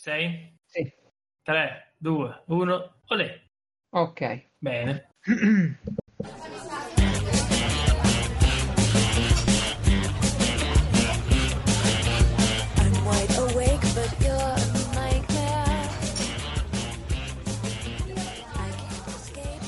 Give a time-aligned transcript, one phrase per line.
[0.00, 0.56] sei?
[0.64, 0.90] Sì.
[1.42, 3.42] 3, 2, 1, olè.
[3.90, 4.46] Ok.
[4.58, 5.08] Bene.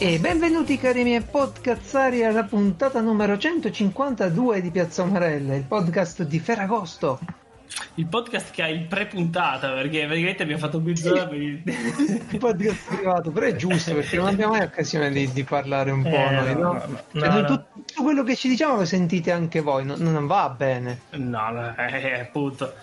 [0.03, 6.39] E benvenuti cari miei podcazzari alla puntata numero 152 di Piazza Umarella, il podcast di
[6.39, 7.19] Ferragosto.
[7.95, 11.63] Il podcast che ha il pre-puntata, perché praticamente abbiamo fatto mezz'ora per il...
[12.31, 16.03] Il podcast privato, però è giusto perché non abbiamo mai occasione di, di parlare un
[16.03, 16.73] po' Eh, noi, no, no?
[16.73, 17.45] no, no, Cioè.
[17.45, 21.01] Tutto, quello che ci diciamo lo sentite anche voi, non, non va bene.
[21.11, 22.75] No, no, eh, appunto.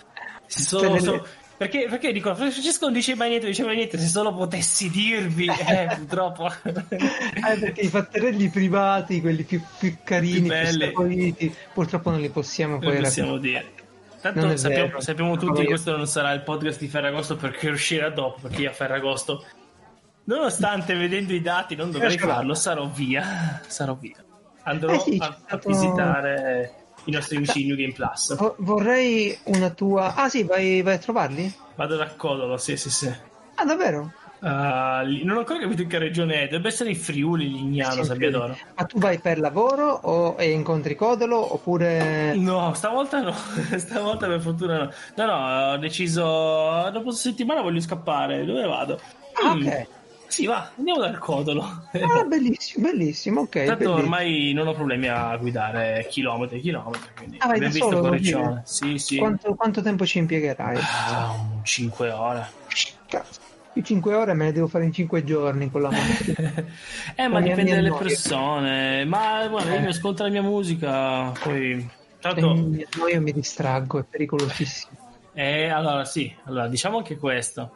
[0.46, 1.26] Se solo- Cioè, le- solo-
[1.58, 4.88] Perché, perché dico, Francesco non dice mai niente, non dice mai niente, se solo potessi
[4.90, 6.48] dirvi, eh, purtroppo.
[6.62, 12.28] Eh, perché i fatterelli privati, quelli più, più carini, Più più saporiti, purtroppo non li
[12.28, 13.40] possiamo poi raccontare.
[13.40, 13.72] dire.
[14.20, 18.40] Tanto sappiamo, sappiamo tutti che questo non sarà il podcast di Ferragosto perché uscirà dopo,
[18.42, 19.44] perché io a Ferragosto,
[20.24, 23.60] nonostante vedendo i dati non dovrei farlo, sarò via.
[23.66, 24.16] Sarò via.
[24.64, 26.72] Andrò Eh sì, a, a stato- visitare
[27.04, 28.36] i nostri amici New Game Plus.
[28.36, 30.14] Vo- Vorrei una tua...
[30.14, 31.54] Ah sì, vai, vai a trovarli?
[31.76, 33.10] Vado da Codolo, sì, sì, sì.
[33.54, 34.12] Ah davvero?
[34.40, 38.04] Lì- non ho ancora capito in che regione è, dovrebbe essere in Friuli, Lignano, Sì,
[38.04, 38.56] Sabbiadoro.
[38.76, 42.34] Ma tu vai per lavoro o e incontri Codolo oppure...
[42.36, 43.32] No, stavolta no,
[43.76, 44.90] stavolta per fortuna no.
[45.16, 49.00] No, no, ho deciso, dopo settimana voglio scappare, dove vado?
[49.44, 49.86] Ah, Mm, ok.
[50.28, 51.62] Sì, va, andiamo dal Codolo.
[51.62, 51.88] Ah,
[52.28, 53.50] bellissimo, bellissimo, ok.
[53.50, 53.94] Tanto bellissimo.
[53.96, 58.62] ormai non ho problemi a guidare chilometri e chilometri, quindi Ah, abbiamo visto solo, Corriccione.
[58.64, 59.16] Sì, sì.
[59.16, 60.76] Quanto, quanto tempo ci impiegherai?
[60.76, 62.46] Ah, un 5 ore.
[63.08, 63.40] Cazzo,
[63.78, 66.52] io 5 ore me le devo fare in 5 giorni con la macchina.
[67.14, 68.02] eh, ma Mi- mi dipende dalle annoio.
[68.02, 69.04] persone.
[69.04, 69.80] Ma guarda, io Eh.
[69.80, 71.88] mi ascolto la mia musica, poi...
[72.20, 72.52] Tanto...
[72.52, 75.06] E no, io mi distraggo, è pericolosissimo.
[75.32, 77.70] Eh, allora sì, allora diciamo anche questo.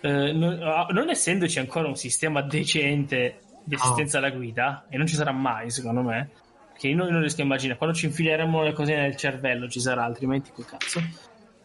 [0.00, 5.06] Eh, non, ah, non essendoci ancora un sistema decente di assistenza alla guida, e non
[5.08, 6.30] ci sarà mai secondo me,
[6.78, 10.04] che noi non riesco a immaginare, quando ci infileremo le cose nel cervello ci sarà,
[10.04, 11.02] altrimenti che cazzo.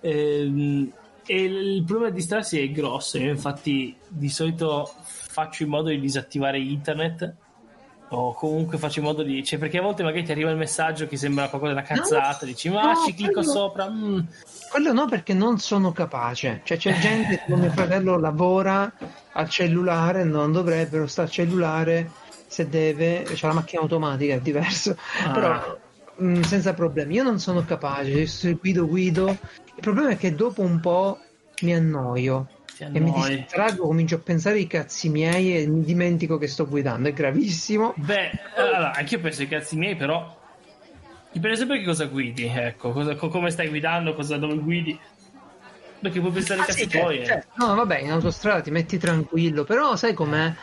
[0.01, 0.91] Ehm,
[1.25, 6.00] e il problema di distrarsi è grosso, io infatti di solito faccio in modo di
[6.00, 7.34] disattivare internet
[8.09, 9.44] o comunque faccio in modo di...
[9.44, 12.69] Cioè, perché a volte magari ti arriva il messaggio che sembra qualcosa da cazzata, dici
[12.69, 14.19] ma no, ci clicco quello- sopra, mm,
[14.69, 16.62] Quello no perché non sono capace.
[16.63, 18.92] Cioè c'è gente che mio fratello lavora
[19.34, 22.12] al cellulare, non dovrebbero sta al cellulare
[22.47, 24.97] se deve, c'è la macchina automatica, è diverso.
[25.24, 25.31] Ah.
[25.31, 25.78] Però
[26.17, 27.15] mh, senza problemi.
[27.15, 28.25] Io non sono capace,
[28.59, 29.37] guido guido.
[29.75, 31.19] Il problema è che dopo un po'
[31.61, 32.47] mi annoio.
[32.77, 37.07] E mi distraggo, comincio a pensare ai cazzi miei e mi dimentico che sto guidando.
[37.09, 37.93] È gravissimo.
[37.97, 40.37] Beh, allora, anch'io penso ai cazzi miei, però
[41.31, 44.99] dipende sempre che cosa guidi, ecco, cosa- co- come stai guidando, cosa, dove guidi.
[46.01, 47.19] Perché puoi pensare ai Ah, cazzi sì, certo, tuoi.
[47.21, 47.25] eh.
[47.25, 47.47] certo.
[47.55, 50.53] No, vabbè, in autostrada ti metti tranquillo, però sai com'è?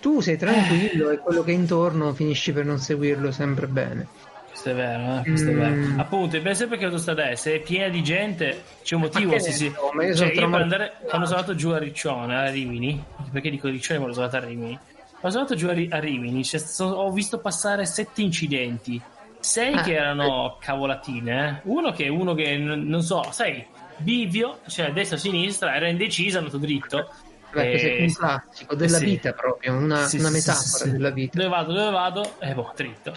[0.00, 4.08] Tu sei tranquillo e quello che è intorno finisci per non seguirlo sempre bene.
[4.56, 5.58] Questo è vero, eh, questo è Mm.
[5.58, 6.00] vero.
[6.00, 7.34] Appunto, dipende sempre che autostrada è.
[7.34, 9.38] Se è piena di gente, c'è un motivo.
[9.38, 9.70] Sì, sì.
[9.70, 13.68] Cioè, sono io per andare, quando sono andato giù a Riccione, a Rimini, perché dico
[13.68, 14.78] Riccione, ma l'ho andato a Rimini.
[15.20, 19.00] Quando sono andato giù a, Ri- a Rimini, c'è stato- ho visto passare sette incidenti.
[19.40, 21.68] Sei Ah, che erano cavolatine, eh.
[21.70, 23.64] Uno che uno che non so, sai,
[23.98, 27.10] bivio, cioè destra sinistra, era indeciso, è andato dritto.
[27.56, 29.04] Beh, questo è un classico della sì.
[29.04, 30.90] vita proprio, una, Sì, una metafora sì.
[30.90, 31.38] della vita.
[31.38, 32.38] Dove vado, dove vado?
[32.38, 33.12] E boh, dritto.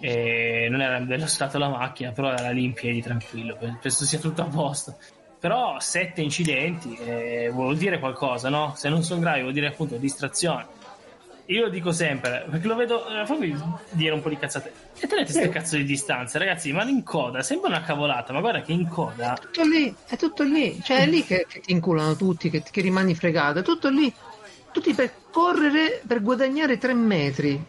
[0.00, 4.18] E non era dello stato la macchina, però era lì in piedi tranquillo, penso sia
[4.18, 4.96] tutto a posto.
[5.38, 8.72] Però sette incidenti eh, vuol dire qualcosa, no?
[8.74, 10.66] Se non sono gravi vuol dire appunto distrazione.
[11.48, 13.56] Io lo dico sempre, perché lo vedo, eh, fammi
[13.90, 14.72] dire un po' di cazzate.
[14.98, 15.48] E tenete Sì.
[15.48, 19.38] cazzo di distanze, ragazzi, ma in coda sembra una cavolata, ma guarda che in coda
[19.40, 20.80] Tutto lì, è tutto lì.
[20.82, 23.60] Cioè è lì che, che ti inculano tutti, che, che rimani fregato.
[23.60, 24.12] È tutto lì.
[24.72, 27.64] Tutti per correre, per guadagnare tre metri.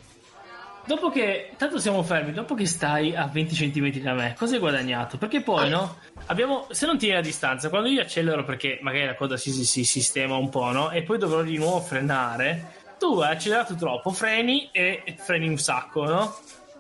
[0.86, 4.60] Dopo che, tanto siamo fermi, dopo che stai a 20 cm da me, cosa hai
[4.60, 5.18] guadagnato?
[5.18, 5.98] Perché poi, no?
[6.28, 9.66] Abbiamo, se non tieni la distanza, quando io accelero perché magari la coda si, si-
[9.66, 10.90] si sistema un po', no?
[10.92, 16.06] E poi dovrò di nuovo frenare, tu hai accelerato troppo, freni e freni un sacco,
[16.06, 16.36] no?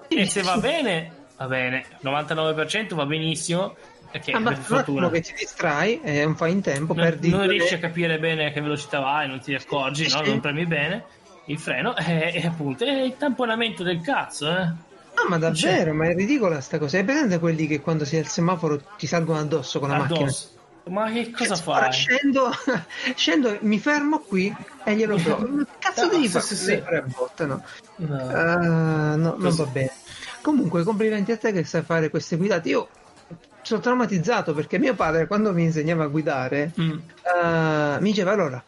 [0.07, 3.75] E se va bene, va bene, 99% va benissimo,
[4.09, 5.09] perché Ah, ma per un fortuna.
[5.09, 8.45] che ti distrai, è un fai in tempo, Non, perdi non riesci a capire bene
[8.47, 10.21] a che velocità vai, non ti accorgi, no?
[10.21, 11.03] Non premi bene
[11.45, 14.61] il freno e, e appunto è il tamponamento del cazzo, eh?
[15.19, 16.97] Ah, ma davvero, ma è ridicola sta cosa.
[16.97, 20.31] Hai presente quelli che quando sei al semaforo ti salgono addosso con la macchina?
[20.89, 21.91] Ma che cosa Ora fai?
[21.93, 22.51] Scendo,
[23.15, 24.53] scendo, mi fermo qui
[24.83, 25.17] e glielo.
[25.47, 26.45] Ma che cazzo No, devi fare?
[26.45, 26.83] sì, sì.
[27.37, 27.63] No?
[27.97, 28.29] No.
[28.29, 29.91] Ah, no, non va bene.
[30.41, 32.69] Comunque, complimenti a te che sai fare queste guidate.
[32.69, 32.89] Io
[33.61, 36.91] sono traumatizzato perché mio padre quando mi insegnava a guidare Mm.
[37.23, 38.63] eh, mi diceva allora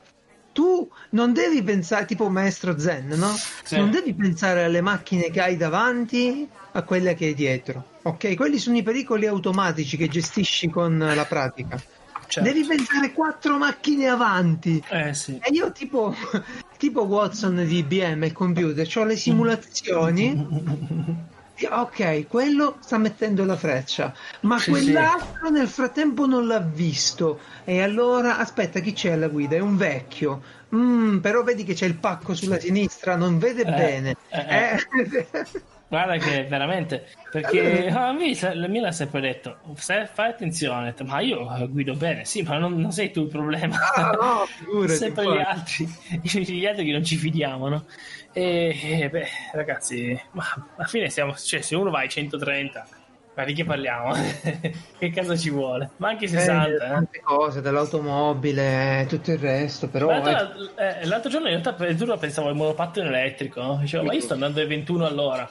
[0.51, 3.33] tu non devi pensare tipo maestro zen no?
[3.63, 3.77] Sì.
[3.77, 8.57] non devi pensare alle macchine che hai davanti a quelle che hai dietro ok quelli
[8.57, 11.81] sono i pericoli automatici che gestisci con la pratica
[12.29, 12.47] Certo.
[12.47, 15.39] devi pensare quattro macchine avanti Eh sì.
[15.41, 16.13] e io tipo,
[16.77, 20.37] tipo Watson di IBM il computer ho le simulazioni
[21.71, 27.41] Ok, quello sta mettendo la freccia, ma Sì, quell'altro nel frattempo non l'ha visto.
[27.65, 29.57] E allora aspetta, chi c'è alla guida?
[29.57, 30.41] È un vecchio.
[30.73, 34.15] Mm, però vedi che c'è il pacco sulla sinistra, non vede Eh, bene.
[34.29, 34.77] eh, Eh.
[35.89, 41.19] Guarda che veramente, perché a me la mia l'ha sempre detto, "Se- fai attenzione, ma
[41.19, 44.93] io eh, guido bene, sì, ma non, non sei tu il problema, Ah, no, figurati,
[44.93, 45.87] sempre gli altri,
[46.21, 47.85] gli altri che non ci fidiamo, no?
[48.31, 50.43] E, e, beh, ragazzi, ma
[50.75, 52.87] alla fine siamo, cioè se uno va ai 130,
[53.33, 54.13] ma di che parliamo?
[54.99, 55.93] che cosa ci vuole?
[55.97, 56.87] Ma anche Eh, 60, eh.
[56.89, 60.09] tante cose, dall'automobile, tutto il resto, però...
[60.11, 63.77] Eh, l'altro, eh, l'altro giorno in realtà per giuro pensavo al monopattino elettrico, no?
[63.77, 65.49] dicevo ma io sto andando ai 21 all'ora,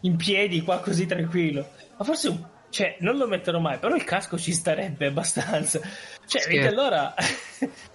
[0.00, 4.04] in piedi qua così tranquillo, ma forse un- cioè, non lo metterò mai, però il
[4.04, 5.80] casco ci starebbe abbastanza.
[6.26, 6.48] Cioè, Sì.
[6.50, 7.14] vedi allora,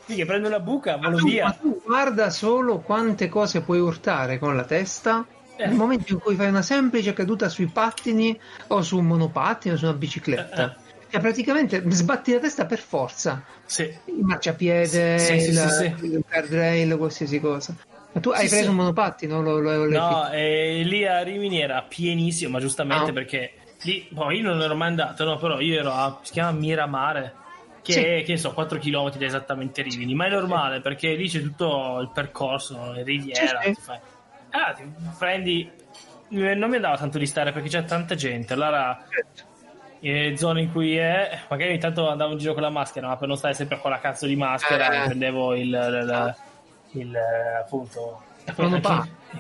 [0.06, 1.58] che prendo una buca, Ma volo tu, ma via.
[1.60, 5.26] tu guarda solo quante cose puoi urtare con la testa
[5.58, 5.68] Eh.
[5.68, 9.78] nel momento in cui fai una semplice caduta sui pattini o su un monopattino o
[9.78, 10.72] su una bicicletta.
[10.76, 13.44] Eh, Cioè, praticamente sbatti la testa per forza.
[13.66, 13.84] Sì.
[14.06, 15.70] Il marciapiede, Sì, sì, il, sì,
[16.00, 16.06] sì.
[16.06, 17.76] il guardrail, qualsiasi cosa.
[18.14, 18.70] Ma tu hai Sì, preso sì.
[18.70, 19.42] un monopattino?
[19.42, 23.14] Lo, lo, lo- No, e lì a Rimini era pienissimo, ma giustamente Ah.
[23.14, 23.54] perché
[23.84, 27.34] lì, boh, io non ero mai andato, no, però io ero a, si chiama Miramare,
[27.82, 28.00] che Sì.
[28.04, 32.00] è, che so, 4 km da esattamente Rimini, ma è normale perché lì c'è tutto
[32.02, 34.00] il percorso, riviera, Sì, fai-
[34.52, 34.84] ah, ti
[35.18, 35.72] prendi,
[36.30, 39.04] non mi andava tanto di stare perché c'è tanta gente, allora
[40.04, 43.18] in zone in cui è, magari ogni tanto andavo in giro con la maschera, ma
[43.18, 45.06] per non stare sempre con la cazzo di maschera Eh.
[45.06, 45.70] prendevo il, il,
[46.02, 46.36] il,
[47.00, 48.54] eh, appunto Il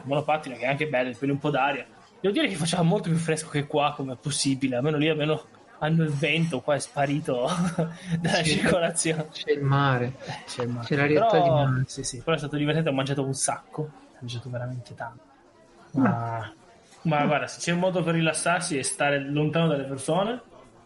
[0.06, 0.56] monopattino.
[0.56, 1.86] il che è anche bello, quindi un po' d'aria.
[2.20, 5.44] Devo dire che faceva molto più fresco che qua, come è possibile, almeno lì almeno
[5.80, 7.50] hanno il vento, qua è sparito
[8.20, 8.58] dalla Sì.
[8.60, 9.28] circolazione.
[9.32, 10.14] C'è il mare.
[10.46, 10.86] C'è, il mare.
[10.86, 11.84] C'è l'arietta Però- di mare.
[11.88, 13.90] Sì, sì, però è stato divertente, ho mangiato un sacco, ho
[14.20, 15.24] mangiato veramente tanto.
[15.94, 16.50] Ma,
[17.04, 20.42] ma guarda, se c'è un modo per rilassarsi è stare lontano dalle persone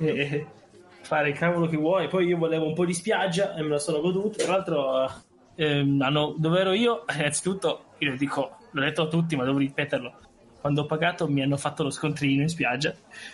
[0.00, 0.46] e
[1.08, 2.06] fare il cavolo che vuoi.
[2.08, 4.42] Poi io volevo un po' di spiaggia e me la sono goduta.
[4.44, 5.10] Tra l'altro,
[5.56, 10.12] ehm, hanno- dove ero io, innanzitutto, io dico, l'ho detto a tutti, ma devo ripeterlo.
[10.60, 12.92] Quando ho pagato mi hanno fatto lo scontrino in spiaggia.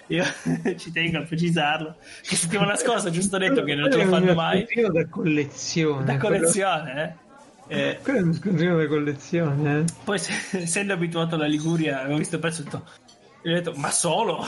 [0.09, 0.23] Io
[0.77, 1.97] ci tengo a precisarlo.
[2.23, 4.59] Che settimana scorsa, giusto detto che non ce lo Quello fanno mai.
[4.59, 6.05] scontrino da collezione.
[6.05, 7.23] Da quello- collezione, eh.
[7.67, 9.79] Eh, Quello è uno scontrino da collezione.
[9.79, 9.85] eh.
[10.05, 12.63] poi se- essendo abituato alla Liguria avevo visto il prezzo
[13.43, 14.47] e ho detto ma solo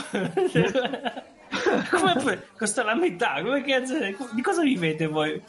[1.91, 3.95] come puoi- costa la metà come cazzo
[4.33, 5.41] di cosa vivete voi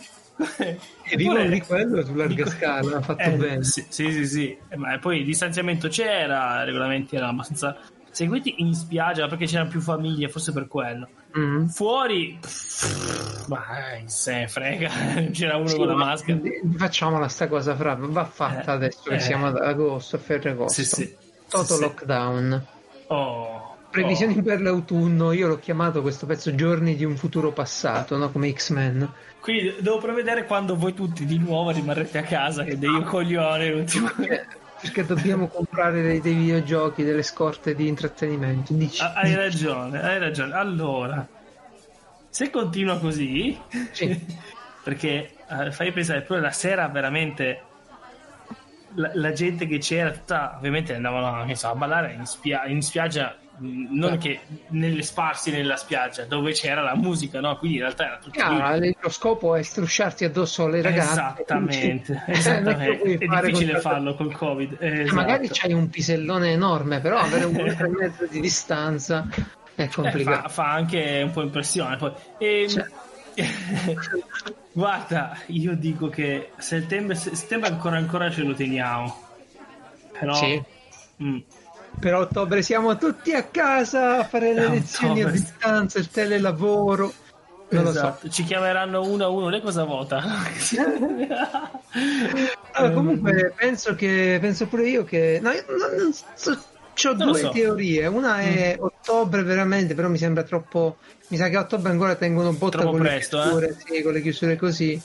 [1.11, 3.65] E vivono di quello su larga Dico- scala, ha fatto Eh, bene.
[3.65, 7.77] sì, sì sì sì Eh, ma poi il distanziamento c'era i regolamenti erano abbastanza
[8.11, 11.67] seguiti in spiaggia perché c'erano più famiglie forse per quello Mm.
[11.67, 14.89] fuori pff, ma eh, se frega
[15.31, 16.39] c'era uno Sì, con la ma maschera
[16.79, 19.21] Facciamola sta cosa, fra, va fatta Eh, adesso che eh.
[19.21, 20.73] siamo ad agosto, a Ferragosto.
[20.83, 21.17] sì sì
[21.51, 21.81] sì.
[21.81, 22.67] lockdown.
[23.09, 28.31] oh Previsioni per l'autunno, io l'ho chiamato questo pezzo Giorni di un futuro passato, no?
[28.31, 29.11] come X-Men.
[29.41, 34.11] Quindi devo prevedere quando voi tutti di nuovo rimarrete a casa, che dei coglione l'ultimo.
[34.81, 38.75] Perché dobbiamo comprare dei, dei videogiochi, delle scorte di intrattenimento.
[38.75, 40.55] Dici, hai ragione, hai ragione.
[40.55, 41.27] Allora,
[42.29, 43.59] se continua così,
[43.91, 44.27] Sì.
[44.85, 47.63] perché eh, fai pensare pure la sera veramente
[48.95, 53.37] la, la gente che c'era tutta ovviamente andavano so, a ballare in, spia- in spiaggia
[53.61, 58.17] non che nelle sparsi nella spiaggia dove c'era la musica no quindi in realtà era
[58.19, 58.57] tutto lì.
[58.57, 61.11] Chiaro, il lo scopo è strusciarti addosso alle ragazze.
[61.13, 63.19] esattamente, Eh, esattamente.
[63.19, 65.15] è difficile con- farlo col covid Eh, esatto.
[65.15, 69.27] Magari c'hai un pisellone enorme, però avere un metro e mezzo di distanza
[69.75, 70.41] è Eh, complicato.
[70.43, 72.13] fa, fa anche un po' impressione poi.
[72.39, 72.87] Ehm, Cioè.
[74.73, 79.27] guarda io dico che settembre, settembre ancora ancora ce lo teniamo
[80.19, 80.63] però Sì.
[81.23, 81.39] mm,
[81.99, 87.13] Per ottobre siamo tutti a casa a fare le lezioni a distanza, il telelavoro.
[87.71, 87.99] Non lo so.
[87.99, 88.31] esatto.
[88.31, 90.23] ci chiameranno uno a uno lei cosa vota
[92.73, 97.41] Allora, comunque penso che penso pure io che no, io non, so, ho Non due
[97.41, 97.49] so.
[97.49, 97.53] Mm.
[97.53, 98.07] teorie.
[98.07, 100.97] Una è ottobre veramente, però mi sembra troppo.
[101.29, 103.45] Mi sa che a ottobre ancora tengono botta Troppo con presto, eh.
[103.45, 105.03] le chiusure, sì, con le chiusure così.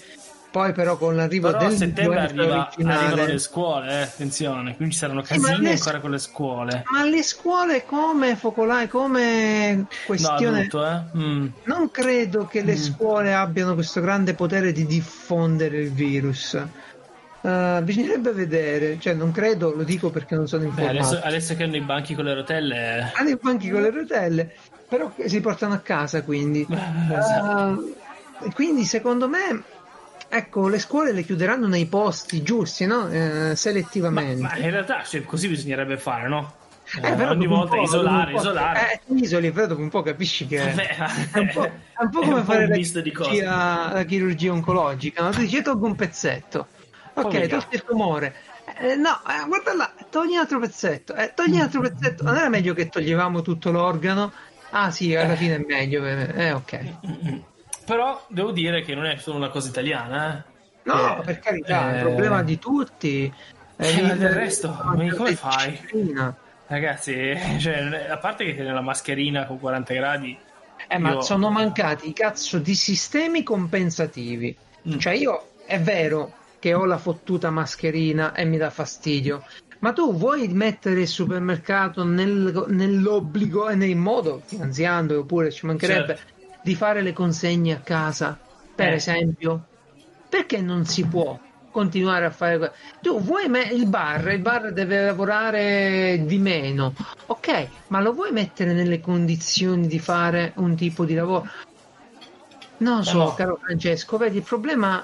[0.54, 4.76] Poi però con l'arrivo Però a del settembre arriva, originale- arrivano le scuole, eh, attenzione,
[4.76, 6.84] quindi ci saranno ma casini le- ancora con le scuole.
[6.92, 10.58] Ma le scuole come focolai, come No, questione...
[10.60, 11.02] adulto, eh?
[11.18, 11.48] Mm.
[11.64, 16.54] Non credo che le scuole abbiano questo grande potere di diffondere il virus.
[16.54, 20.98] Eh, bisognerebbe vedere, cioè non credo, lo dico perché non sono Beh, informato.
[21.00, 23.12] adesso, adesso che hanno i banchi con le rotelle...
[23.16, 24.54] Hanno i banchi con le rotelle,
[24.88, 26.64] però si portano a casa quindi.
[27.10, 27.82] Esatto.
[28.44, 29.64] Eh, quindi secondo me,
[30.38, 33.08] ecco, le scuole le chiuderanno nei posti giusti, no?
[33.10, 34.42] Eh, Ma, selettivamente.
[34.42, 36.54] ma in realtà cioè, così bisognerebbe fare, no?
[37.02, 38.92] Eh, Eh, ogni volta po', isolare, po'- isolare.
[39.08, 40.88] Eh, isoli, però dopo un po' capisci che Vabbè,
[41.32, 44.52] è un po', è un po' come un po' fare un la chirurgia, la chirurgia
[44.52, 45.24] oncologica.
[45.24, 45.30] No?
[45.32, 46.68] Tu dici, "Io tolgo un pezzetto.
[47.16, 48.36] Ok, togli il tumore.
[48.80, 51.14] Eh, no, eh, guarda là, togli un altro pezzetto.
[51.16, 52.24] Eh, togli un altro pezzetto.
[52.24, 54.32] Non era meglio che toglievamo tutto l'organo?
[54.72, 56.06] Ah sì, alla fine è meglio.
[56.06, 56.80] Eh, eh, ok.
[57.86, 60.52] Però devo dire che non è solo una cosa italiana, eh.
[60.84, 63.34] No, Eh, per carità, è eh, un problema di tutti.
[63.78, 65.72] Eh, lì- ma del resto, ma come fai?
[65.72, 66.36] disciplina.
[66.68, 70.38] Ragazzi, cioè, a parte che tiene la mascherina con 40 gradi,
[70.88, 74.56] Eh, ma Io- sono mancati i cazzo di sistemi compensativi.
[74.90, 74.98] Mm.
[74.98, 79.44] Cioè, io è vero che ho la fottuta mascherina e mi dà fastidio.
[79.80, 86.20] Ma tu vuoi mettere il supermercato nel- nell'obbligo e nel modo, finanziando oppure ci mancherebbe,
[86.64, 88.38] di fare le consegne a casa,
[88.74, 88.94] per Eh.
[88.96, 89.66] esempio?
[90.30, 91.38] Perché non si può
[91.70, 96.94] continuare a fare tu vuoi me- il bar il bar deve lavorare di meno
[97.26, 101.48] ok ma lo vuoi mettere nelle condizioni di fare un tipo di lavoro
[102.78, 103.34] non lo so no.
[103.34, 105.04] caro Francesco vedi il problema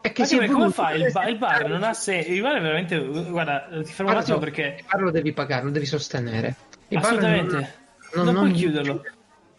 [0.00, 1.00] è che perché come fai?
[1.02, 2.30] Il bar, il bar non ha senso.
[2.30, 2.96] Il bar è veramente.
[3.00, 4.76] Guarda, ti fermo un attimo perché.
[4.78, 6.54] il bar lo devi pagare lo devi sostenere
[6.88, 7.54] il Assolutamente.
[8.14, 9.02] non- Non, non- puoi chiuderlo.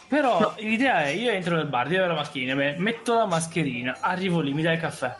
[0.09, 3.97] Però l'idea è: io entro nel bar, devo avere la mascherina, beh, metto la mascherina,
[4.01, 5.15] arrivo lì, mi dai il caffè.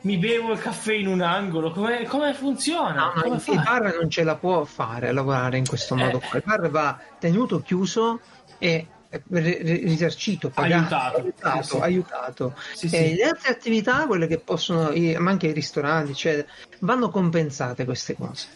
[0.00, 1.70] Mi bevo il caffè in un angolo.
[1.70, 3.12] Come, come funziona?
[3.12, 5.98] No, no, Come il bar non ce la può fare a lavorare in questo Eh.
[5.98, 6.38] modo qua.
[6.38, 8.20] Il bar va tenuto chiuso
[8.58, 11.16] e eh, ri- ri- risarcito, pagato, Aiutato.
[11.18, 11.76] aiutato, Sì, sì.
[11.82, 12.54] aiutato.
[12.74, 13.14] Sì, E sì.
[13.16, 16.46] le altre attività, quelle che possono, ma anche i ristoranti, eccetera,
[16.80, 18.46] vanno compensate queste cose.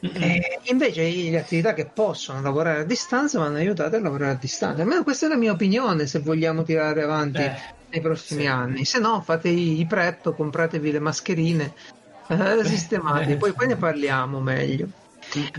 [0.00, 4.82] E invece le attività che possono lavorare a distanza vanno aiutate a lavorare a distanza.
[4.82, 7.54] Almeno questa è la mia opinione se vogliamo tirare avanti Eh,
[7.90, 8.46] nei prossimi sì.
[8.46, 8.84] anni.
[8.84, 11.72] Se no, fate i prep, compratevi le mascherine
[12.28, 13.36] eh, sistemate, eh.
[13.36, 14.88] poi, poi ne parliamo meglio.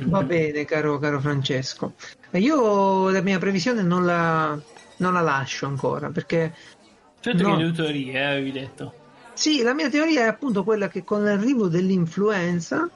[0.06, 1.94] Va bene, caro, caro Francesco.
[2.32, 4.58] Io la mia previsione non la,
[4.98, 6.54] non la lascio ancora perché
[7.20, 7.58] Certo No.
[7.58, 8.94] che le teorie, eh, avevi detto.
[9.34, 12.88] sì, la mia teoria è appunto quella che con l'arrivo dell'influenza,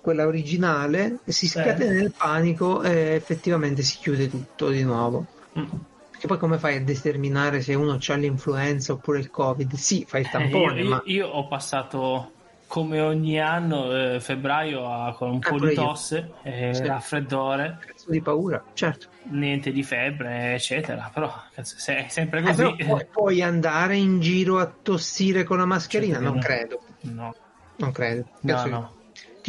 [0.00, 5.26] quella originale, si scatena il panico e effettivamente si chiude tutto di nuovo.
[5.54, 5.84] Mm.
[6.10, 9.74] Perché poi come fai a determinare se uno ha l'influenza oppure il covid?
[9.74, 12.34] Sì, fai il Eh, tampone, io, ma io- ho passato
[12.66, 16.86] come ogni anno eh, febbraio a- con un Ah, po' di tosse, eh, Sì.
[16.86, 19.08] raffreddore, cazzo di paura, certo.
[19.30, 21.10] niente di febbre, eccetera.
[21.12, 22.76] Però cazzo, se è sempre Eh, così.
[22.78, 26.16] puoi, puoi andare in giro a tossire con la mascherina?
[26.16, 26.38] Certo che non no.
[26.38, 27.32] credo, no,
[27.76, 28.24] non credo.
[28.42, 28.99] no, Cazzo, no.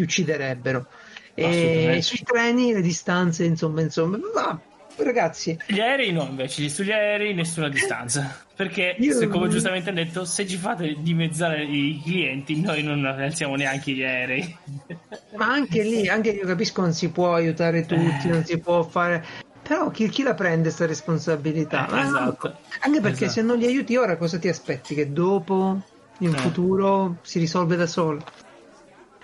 [0.01, 0.87] Ti ucciderebbero.
[1.35, 4.59] E sui treni le distanze, insomma, insomma, ma
[4.97, 8.43] ragazzi, Gli aerei no, invece, sugli aerei nessuna distanza.
[8.55, 13.05] Perché, Io- se, come giustamente hanno detto, se ci fate dimezzare i clienti, noi non
[13.05, 14.57] alziamo neanche gli aerei.
[15.37, 19.23] Ma anche lì, anche io capisco non si può aiutare tutti, non si può fare.
[19.61, 21.87] Però chi, chi la prende questa responsabilità?
[21.87, 22.57] Eh, Ah, esatto.
[22.81, 23.31] Anche perché Esatto.
[23.31, 24.93] se non li aiuti ora, cosa ti aspetti?
[24.95, 25.79] Che dopo,
[26.19, 26.37] in Eh.
[26.37, 28.21] futuro, si risolve da solo?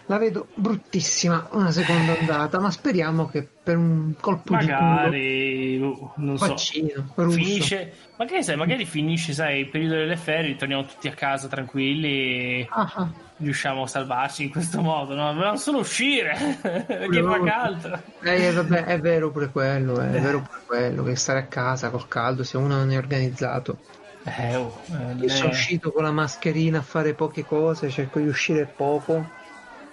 [0.10, 5.78] La vedo bruttissima una seconda ondata, ma speriamo che per un colpo di culo, Magari,
[5.82, 6.48] uh, non so.
[6.48, 7.38] vaccino, russo.
[7.38, 12.66] Finisce, magari, sai, magari finisce, sai, il periodo delle ferie, torniamo tutti a casa tranquilli,
[12.70, 13.12] Ah, ah.
[13.36, 15.34] riusciamo a salvarci in questo modo, no?
[15.34, 18.02] Dobbiamo solo uscire, perché fa caldo.
[18.22, 22.08] Eh, vabbè, è vero pure quello, è vero pure quello, che stare a casa col
[22.08, 23.80] caldo se uno non è organizzato.
[24.24, 28.28] Eh, oh, eh, Io sono uscito con la mascherina a fare poche cose, cerco di
[28.28, 29.36] uscire poco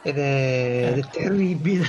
[0.05, 1.89] ed è, ed è terribile.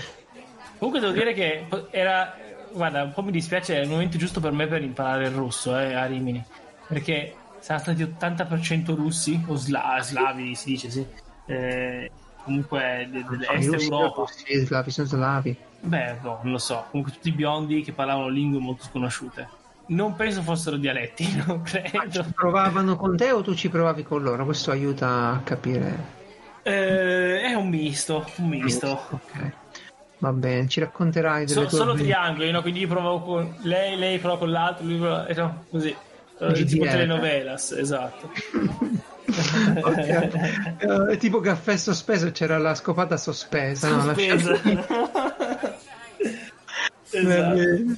[0.78, 2.34] Comunque devo dire che era,
[2.72, 5.78] guarda, un po' mi dispiace, è il momento giusto per me per imparare il russo
[5.78, 6.44] eh, a Rimini,
[6.88, 11.06] perché saranno stati 80% russi, o sla- slavi si dice, sì,
[11.48, 12.10] eh,
[12.44, 14.26] comunque de- I dell'est russi Europa.
[14.28, 15.58] Sì, slavi, sono slavi.
[15.82, 19.48] Beh, boh, non lo so, comunque tutti biondi che parlavano lingue molto sconosciute.
[19.88, 22.26] Non penso fossero dialetti, non credo.
[22.34, 24.46] Provavano con te o tu ci provavi con loro?
[24.46, 26.15] Questo aiuta a capire.
[26.68, 28.90] Eh, è un misto, un misto.
[29.12, 29.52] Ok.
[30.18, 32.62] Va bene, ci racconterai delle So- tue solo triangoli, no?
[32.64, 35.28] Quindi io provavo con lei, lei prova con l'altro, lui prova...
[35.28, 35.96] eh, no, così.
[36.66, 38.32] Tipo telenovelas, esatto.
[39.84, 40.74] Ok.
[41.12, 43.90] Eh, tipo caffè sospeso c'era la scopata sospesa.
[43.90, 44.02] no?
[44.02, 44.52] Sospesa.
[44.64, 45.36] Va
[47.18, 47.56] esatto.
[47.56, 47.98] bene.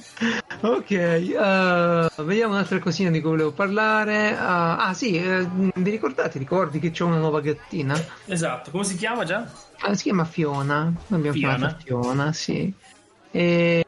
[0.60, 4.36] Ok, eh, vediamo un'altra cosina di cui volevo parlare.
[4.36, 7.96] Ah, ah, sì, eh, vi ricordate, ricordi che c'è una nuova gattina?
[8.26, 9.48] Esatto, come si chiama già?
[9.80, 10.92] Ah, si chiama Fiona.
[11.06, 11.56] Noi abbiamo Fiona.
[11.56, 12.72] chiamato Fiona, sì.
[13.30, 13.86] E,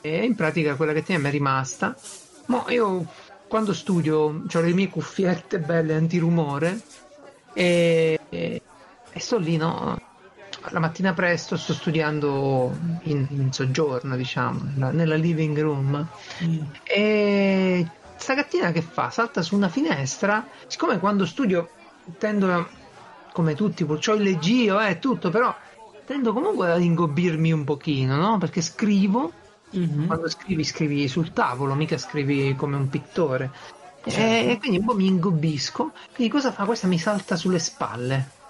[0.00, 1.96] e in pratica quella gattina mi è rimasta.
[2.46, 3.06] Ma io
[3.48, 6.80] quando studio ho le mie cuffiette belle antirumore
[7.52, 8.62] e, e,
[9.12, 9.98] e sto lì, no?
[10.70, 16.06] La mattina presto sto studiando in, in soggiorno, diciamo, nella, nella living room.
[16.84, 19.10] E sta gattina che fa?
[19.10, 20.46] Salta su una finestra.
[20.66, 21.68] Siccome quando studio
[22.18, 22.66] tendo a,
[23.32, 25.54] come tutti, ho il leggio e tutto, però
[26.06, 28.38] tendo comunque ad ingobbirmi un pochino, no?
[28.38, 29.32] Perché scrivo,
[29.70, 30.06] Mhm.
[30.06, 33.50] quando scrivi scrivi sul tavolo, mica scrivi come un pittore.
[34.04, 34.50] Certo.
[34.50, 35.92] E quindi un po' mi ingobbisco.
[36.14, 36.64] Quindi cosa fa?
[36.64, 38.40] Questa mi salta sulle spalle.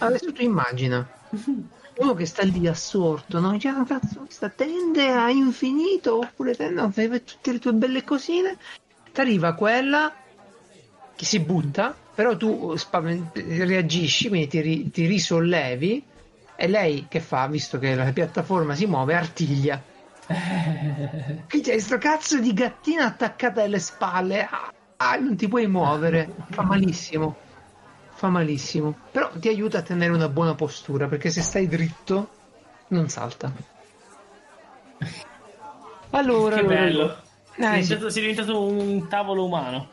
[0.00, 1.06] Adesso tu immagina
[2.00, 3.52] uno che sta lì assorto, no?
[3.52, 8.56] Dice, "Ah, cazzo, questa tende a infinito oppure tende a tutte le tue belle cosine.
[9.12, 10.12] Ti arriva quella
[11.14, 16.02] che si butta, però tu spaven- reagisci, quindi ti, ri- ti risollevi
[16.56, 19.80] e lei che fa, visto che la piattaforma si muove, artiglia.
[21.48, 26.34] Qui c'è sto cazzo di gattina attaccata alle spalle, ah, ah, non ti puoi muovere,
[26.50, 27.36] fa malissimo,
[28.20, 32.28] fa malissimo, però ti aiuta a tenere una buona postura perché se stai dritto
[32.88, 33.50] non salta.
[36.10, 37.02] Allora, Che allora, bello.
[37.02, 37.24] allora.
[37.56, 37.94] Sei Eh, sì.
[37.94, 39.88] diventato, sei diventato un tavolo umano,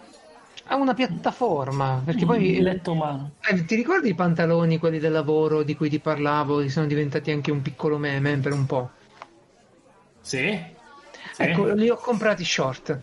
[0.70, 3.32] ha una piattaforma perché un poi letto umano.
[3.50, 7.32] Eh, ti ricordi i pantaloni, quelli del lavoro di cui ti parlavo, che sono diventati
[7.32, 8.92] anche un piccolo meme per un po'?
[10.22, 10.60] Sì?
[11.32, 11.44] Sì.
[11.44, 13.00] Ecco, li ho comprati short,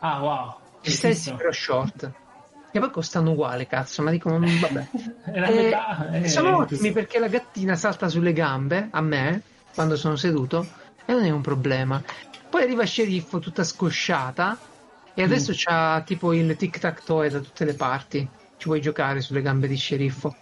[0.00, 0.54] Ah, wow.
[0.80, 2.10] gli stessi però short.
[2.70, 4.88] E poi costano uguale, cazzo, ma dico, "Mm, vabbè.
[5.32, 6.10] È la Eh, metà.
[6.10, 10.72] eh, sono ottimi perché la gattina salta sulle gambe a me quando sono seduto
[11.04, 12.02] e non è un problema.
[12.48, 14.60] Poi arriva Sceriffo tutta scosciata
[15.14, 15.54] e adesso Mm.
[15.56, 18.20] c'ha tipo il tic tac toe da tutte le parti.
[18.56, 20.36] Ci puoi giocare sulle gambe di Sceriffo.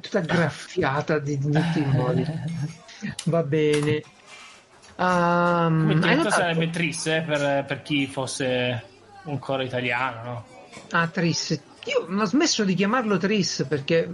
[0.00, 2.24] Tutta graffiata di, di tutti i modi.
[3.24, 4.04] Va bene.
[4.96, 6.30] Um, hai detto notato?
[6.30, 8.82] sarebbe triste eh, per, per chi fosse
[9.22, 10.53] un coro italiano, no?
[10.94, 11.60] Ah, Tris.
[11.86, 14.08] Io non ho smesso di chiamarlo Tris perché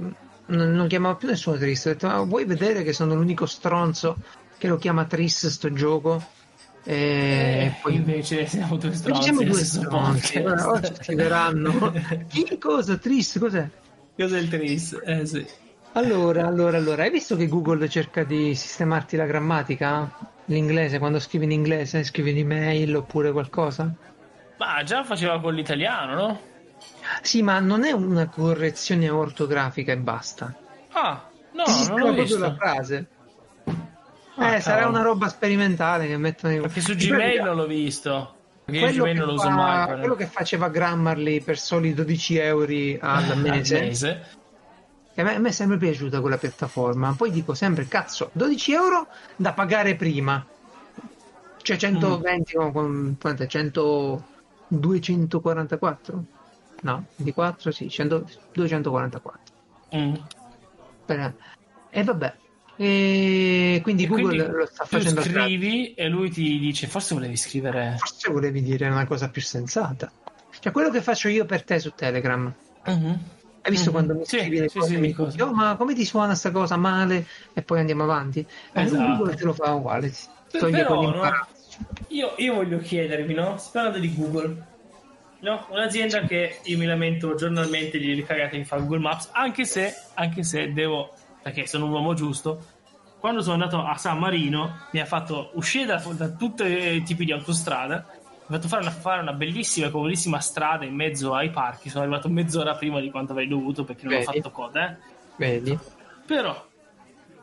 [0.46, 1.84] non, non chiamava più nessuno Tris.
[1.84, 4.16] Ho detto, ma vuoi vedere che sono l'unico stronzo
[4.56, 6.24] che lo chiama Tris sto gioco?
[6.82, 9.22] E poi invece siamo due stronzi.
[9.22, 10.40] siamo due stronzi.
[10.40, 10.66] podcast.
[10.66, 11.92] Ora ci scriveranno.
[12.28, 12.96] Chi cosa?
[12.96, 13.38] Tris?
[13.38, 13.68] Cos'è?
[14.16, 14.98] Cos'è il tris?
[15.04, 15.46] Eh sì.
[15.92, 20.10] Allora, allora, allora, hai visto che Google cerca di sistemarti la grammatica?
[20.46, 23.92] L'inglese, quando scrivi in inglese, scrivi in email oppure qualcosa?
[24.56, 26.40] Ma già faceva con l'italiano, no?
[27.22, 30.54] Sì, ma non è una correzione ortografica e basta.
[30.92, 32.54] Ah, no, Ti non l'ho proprio la visto.
[32.54, 33.06] frase.
[34.36, 36.60] Ah, eh, sarà una roba sperimentale che mettono in...
[36.62, 38.34] Perché su Gmail non l'ho visto.
[38.64, 39.98] Quello, Gmail che non lo uso fa- mai.
[39.98, 44.26] quello che faceva Grammarly per soli 12 euro al al mese, mese.
[45.12, 47.12] che a me, a me è sempre piaciuta quella piattaforma.
[47.16, 50.44] Poi dico sempre, cazzo, 12 euro da pagare prima.
[51.62, 53.46] Cioè 120 con, con è?
[53.46, 54.24] 100
[54.68, 56.24] 244?
[56.82, 59.40] No, 24 sì, 100 244.
[59.96, 60.14] Mm.
[61.04, 61.34] Per-
[61.90, 62.34] E vabbè.
[62.76, 65.32] E quindi E Google quindi lo sta tu facendo gratis.
[65.42, 70.10] scrivi e lui ti dice forse volevi scrivere Forse volevi dire una cosa più sensata.
[70.58, 72.50] Cioè quello che faccio io per te su Telegram.
[72.86, 73.18] Mhm.
[73.62, 73.92] Hai visto Mhm.
[73.92, 75.42] quando mi Sì, scrivi le sì, cose sì, mi cose.
[75.42, 77.26] "Oh, ma come ti suona sta cosa male?
[77.52, 78.40] E poi andiamo avanti.
[78.72, 79.16] Eh, Esatto.
[79.16, 80.10] Google te lo fa uguale.
[80.50, 81.50] Toglie Però, quell'imbarazzo.
[82.08, 83.60] Io, io voglio chiedervi, no?
[83.72, 84.68] Parla di Google.
[85.40, 85.66] No?
[85.70, 90.72] Un'azienda che io mi lamento giornalmente di che fa Google Maps, anche se, anche se
[90.72, 92.62] devo, perché sono un uomo giusto,
[93.18, 97.24] quando sono andato a San Marino mi ha fatto uscire da, da tutti i tipi
[97.24, 98.06] di autostrada,
[98.46, 101.88] mi ha fatto fare una, fare una bellissima e comunissima strada in mezzo ai parchi,
[101.88, 104.32] sono arrivato mezz'ora prima di quanto avrei dovuto perché non ho Vedi?
[104.32, 104.96] fatto coda, eh.
[105.36, 105.78] Vedi?
[106.26, 106.68] Però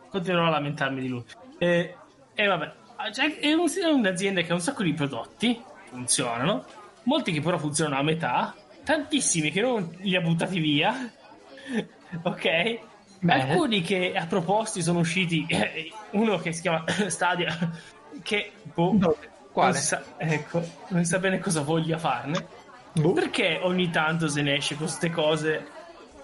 [0.09, 1.23] continuerò a lamentarmi di lui.
[1.57, 1.95] E,
[2.33, 2.73] e vabbè,
[3.11, 6.65] cioè, è un'azienda che ha un sacco di prodotti, funzionano,
[7.07, 11.11] molti che però funzionano a metà, tantissimi che non li ha buttati via,
[12.21, 12.79] ok?
[13.19, 13.49] Bene.
[13.49, 17.57] Alcuni che a proposti sono usciti, eh, uno che si chiama Stadia,
[18.21, 19.17] che boh?
[19.51, 19.71] Quale?
[19.71, 22.45] Non, sa, ecco, non sa bene cosa voglia farne.
[22.93, 23.13] Boh.
[23.13, 25.65] Perché ogni tanto se ne esce con queste cose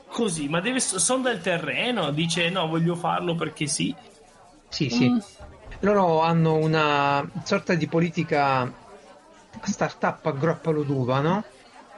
[0.07, 0.47] così?
[0.49, 3.95] Ma deve sonda il terreno, dice no, voglio farlo perché sì.
[4.69, 5.09] Sì, sì.
[5.09, 5.17] Mm.
[5.79, 8.71] Loro hanno una sorta di politica
[9.63, 11.43] startup a groppalo d'uva, no?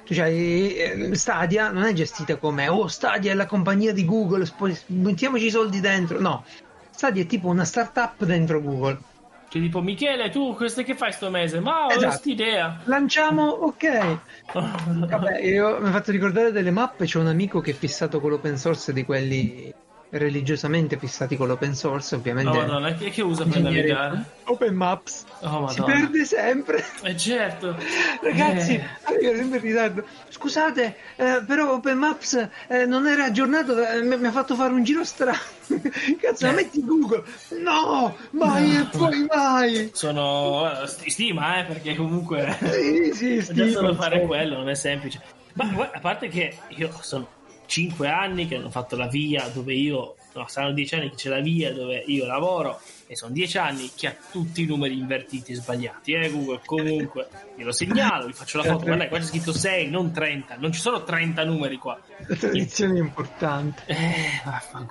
[0.07, 4.47] Eh, Stadia, non è gestita come oh Stadia è la compagnia di Google,
[4.87, 6.19] mettiamoci i soldi dentro.
[6.19, 6.45] No,
[6.91, 8.99] Stadia è tipo una startup dentro Google.
[9.47, 11.59] Cioè, tipo, Michele, tu questo che fai sto mese?
[11.59, 12.05] Ma ho Esatto.
[12.05, 12.81] quest'idea.
[12.85, 14.17] Lanciamo, ok.
[15.07, 17.05] Vabbè, io mi ha fatto ricordare delle mappe.
[17.05, 19.73] C'è un amico che è fissato con l'open source di quelli
[20.17, 22.49] religiosamente fissati con l'open source, ovviamente.
[22.51, 24.23] Oh, madonna, chi è che usa per navigare?
[24.45, 25.23] Open Maps.
[25.41, 26.83] Oh, Si perde sempre.
[27.01, 27.75] Eh, certo.
[28.21, 28.85] Ragazzi, Eh.
[29.03, 30.03] arrivo sempre in ritardo.
[30.29, 34.73] Scusate, eh, però Open Maps eh, non era aggiornato, eh, mi, mi ha fatto fare
[34.73, 35.37] un giro strano.
[36.21, 36.49] Cazzo, Eh.
[36.49, 37.23] la metti Google?
[37.61, 38.81] No, mai No.
[38.81, 39.89] e poi mai.
[39.93, 44.75] Sono eh, sti- stima, eh, perché comunque Sì, sì, già solo fare quello non è
[44.75, 45.21] semplice.
[45.53, 47.27] Ma a parte che io sono
[47.65, 51.29] 5 anni che hanno fatto la via dove io, no, saranno 10 anni che c'è
[51.29, 55.51] la via dove io lavoro e sono 10 anni che ha tutti i numeri invertiti
[55.51, 56.13] e sbagliati.
[56.13, 59.89] Eh, Google, comunque, io lo segnalo, vi faccio la foto, guarda, qua c'è scritto 6,
[59.89, 61.99] non 30, non ci sono 30 numeri qua.
[62.27, 63.83] La tradizione è importante.
[63.87, 63.95] Eh.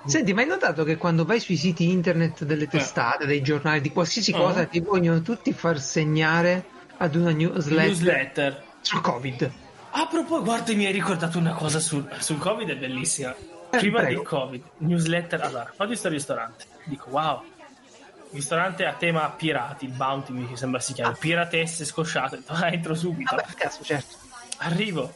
[0.05, 3.89] Senti, ma hai notato che quando vai sui siti internet delle testate, dei giornali, di
[3.91, 4.35] qualsiasi Eh.
[4.35, 6.65] cosa, ti vogliono tutti far segnare
[6.97, 8.63] ad una newsletter, Newsletter.
[8.79, 9.51] sul Covid?
[9.97, 13.33] A proposito, guarda, mi hai ricordato una cosa sul, sul Covid, è bellissima.
[13.69, 14.15] Prima prego.
[14.19, 15.41] del Covid, newsletter.
[15.41, 16.65] Allora, vado in sto ristorante.
[16.83, 17.41] Dico, wow,
[18.31, 21.17] ristorante a tema pirati, il Bounty mi sembra si chiama, Ah.
[21.17, 22.41] piratesse scosciate.
[22.47, 23.35] Ah, entro subito.
[23.35, 24.17] Vabbè, cazzo, certo.
[24.57, 25.13] Arrivo,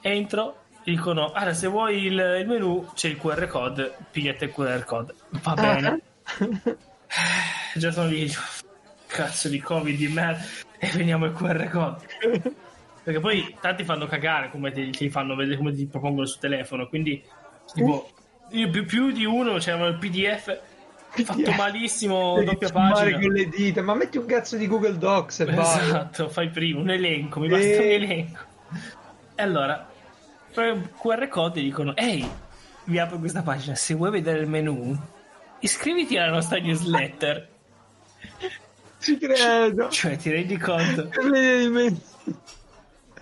[0.00, 4.84] entro, dicono, allora, se vuoi il, il menu c'è il QR code, pigliate il QR
[4.84, 5.14] code.
[5.42, 6.00] Va bene.
[6.22, 6.76] Ah.
[7.74, 8.30] Già sono lì,
[9.06, 10.42] cazzo di Covid di merda,
[10.78, 12.54] e veniamo il QR code.
[13.04, 16.88] Perché poi tanti fanno cagare come ti, ti fanno vedere, come ti propongono sul telefono.
[16.88, 17.22] Quindi,
[17.72, 18.10] tipo,
[18.50, 20.72] io più, più di uno c'era il PDF
[21.22, 23.18] fatto malissimo, Devi doppia pagina.
[23.20, 25.60] con le dita, ma metti un cazzo di Google Docs e.
[25.60, 28.40] Esatto, fai prima un elenco, mi basta un elenco.
[29.36, 29.88] E allora,
[30.52, 32.28] QR code dicono: Ehi,
[32.84, 33.76] vi apro questa pagina.
[33.76, 34.96] Se vuoi vedere il menu,
[35.60, 37.48] iscriviti alla nostra newsletter.
[38.98, 39.90] Ci credo.
[39.90, 41.08] Cioè, ti rendi conto?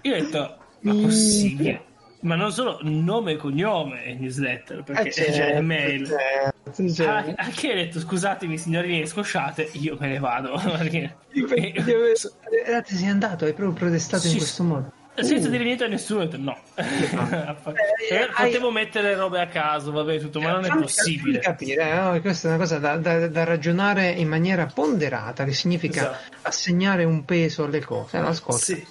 [0.02, 1.84] Io ho detto, ma possibile?
[2.20, 6.06] Ma non solo nome e cognome e newsletter, perché Eh, certo, c'è mail.
[6.06, 7.32] certo, certo.
[7.40, 10.52] Ah, a chi hai detto scusatemi signorine scosciate, io me ne vado.
[10.78, 14.92] Perché- deve- Eh, sei andato, hai proprio protestato in Sì, questo modo.
[15.16, 15.50] senza Uh.
[15.50, 16.56] dire niente a nessuno, detto no.
[16.76, 21.40] Eh, Eh, hai- Potevo mettere robe a caso, vabbè, tutto, ma non è possibile.
[21.40, 22.20] capire, eh, no?
[22.20, 26.36] questa è una cosa da, da- da ragionare in maniera ponderata, che significa Esatto.
[26.42, 28.16] assegnare un peso alle cose.
[28.16, 28.86] Allora, ascolta, Sì.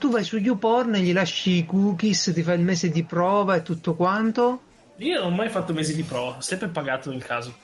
[0.00, 3.62] Tu vai su YouPorn, gli lasci i cookies, ti fai il mese di prova e
[3.62, 4.62] tutto quanto.
[4.96, 7.54] Io non ho mai fatto mesi di prova, ho sempre pagato nel caso.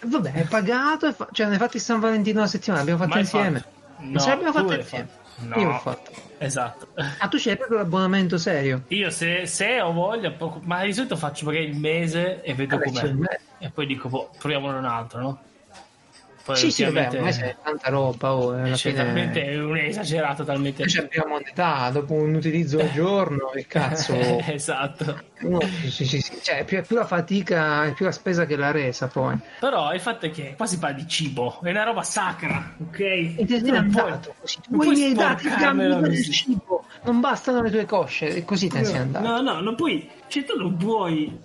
[0.00, 3.00] E Vabbè, è pagato, e fa- cioè ne hai fatti San Valentino una settimana, l'abbiamo
[3.00, 3.58] fatto Mai insieme.
[3.60, 3.74] fatto.
[3.98, 5.08] No, ce l'abbiamo fatto insieme.
[5.08, 5.24] fatto.
[5.46, 5.56] No.
[5.60, 6.10] Io l'ho fatto.
[6.38, 6.88] Esatto.
[7.18, 8.82] Ah, tu c'hai proprio l'abbonamento serio.
[8.88, 12.76] Io se, se ho voglia, poco- ma di solito faccio magari il mese e vedo
[12.78, 13.40] Vabbè, com'è.
[13.58, 15.40] E poi dico, boh, proviamone un altro, no?
[16.46, 19.04] Poi Sì, sì, vabbè, ormai c'è tanta roba, oh, e alla cioè, fine...
[19.04, 20.84] talmente è esagerato, talmente...
[20.84, 24.14] Noi abbiamo un'età, dopo un utilizzo al giorno, il cazzo...
[24.46, 25.22] esatto.
[25.40, 28.70] No, sì, sì, sì, Cioè, più, più la fatica, è più la spesa che la
[28.70, 29.36] resa, poi.
[29.58, 33.00] Però il fatto è che qua si parla di cibo, è una roba sacra, ok?
[33.00, 34.60] E non puoi- andato così.
[34.60, 37.86] Tu non vuoi i puoi miei dati, sporcarmelo cambio del cibo, non bastano le tue
[37.86, 39.26] cosce, e così te ne sei andato.
[39.26, 40.08] No, no, non puoi.
[40.28, 41.40] Cioè, tu non puoi.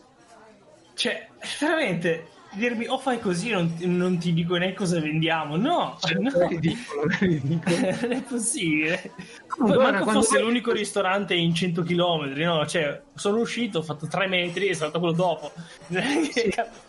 [0.93, 1.27] Cioè,
[1.59, 5.55] veramente dirmi o fai così, non, non ti dico neanche cosa vendiamo.
[5.55, 6.29] No, Cioè, no.
[6.39, 7.75] è ridicolo, è ridicolo.
[8.01, 9.11] non è possibile.
[9.57, 12.65] Poi guarda, manco fosse vai- l'unico ristorante in 100 km, no?
[12.65, 15.51] Cioè, sono uscito, ho fatto 3 metri e sono stato quello dopo.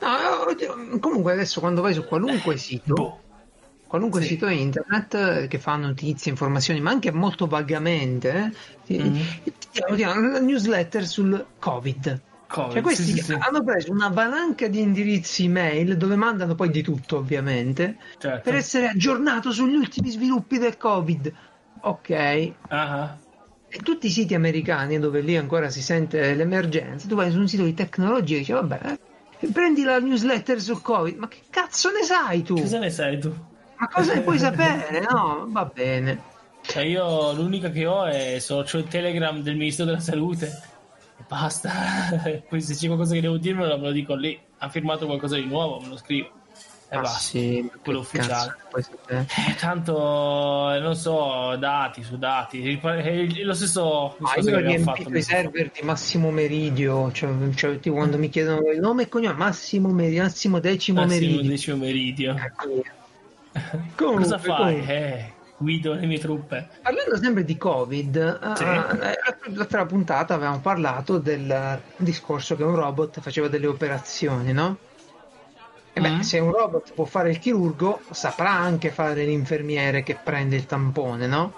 [0.00, 3.20] No, oddio, comunque adesso quando vai su qualunque sito, Boh.
[3.86, 4.28] qualunque Sì.
[4.28, 8.52] sito internet eh, che fa notizie, informazioni, ma anche molto vagamente, eh,
[8.86, 9.24] ti, Mhm.
[9.44, 12.20] ti ti diamo la newsletter sul Covid.
[12.48, 16.70] Covid, Cioè, questi sì, sì, hanno preso una valanga di indirizzi email dove mandano poi
[16.70, 18.40] di tutto, ovviamente, Certo.
[18.42, 21.32] per essere aggiornato sugli ultimi sviluppi del Covid.
[21.80, 23.18] Ok, e Ah,
[23.82, 27.64] tutti i siti americani dove lì ancora si sente l'emergenza, tu vai su un sito
[27.64, 28.80] di tecnologia e dici, vabbè,
[29.40, 32.54] eh, prendi la newsletter sul Covid, ma che cazzo ne sai tu?
[32.54, 33.32] Cosa ne sai tu?
[33.76, 35.00] Ma cosa ne puoi sapere?
[35.00, 36.22] No, va bene.
[36.60, 40.50] Cioè, io l'unica che ho è socio Telegram del Ministero della Salute.
[41.28, 41.70] Basta.
[42.48, 44.38] Poi se c'è qualcosa che devo dirmelo, me lo dico lì.
[44.58, 46.30] Ha firmato qualcosa di nuovo, me lo scrivo.
[46.90, 47.18] E Ah, basta.
[47.18, 48.56] sì, quello ufficiale.
[49.08, 49.26] Eh,
[49.60, 52.78] tanto, eh, non so, dati su dati.
[52.80, 55.08] È lo stesso Ah, discorso io che abbiamo fatto.
[55.16, 59.90] i server di Massimo Meridio, cioè, cioè, quando mi chiedono il nome e cognome, Massimo
[59.90, 61.50] Meridio, Massimo Decimo Massimo Meridio.
[61.50, 62.36] decimo meridio.
[62.36, 62.82] Ecco.
[63.94, 64.56] Comunque, Cosa fai?
[64.56, 64.94] comunque.
[64.94, 66.68] Eh, guido le mie truppe.
[66.82, 68.62] Parlando sempre di Covid, Sì.
[68.64, 69.18] eh,
[69.54, 74.76] l'altra puntata avevamo parlato del discorso che un robot faceva delle operazioni, no?
[75.92, 76.20] E beh, Mm.
[76.20, 81.26] se un robot può fare il chirurgo, saprà anche fare l'infermiere che prende il tampone,
[81.26, 81.52] no?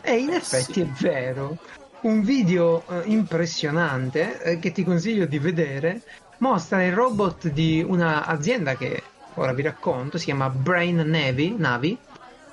[0.00, 0.80] E in effetti Sì.
[0.80, 1.58] è vero.
[2.02, 6.00] Un video eh, impressionante eh, che ti consiglio di vedere
[6.38, 9.02] mostra il robot di un'azienda che
[9.34, 11.98] ora vi racconto, si chiama Brain Navy, Navi,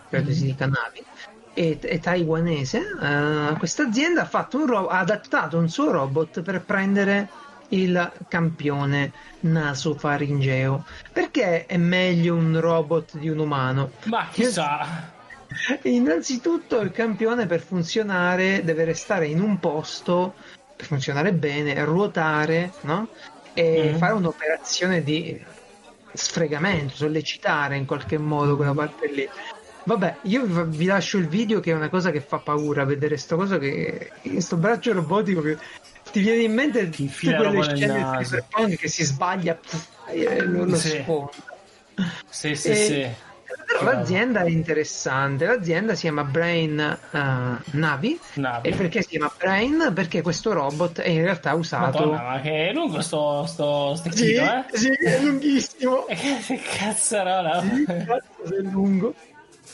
[0.09, 1.05] credo si dica Navi,
[1.53, 2.79] è, è taiwanese.
[2.79, 7.29] Eh, questa azienda ha, ro- ha adattato un suo robot per prendere
[7.69, 10.83] il campione nasofaringeo.
[11.11, 13.91] Perché è meglio un robot di un umano?
[14.05, 15.13] Ma chissà.
[15.83, 20.35] Innanzitutto il campione per funzionare deve restare in un posto
[20.75, 23.09] per funzionare bene, ruotare, no?
[23.53, 23.97] E Mm.
[23.97, 25.43] fare un'operazione di
[26.13, 29.27] sfregamento, sollecitare in qualche modo quella parte lì.
[29.87, 33.37] Vabbè, io vi lascio il video che è una cosa che fa paura vedere sto
[33.37, 35.57] cosa che sto braccio robotico che
[36.11, 40.41] ti viene in mente Ti tutte quelle scene di cyberpunk che si sbaglia pff, e
[40.43, 40.89] lo, lo Sì.
[40.89, 41.31] sfonda.
[42.29, 43.25] Sì, sì, E- sì.
[43.65, 43.97] Però Bravo.
[43.99, 47.17] l'azienda è interessante, l'azienda si chiama Brain eh,
[47.71, 48.19] Navi.
[48.33, 48.67] Navi.
[48.67, 49.91] E perché si chiama Brain?
[49.93, 51.97] Perché questo robot è in realtà usato.
[51.97, 54.65] Madonna, ma che è lungo sto, sto, sto sì, eh?
[54.73, 56.05] sì, è lunghissimo.
[56.11, 57.61] Che, cazzarola.
[57.61, 59.13] Sì, cazzo, è lungo.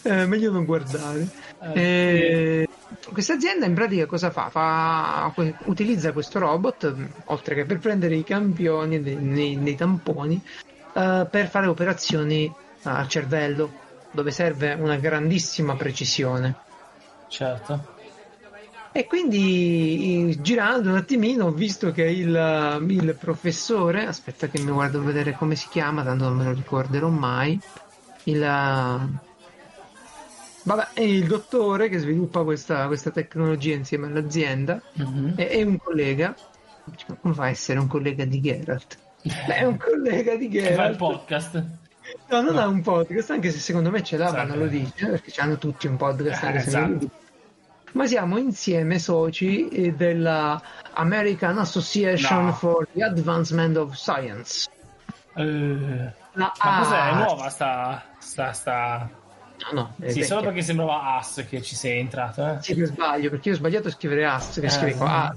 [0.05, 1.27] Eh, meglio non guardare.
[1.73, 2.67] Eh, Eh,
[3.11, 4.49] questa azienda in pratica cosa fa?
[4.49, 5.33] Fa-
[5.65, 6.93] utilizza questo robot,
[7.25, 10.41] oltre che per prendere i campioni dei, nei, nei tamponi,
[10.93, 12.51] eh, per fare operazioni
[12.83, 13.71] al cervello,
[14.11, 16.55] dove serve una grandissima precisione.
[17.27, 17.91] Certo.
[18.91, 24.71] E quindi i- girando un attimino ho visto che il, il professore, aspetta che mi
[24.71, 27.59] guardo a vedere come si chiama, tanto non me lo ricorderò mai,
[28.25, 28.41] il,
[30.63, 35.35] vabbè, è il dottore che sviluppa questa, questa tecnologia insieme all'azienda Mhm.
[35.35, 36.35] è, è un collega,
[37.21, 38.97] come fa a essere un collega di Geralt?
[39.21, 40.97] Beh, è un collega di Che fa il Geralt.
[40.97, 41.63] podcast.
[42.29, 44.79] No, non ha un podcast, anche se secondo me ce l'ha, ma non lo Sì.
[44.79, 47.09] dice, perché hanno tutti un podcast, Eh, esatto.
[47.93, 50.61] Ma siamo insieme soci eh, della
[50.93, 52.51] American Association No.
[52.53, 54.67] for the Advancement of Science.
[55.35, 57.09] Eh, La ma cos'è?
[57.09, 58.03] È nuova sta...
[58.17, 59.09] sta, sta...
[59.71, 60.25] No, no, è Sì, vecchia.
[60.25, 62.57] solo perché sembrava AS che ci sei entrato, eh?
[62.61, 65.35] Sì, che sbaglio, perché io ho sbagliato a scrivere AS, che Eh, scrivo A,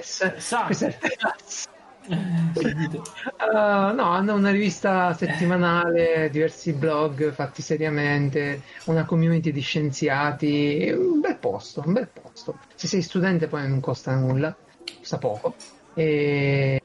[0.00, 0.36] S.
[0.36, 0.64] Sa.
[0.64, 1.66] Questa è AS.
[2.08, 2.64] Uh,
[3.94, 11.36] no, hanno una rivista settimanale, diversi blog fatti seriamente, una community di scienziati, un bel
[11.36, 12.58] posto, un bel posto.
[12.74, 14.56] Se sei studente poi non costa nulla,
[14.98, 15.54] costa poco.
[15.94, 16.80] E,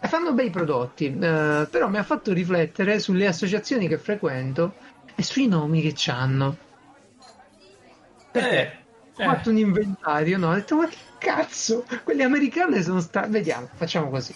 [0.00, 4.74] e fanno bei prodotti, eh, però mi ha fatto riflettere sulle associazioni che frequento
[5.18, 6.56] e sui nomi che hanno.
[8.30, 8.78] Perché?
[9.16, 10.50] Eh, Ho fatto un inventario, no?
[10.50, 11.84] Ho detto, ma che cazzo?
[12.04, 13.26] Quelle americane sono state...
[13.28, 14.32] Vediamo, facciamo così.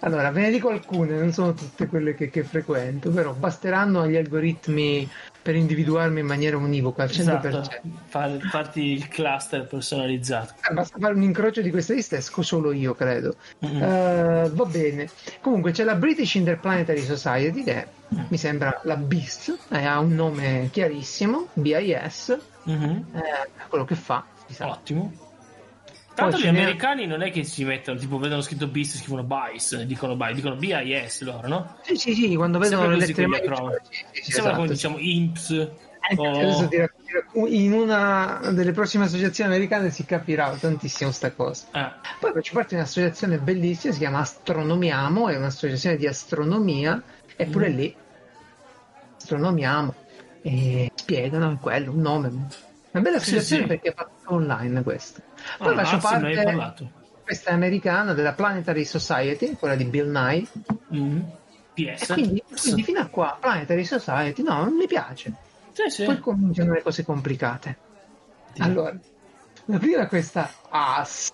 [0.00, 4.16] Allora, ve ne dico alcune, non sono tutte quelle che, che frequento, però basteranno agli
[4.16, 5.06] algoritmi
[5.48, 7.46] per individuarmi in maniera univoca al 100%.
[7.48, 7.70] Esatto.
[8.04, 10.52] Far- farti il cluster personalizzato.
[10.68, 13.34] Eh, Basta fare un incrocio di questa lista, esco solo io, credo.
[13.60, 13.82] Mhm.
[13.82, 15.08] Eh, va bene.
[15.40, 17.86] Comunque c'è la British Interplanetary Society, che
[18.28, 23.06] mi sembra la BIS, eh, ha un nome chiarissimo, BIS, Mhm.
[23.14, 24.22] eh, quello che fa.
[24.60, 25.10] Ottimo.
[26.18, 29.82] Tanto Poi gli americani non è che si mettono, tipo vedono scritto BIS, scrivono BIS,
[29.82, 31.76] dicono BIS, dicono BIS loro, no?
[31.82, 34.66] Sì, sì, sì, quando vedono Sempre le lettere maiuscole, sì, sì, come esatto.
[34.66, 35.50] diciamo INPS
[36.10, 37.46] Eh, o...
[37.46, 41.66] in una delle prossime associazioni americane si capirà tantissimo sta cosa.
[41.72, 47.00] Eh, Poi faccio parte di un'associazione bellissima, si chiama Astronomiamo, è un'associazione di astronomia,
[47.36, 47.76] eppure Mm.
[47.76, 47.94] lì
[49.18, 49.94] astronomiamo
[50.42, 52.28] e spiegano quello, un nome.
[52.90, 53.68] Una bella associazione sì.
[53.68, 55.20] perché fatta online questa.
[55.58, 56.90] Poi Ah, faccio ah, sì, parte, parlato.
[57.22, 60.46] questa è americana, della Planetary Society, quella di Bill Nye,
[60.94, 61.18] Mm.
[61.74, 62.12] e PS.
[62.12, 65.32] quindi, quindi fino a qua Planetary Society, no, non mi piace.
[65.72, 66.04] Sì, sì.
[66.04, 67.76] Poi cominciano le cose complicate.
[68.54, 68.62] Sì.
[68.62, 68.96] Allora,
[69.66, 71.30] la prima è questa AS.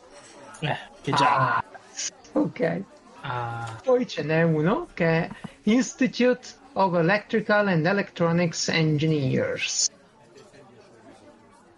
[0.60, 1.56] Eh, che già...
[1.90, 2.10] AS.
[2.32, 2.82] Ok.
[3.22, 3.78] Ah.
[3.82, 5.30] Poi ce n'è uno che è
[5.62, 9.88] Institute of Electrical and Electronics Engineers.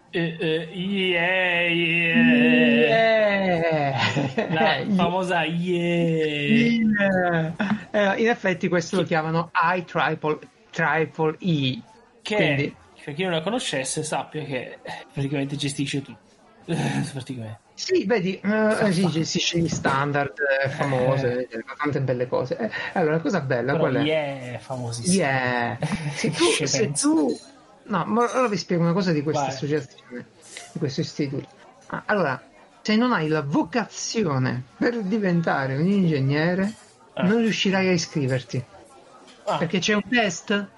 [0.09, 2.87] Eh, eh, yeah, yeah.
[2.87, 4.53] Yeah.
[4.53, 6.81] La famosa yeah.
[6.81, 7.53] Yeah.
[7.91, 10.39] Eh, in effetti questo lo chiamano I triple,
[10.71, 11.81] triple E.
[12.21, 16.19] Che Quindi- per chi non la conoscesse sappia che eh, praticamente gestisce tutto.
[16.65, 17.59] praticamente.
[17.73, 20.33] Sì, vedi, eh, sì, gestisce gli standard
[20.65, 22.57] eh, famose, fa tante belle cose.
[22.57, 24.01] Eh, allora, la cosa bella Però qual è?
[24.01, 25.15] yeah, famosissimo.
[25.23, 25.77] Yeah.
[26.15, 27.39] Se tu, se tu
[27.87, 29.53] no, ma ora vi spiego una cosa di questa Vai.
[29.55, 30.27] associazione,
[30.71, 31.47] di questo istituto.
[31.87, 32.41] Ah, allora,
[32.81, 36.77] se non hai la vocazione per diventare un ingegnere,
[37.15, 37.23] Eh.
[37.23, 38.65] non riuscirai a iscriverti.
[39.45, 40.71] Ah, Perché c'è un test?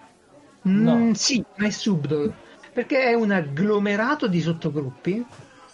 [0.61, 0.95] No.
[0.95, 2.35] Mm, sì, ma è subdolo.
[2.73, 5.25] Perché è un agglomerato di sottogruppi.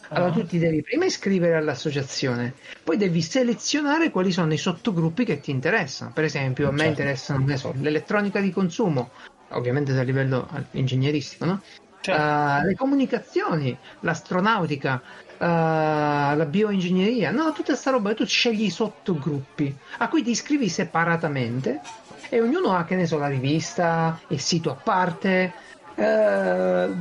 [0.10, 0.34] Allora Ah.
[0.34, 5.50] tu ti devi prima iscrivere all'associazione, poi devi selezionare quali sono i sottogruppi che ti
[5.52, 6.12] interessano.
[6.14, 7.02] Per esempio, a me Certo.
[7.02, 9.12] interessano so, l'elettronica di consumo,
[9.50, 11.62] ovviamente a livello ingegneristico, no?
[12.00, 12.22] Certo.
[12.22, 15.02] Eh, le comunicazioni, l'astronautica,
[15.38, 20.70] eh, la bioingegneria, no, tutta questa roba, tu scegli i sottogruppi a cui ti iscrivi
[20.70, 21.82] separatamente
[22.30, 25.54] e ognuno ha, che ne so, la rivista, il sito a parte.
[25.98, 26.94] eh,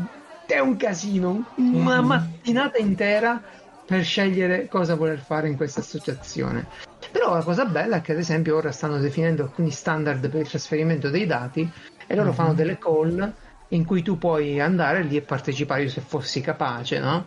[0.47, 2.07] è un casino, una Mhm.
[2.07, 3.43] mattinata intera
[3.85, 6.69] per scegliere cosa voler fare in questa associazione.
[7.11, 10.49] Però la cosa bella è che ad esempio ora stanno definendo alcuni standard per il
[10.49, 11.73] trasferimento dei dati
[12.07, 12.35] e loro Mhm.
[12.35, 13.35] fanno delle call
[13.69, 17.27] in cui tu puoi andare lì e partecipare, io se fossi capace, no?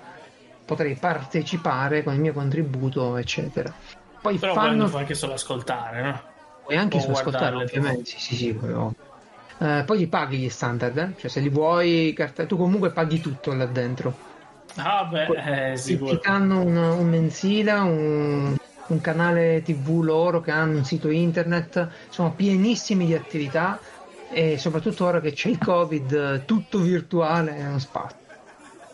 [0.66, 3.74] Potrei partecipare con il mio contributo, eccetera.
[4.22, 6.24] Poi Però fanno puoi anche solo ascoltare, no?
[6.62, 8.04] Puoi anche O su ascoltare, ovviamente.
[8.10, 8.54] Sì, sì, sì.
[8.56, 8.94] quello.
[9.60, 11.14] Eh, poi li paghi gli standard, eh?
[11.18, 14.20] cioè se li vuoi, carta- tu comunque paghi tutto là dentro.
[14.78, 16.16] Ah, beh, eh, sicuro.
[16.16, 18.56] ti danno un, un mensile, un,
[18.88, 23.80] un canale TV loro che hanno un sito internet, sono pienissimi di attività
[24.30, 28.18] e soprattutto ora che c'è il Covid, eh, tutto virtuale è uno spazio.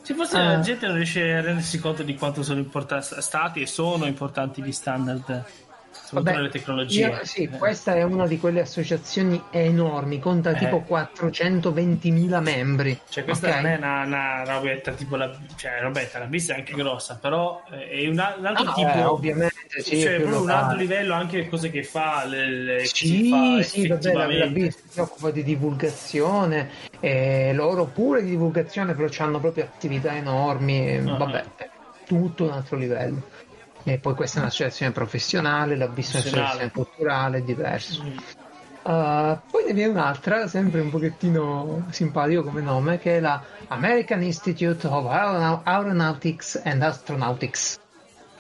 [0.02, 0.44] Se forse Ah.
[0.56, 4.62] la gente non riesce a rendersi conto di quanto sono importanti stati e sono importanti
[4.62, 5.44] gli standard,
[6.14, 7.00] soprattutto Vabbè, tecnologie.
[7.08, 7.58] io- sì, Eh.
[7.58, 10.58] questa è una di quelle associazioni enormi, conta Eh.
[10.58, 13.00] tipo 420.000 membri.
[13.10, 13.56] Cioè, questa ok?
[13.56, 15.32] non è una, una robetta tipo la.
[15.56, 18.90] Cioè, robetta, la vista è anche grossa, però eh, è un, un altro Ah, tipo.
[18.90, 22.26] eh, ovviamente, sì, cioè, proprio un altro livello anche le cose che fa.
[22.26, 24.46] Le, le- Sì, fa sì, vabbè, la, la.
[24.48, 30.88] BIS si occupa di divulgazione, e loro pure di divulgazione, però hanno proprio attività enormi,
[30.88, 31.18] e Ah.
[31.18, 31.70] vabbè, è
[32.06, 33.22] tutto un altro livello.
[33.84, 38.04] E poi questa è un'associazione professionale, la BIS è un'associazione culturale, è diverso.
[38.04, 38.18] Mm.
[38.84, 44.22] Uh, poi ne viene un'altra, sempre un pochettino simpatico come nome, che è la American
[44.22, 47.80] Institute of Aeronau- Aeronautics and Astronautics.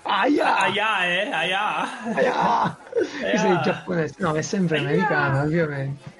[0.03, 0.58] Aia!
[0.58, 1.32] Aia, eh?
[1.32, 2.13] Aia.
[2.13, 2.77] Aia!
[3.23, 3.47] Aia.
[3.47, 4.88] il giapponese, no, è sempre Aia.
[4.88, 6.12] americano, ovviamente.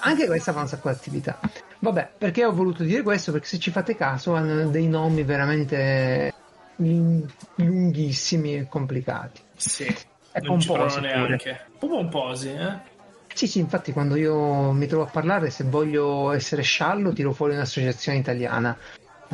[0.00, 1.38] Anche questa fa un sacco di attività.
[1.80, 3.32] Vabbè, perché ho voluto dire questo?
[3.32, 6.32] Perché se ci fate caso hanno dei nomi veramente
[6.76, 9.40] lunghissimi e complicati.
[9.56, 9.84] Sì.
[10.30, 11.00] È non ci pure.
[11.00, 11.66] neanche.
[11.72, 12.92] Un po' pomposi, eh?
[13.32, 17.54] Sì, sì, infatti quando io mi trovo a parlare, se voglio essere sciallo, tiro fuori
[17.54, 18.76] un'associazione italiana.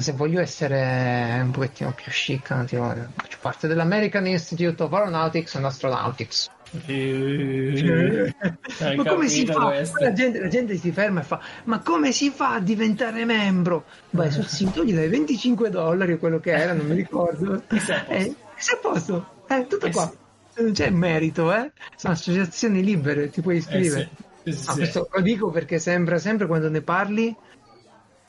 [0.01, 4.91] Ma se voglio essere un pochettino più chic, no, tiro- faccio parte dell'American Institute of
[4.91, 6.49] Aeronautics and Astronautics.
[6.87, 8.35] Eh,
[8.81, 9.75] Hai ma come si fa?
[10.01, 13.85] La gente, la gente si ferma e fa: Ma come si fa a diventare membro?
[14.13, 17.63] Vai sul sito, gli dai 25 dollari o quello che era, non mi ricordo.
[17.69, 18.15] E sei a posto.
[18.15, 20.11] E sei a posto, è tutto Eh qua.
[20.55, 20.63] sì.
[20.63, 21.71] Non c'è merito, eh?
[21.95, 24.09] Sono associazioni libere, ti puoi Eh, iscrivere.
[24.17, 24.29] sì.
[24.43, 24.79] Sì, Ah, sì.
[24.79, 27.37] questo lo dico perché sembra sempre quando ne parli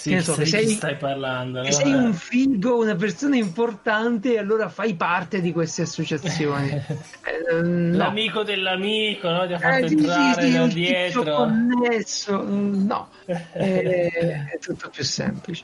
[0.02, 1.72] Sì, so, che sei- stai parlando, no?
[1.72, 1.96] sei Eh.
[1.96, 6.70] un figo, una persona importante allora fai parte di queste associazioni.
[7.52, 7.98] Eh, no.
[7.98, 9.46] L'amico dell'amico, no?
[9.46, 11.24] Ti ha fatto Eh, entrare sì, sì, da dietro.
[11.24, 12.42] connesso.
[12.44, 13.34] No, è,
[14.54, 15.64] è tutto più semplice.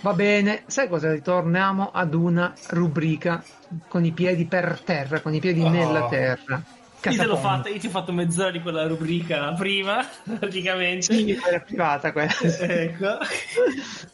[0.00, 1.12] Va bene, sai cosa?
[1.12, 3.42] Ritorniamo ad una rubrica
[3.88, 5.68] con i piedi per terra, con i piedi Oh.
[5.68, 6.62] nella terra.
[7.04, 7.40] Io te l'ho Catapom.
[7.40, 10.06] fatta, io ti ho fatto mezz'ora di quella rubrica prima,
[10.38, 11.12] praticamente.
[11.14, 12.30] Sì, era privata quella.
[12.40, 13.18] ecco.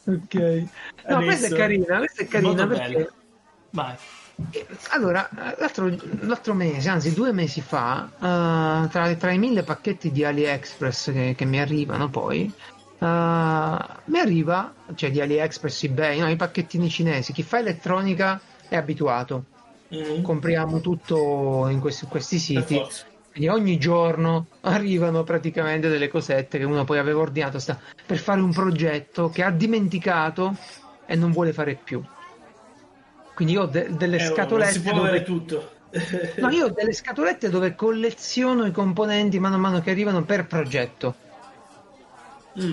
[0.04, 0.34] ok.
[0.34, 3.10] No, questa è Adesso- carina, questa è carina Molto perché.
[3.70, 3.94] Vai.
[4.90, 10.24] Allora, l'altro, l'altro mese, anzi due mesi fa, eh, tra, tra i mille pacchetti di
[10.24, 16.36] AliExpress che, che mi arrivano poi, eh, mi arriva, cioè di AliExpress, eBay, no, i
[16.36, 19.44] pacchettini cinesi, chi fa elettronica è abituato,
[19.94, 20.22] Mm.
[20.22, 22.78] compriamo tutto in questi, questi siti,
[23.32, 28.40] quindi ogni giorno arrivano praticamente delle cosette che uno poi aveva ordinato sta- per fare
[28.42, 30.54] un progetto che ha dimenticato
[31.06, 32.02] e non vuole fare più.
[33.34, 35.70] Quindi io ho de- delle Eh, scatolette si può dove avere tutto.
[36.36, 40.46] No, io ho delle scatolette dove colleziono i componenti mano a mano che arrivano per
[40.46, 41.14] progetto.
[42.60, 42.72] Mm.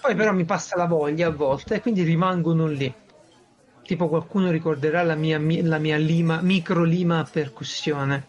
[0.00, 2.92] Poi però mi passa la voglia a volte e quindi rimangono lì.
[3.90, 8.24] Tipo qualcuno ricorderà la mia, mi- la mia lima, micro lima a percussione.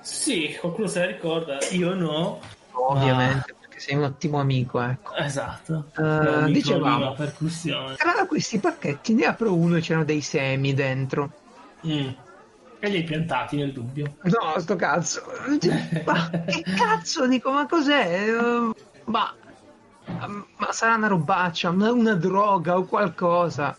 [0.00, 2.40] Sì, qualcuno se la ricorda, io no.
[2.72, 5.12] Ovviamente, perché sei un ottimo amico, ecco.
[5.16, 5.90] Esatto.
[5.98, 7.14] Una dicevamo.
[7.14, 11.30] Tra questi pacchetti ne apro uno e c'erano dei semi dentro.
[11.86, 12.08] Mm.
[12.80, 14.14] E li hai piantati nel dubbio.
[14.22, 15.24] No, sto cazzo.
[16.06, 18.30] Ma che cazzo, dico, ma cos'è?
[19.04, 19.34] Ma
[20.56, 23.76] ma sarà una robaccia, una, una droga o qualcosa.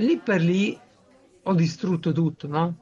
[0.00, 0.78] Lì per lì
[1.42, 2.76] ho distrutto tutto, no?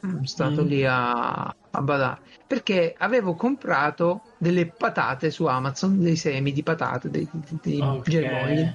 [0.00, 0.66] Sono stato Mm.
[0.66, 7.10] lì a, a badare perché avevo comprato delle patate su Amazon, dei semi di patate,
[7.10, 8.08] dei, dei- dei Ok.
[8.08, 8.66] germogli.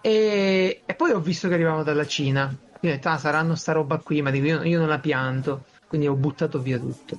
[0.00, 2.46] E, e poi ho visto che arrivavano dalla Cina.
[2.46, 5.64] Quindi ho detto, ah, saranno sta roba qui, ma dico, io, io non la pianto,
[5.88, 7.16] quindi ho buttato via tutto.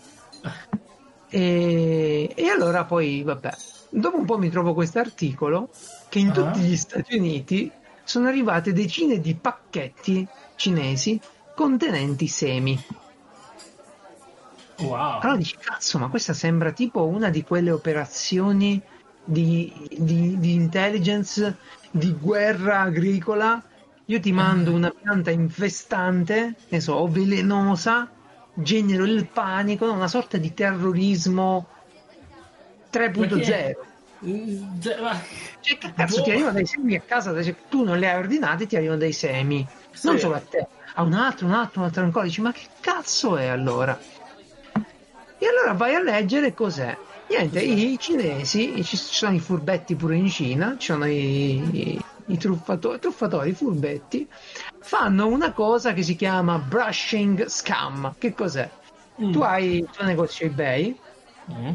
[1.30, 3.52] E, e allora poi, vabbè,
[3.92, 5.70] dopo un po' mi trovo questo articolo
[6.10, 6.32] che in Ah.
[6.32, 7.72] tutti gli Stati Uniti
[8.10, 11.22] sono arrivate decine di pacchetti cinesi
[11.54, 12.84] contenenti semi.
[14.80, 15.20] Wow.
[15.20, 18.82] Allora dici, cazzo, ma questa sembra tipo una di quelle operazioni
[19.24, 21.56] di, di- di intelligence,
[21.92, 23.62] di guerra agricola.
[24.06, 28.10] Io ti mando una pianta infestante, ne so, o velenosa,
[28.56, 31.68] genero il panico, una sorta di terrorismo
[32.90, 33.28] 3.0.
[33.28, 33.78] Perché-
[34.22, 36.24] Cioè, che cazzo, Boh.
[36.24, 39.14] ti arrivano dei semi a casa, cioè, tu non li hai ordinati, ti arrivano dei
[39.14, 39.66] semi.
[40.02, 40.20] Non Sì.
[40.22, 42.26] solo a te, a un altro, un altro, un altro ancora.
[42.26, 43.98] Dici, ma che cazzo è allora?
[45.38, 46.98] E allora vai a leggere cos'è.
[47.30, 52.38] Niente, i cinesi, ci sono i furbetti pure in Cina, ci sono i, i, i
[52.38, 54.28] truffatori, truffatori, i furbetti,
[54.80, 58.16] fanno una cosa che si chiama brushing scam.
[58.18, 58.70] Che cos'è?
[59.22, 59.32] Mm.
[59.32, 60.98] Tu hai il tuo negozio eBay,
[61.52, 61.74] Mm.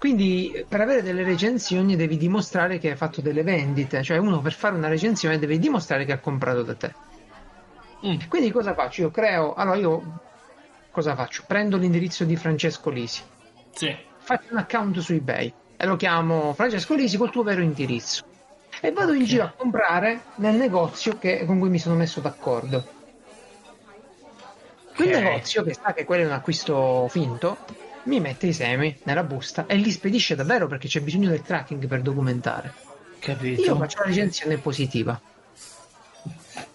[0.00, 4.54] Quindi per avere delle recensioni devi dimostrare che hai fatto delle vendite, cioè uno per
[4.54, 6.94] fare una recensione deve dimostrare che ha comprato da te.
[8.06, 8.16] Mm.
[8.30, 9.02] Quindi cosa faccio?
[9.02, 10.02] Io creo, allora io
[10.90, 11.44] cosa faccio?
[11.46, 13.20] Prendo l'indirizzo di Francesco Lisi,
[13.72, 13.94] Sì.
[14.16, 18.22] faccio un account su eBay e lo chiamo Francesco Lisi col tuo vero indirizzo
[18.80, 19.26] e vado in Ok.
[19.28, 22.86] giro a comprare nel negozio che- con cui mi sono messo d'accordo.
[24.96, 25.14] Quel Ok.
[25.14, 27.58] negozio che sa che quello è un acquisto finto
[28.04, 31.86] mi mette i semi nella busta e li spedisce davvero perché c'è bisogno del tracking
[31.86, 32.72] per documentare.
[33.18, 33.62] Capito.
[33.62, 35.20] Io faccio la recensione positiva.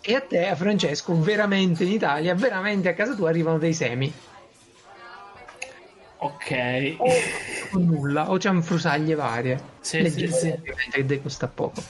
[0.01, 4.13] E a te, a Francesco, veramente in Italia, veramente a casa tua arrivano dei semi.
[6.17, 6.95] Ok.
[6.97, 7.07] O,
[7.71, 9.59] o nulla, o c'è frusaglie varie.
[9.79, 10.47] Sì, Leggere, sì, sì.
[10.49, 11.83] ovviamente, che costa poco.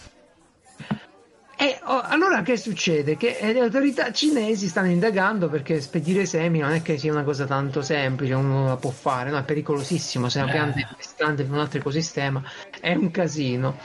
[1.65, 3.17] E oh, allora che succede?
[3.17, 7.23] Che eh, le autorità cinesi stanno indagando perché spedire semi non è che sia una
[7.23, 9.39] cosa tanto semplice, uno la può fare, no?
[9.39, 10.53] è pericolosissimo, se è una Eh.
[10.53, 12.43] pianta infestante per un altro ecosistema
[12.79, 13.79] è un casino.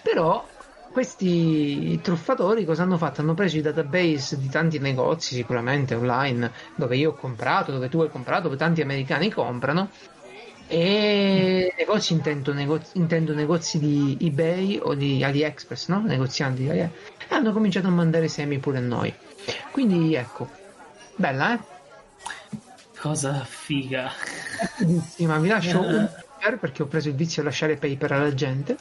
[0.00, 0.46] Però
[0.92, 3.20] questi truffatori cosa hanno fatto?
[3.20, 8.00] Hanno preso i database di tanti negozi sicuramente online dove io ho comprato, dove tu
[8.00, 9.90] hai comprato, dove tanti americani comprano
[10.66, 16.00] e negozi intendo, negozi intendo negozi di eBay o di AliExpress, no?
[16.00, 19.12] Negozianti di AliExpress hanno cominciato a mandare semi pure a noi.
[19.70, 20.48] Quindi ecco,
[21.16, 21.58] bella eh?
[22.98, 24.10] Cosa figa.
[24.78, 26.08] Bellissima, vi lascio un
[26.38, 28.76] paper perché ho preso il vizio a lasciare paper alla gente.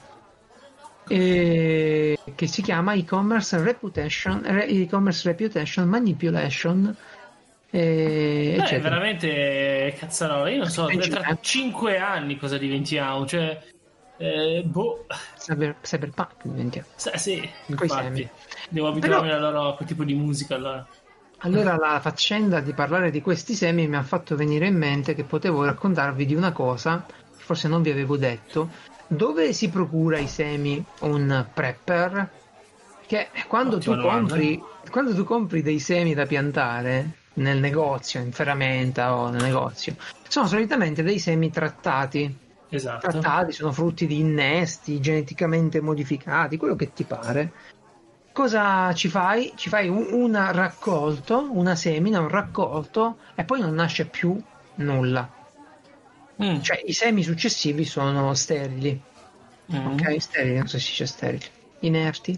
[1.08, 6.96] E che si chiama e-commerce reputation, re- e-commerce reputation manipulation.
[7.70, 10.50] E, Beh, veramente cazzarola.
[10.50, 11.38] Io non so, Sì, tra eh.
[11.42, 13.26] 5 anni cosa diventiamo.
[13.26, 13.62] Cioè,
[14.18, 15.06] eh, boh.
[15.38, 16.88] Cyber- cyberpunk diventiamo.
[16.96, 18.30] Sa- sì, infatti.
[18.70, 20.56] Devo abituarmi allora a quel tipo di musica.
[20.56, 20.88] Allora.
[21.40, 25.24] Allora la faccenda di parlare di questi semi mi ha fatto venire in mente che
[25.26, 28.70] potevo raccontarvi di una cosa che forse non vi avevo detto.
[29.08, 32.30] Dove si procura i semi un prepper?
[33.06, 39.14] Che quando tu, compri, quando tu compri dei semi da piantare nel negozio, in ferramenta
[39.14, 39.96] o nel negozio,
[40.28, 42.38] sono solitamente dei semi trattati.
[42.76, 43.08] Esatto.
[43.08, 47.52] Trattati sono frutti di innesti geneticamente modificati, quello che ti pare.
[48.32, 49.54] Cosa ci fai?
[49.56, 54.42] Ci fai un, una raccolto, una semina, un raccolto e poi non nasce più
[54.76, 55.30] nulla.
[56.44, 56.62] Mm.
[56.62, 59.00] Cioè i semi successivi sono sterili,
[59.72, 59.92] Mm.
[59.94, 60.20] ok?
[60.22, 61.46] Sterili, non so se dice sterili,
[61.82, 62.38] inerti.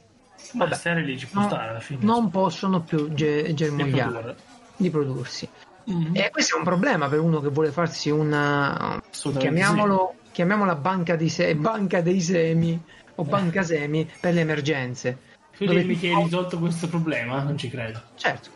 [0.51, 0.75] Ma Vabbè.
[0.75, 2.03] sterili ci può No, stare alla fine.
[2.03, 4.35] non possono più ge- Di germogliare, produrre.
[4.75, 5.49] di prodursi.
[5.89, 6.15] Mm.
[6.15, 9.01] E questo è un problema per uno che vuole farsi una,
[9.37, 12.77] chiamiamolo, chiamiamola banca, di se- banca dei semi
[13.15, 15.17] o banca semi per le emergenze.
[15.57, 17.41] Tu Dove dimmi tu- che hai risolto questo problema?
[17.41, 18.01] Non ci credo.
[18.15, 18.49] Certo,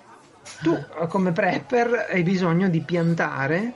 [0.61, 3.73] tu eh, come prepper hai bisogno di piantare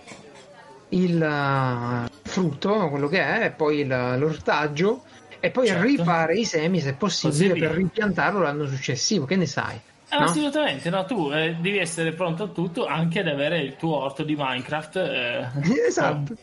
[0.89, 5.03] il eh, frutto, quello che è, e poi il- l'ortaggio,
[5.39, 5.83] e poi Certo.
[5.83, 9.23] rifare i semi se possibile per ripiantarlo l'anno successivo.
[9.23, 9.79] Che ne sai?
[10.09, 10.25] Eh, no?
[10.25, 14.23] Assolutamente, no, tu eh, devi essere pronto a tutto, anche ad avere il tuo orto
[14.23, 14.95] di Minecraft.
[14.97, 15.47] eh,
[15.87, 16.33] esatto.
[16.33, 16.41] Che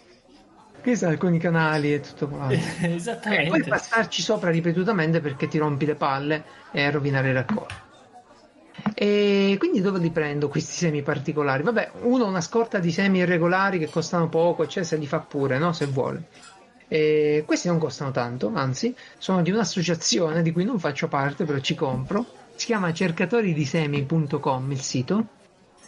[0.95, 2.55] sai, con i canali e tutto quanto.
[2.81, 3.69] E poi Esattamente.
[3.69, 7.89] passarci sopra ripetutamente perché ti rompi le palle e rovinare il raccolto.
[8.95, 11.63] E quindi dove li prendo questi semi particolari?
[11.63, 15.59] Vabbè, uno una scorta di semi irregolari che costano poco, eccetera, se li fa pure,
[15.59, 15.73] no?
[15.73, 16.23] Se vuole.
[16.89, 21.59] E questi non costano tanto, anzi, sono di un'associazione di cui non faccio parte, però
[21.59, 22.27] ci compro.
[22.57, 25.25] Si chiama cercatoridisemi.com il sito.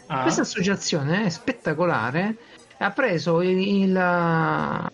[0.06, 2.36] Ah, Questa associazione è spettacolare.
[2.82, 4.84] Ha preso il, il- a,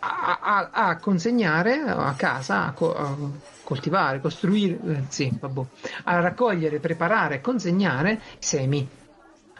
[0.00, 3.16] a- a consegnare a casa, a, a
[3.62, 5.60] coltivare, costruire, eh, sì, vabbè,
[6.04, 8.88] a raccogliere, preparare e consegnare semi.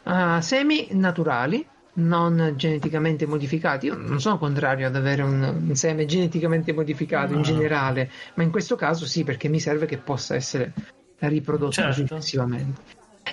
[0.04, 3.86] Ah, semi naturali, non geneticamente modificati.
[3.86, 7.42] Io non sono contrario ad avere un, un seme geneticamente modificato in Ah.
[7.42, 10.72] generale, ma in questo caso sì, perché mi serve che possa essere
[11.18, 11.92] riprodotto Certo.
[11.92, 12.80] successivamente.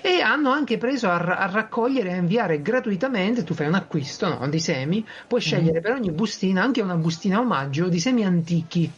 [0.06, 3.42] E hanno anche preso a, a raccogliere e a inviare gratuitamente.
[3.42, 7.40] Tu fai un acquisto no, di semi, puoi scegliere per ogni bustina anche una bustina
[7.40, 8.92] omaggio di semi antichi,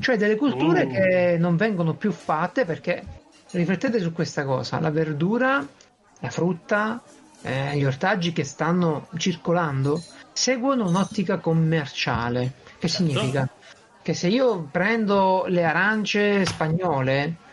[0.00, 0.86] cioè delle culture Oh.
[0.86, 3.04] che non vengono più fatte perché
[3.50, 5.62] riflettete su questa cosa: la verdura,
[6.20, 7.02] la frutta,
[7.42, 10.00] eh, gli ortaggi che stanno circolando
[10.32, 12.52] seguono un'ottica commerciale.
[12.78, 13.04] Che Certo.
[13.04, 13.46] significa?
[14.02, 17.44] Che se io prendo le arance spagnole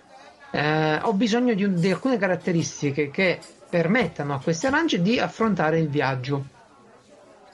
[0.55, 5.89] eh, ho bisogno di, di alcune caratteristiche che permettano a queste arance di affrontare il
[5.89, 6.45] viaggio.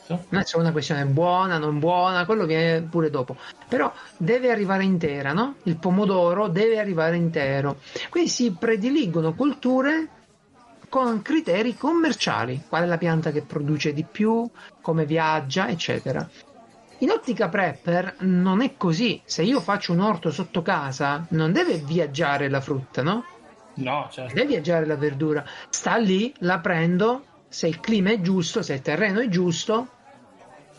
[0.07, 3.37] Non è solo una questione buona, non buona, quello viene pure dopo.
[3.69, 5.55] Però deve arrivare intera, no?
[5.63, 7.77] Il pomodoro deve arrivare intero.
[8.09, 10.07] Quindi si prediligono culture
[10.89, 12.63] con criteri commerciali.
[12.67, 14.49] Qual è la pianta che produce di più,
[14.81, 16.27] come viaggia, eccetera.
[16.99, 19.21] In ottica prepper non è così.
[19.23, 23.23] Se io faccio un orto sotto casa, non deve viaggiare la frutta, no?
[23.75, 24.33] No, certo.
[24.33, 25.45] deve viaggiare la verdura.
[25.69, 29.87] Sta lì, la prendo, se il clima è giusto, se il terreno è giusto,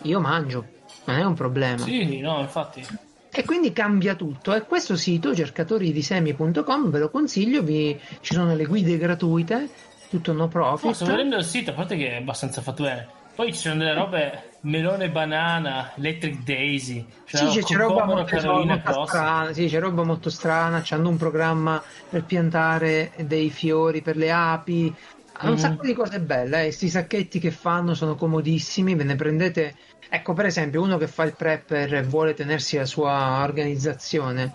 [0.03, 0.67] io mangio.
[1.05, 1.79] Non è un problema.
[1.79, 2.87] Sì, no, infatti.
[3.33, 4.53] E quindi cambia tutto.
[4.53, 9.69] E questo sito, cercatoridisemi.com, ve lo consiglio, vi- ci sono le guide gratuite,
[10.11, 10.93] tutto no No, profit.
[10.93, 13.19] sto vedendo il sito, a parte che è abbastanza fatto bene.
[13.35, 17.07] Poi ci sono delle robe melone banana, electric daisy.
[17.25, 21.83] Sì, c'è, c'è roba molto, molto strana, sì, c'è roba molto strana, hanno un programma
[22.09, 24.95] per piantare dei fiori per le api,
[25.33, 25.61] hanno un Mm.
[25.61, 29.75] sacco di cose belle, questi sacchetti che fanno sono comodissimi, ve ne prendete,
[30.11, 34.53] ecco per esempio uno che fa il prepper e vuole tenersi la sua organizzazione,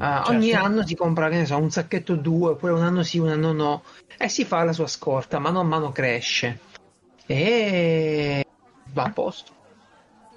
[0.00, 0.66] eh, ogni Certo.
[0.66, 3.52] anno si compra, che ne so, un sacchetto due, oppure un anno sì, un anno
[3.52, 3.82] no,
[4.18, 6.58] e si fa la sua scorta, mano a mano cresce
[7.26, 8.44] e
[8.92, 9.52] va a posto.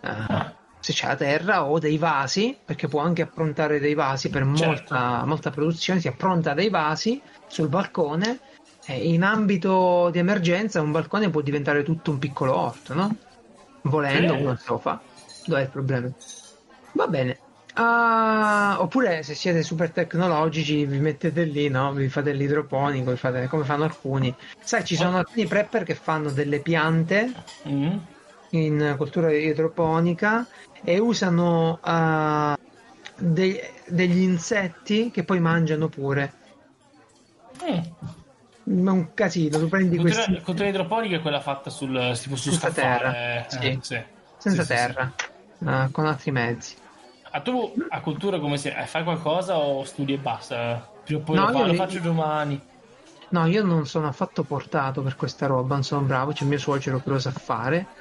[0.01, 4.43] Eh, se c'è la terra o dei vasi, perché può anche approntare dei vasi per
[4.43, 4.63] Certo.
[4.65, 8.39] molta, molta produzione, si appronta dei vasi sul balcone
[8.85, 13.17] e in ambito di emergenza un balcone può diventare tutto un piccolo orto, no?
[13.81, 14.41] Volendo Sì.
[14.41, 15.01] uno se lo fa.
[15.45, 16.09] Dov'è il problema?
[16.93, 17.39] Va bene.
[17.79, 21.93] Ah, oppure se siete super tecnologici vi mettete lì, no?
[21.93, 24.33] Vi fate l'idroponico, vi fate come fanno alcuni.
[24.59, 27.31] Sai, ci sono alcuni prepper che fanno delle piante
[27.67, 27.97] Mm.
[28.51, 30.47] in cultura idroponica
[30.83, 32.57] e usano ah,
[33.15, 36.33] dei- degli insetti che poi mangiano pure.
[37.63, 37.79] Mm.
[38.85, 42.71] Un casino, tu prendi Cultura, questi cultura idroponica è quella fatta sul tipo su Senza
[42.71, 42.97] scaffale.
[42.97, 43.79] terra, eh, sì.
[43.81, 44.03] sì.
[44.37, 45.13] senza Sì, terra,
[45.65, 46.75] ah, con altri mezzi.
[47.37, 47.39] Sì.
[47.39, 48.67] Ah, tu a cultura come si...
[48.69, 50.93] eh, fai qualcosa o studi e basta?
[51.03, 52.61] Prima o poi No, lo, fa- lo faccio domani.
[53.29, 57.01] No, io non sono affatto portato per questa roba, non sono bravo, c'è mio suocero
[57.01, 57.91] che lo sa fare.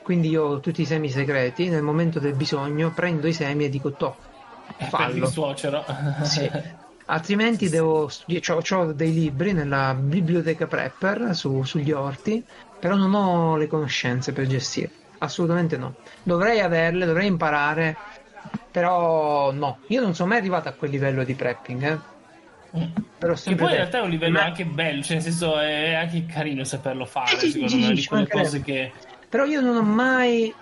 [0.00, 3.68] Quindi io ho tutti i semi segreti, nel momento del bisogno prendo i semi e
[3.68, 4.18] dico to,
[4.76, 5.16] Eh, fallo.
[5.16, 5.84] il suocero.
[6.18, 6.50] Sì.
[7.06, 12.44] Altrimenti devo studiare, ho dei libri nella biblioteca prepper su- sugli orti,
[12.78, 14.94] però non ho le conoscenze per gestire.
[15.18, 15.98] Assolutamente no.
[16.22, 18.00] Dovrei averle, dovrei imparare,
[18.70, 19.78] però no.
[19.88, 22.00] Io non sono mai arrivato a quel livello di prepping, eh.
[23.18, 25.94] Però Che poi in realtà è un livello ma- anche bello, cioè nel senso è
[25.94, 28.92] anche carino saperlo fare, Sì, sì, secondo sì, me, sì, di quelle cose che...
[29.28, 30.54] Però io non ho mai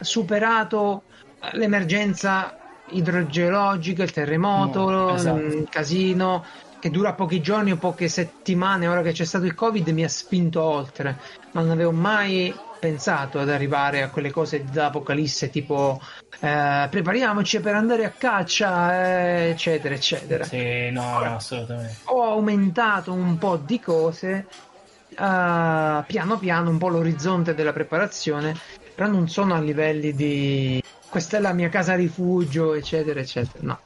[0.00, 1.04] superato
[1.52, 2.52] l'emergenza
[2.90, 5.38] idrogeologica, il terremoto, No, esatto.
[5.38, 6.44] il casino
[6.78, 8.86] che dura pochi giorni o poche settimane.
[8.86, 11.18] Ora che c'è stato il Covid mi ha spinto oltre,
[11.52, 15.98] ma non avevo mai pensato ad arrivare a quelle cose dell'apocalisse tipo
[16.40, 22.00] eh, prepariamoci per andare a caccia, eh, eccetera, eccetera Sì, no, no, assolutamente.
[22.10, 24.46] ho aumentato un po' di cose
[25.10, 28.54] eh, piano piano un po' l'orizzonte della preparazione
[28.94, 33.80] però non sono a livelli di questa è la mia casa rifugio eccetera eccetera no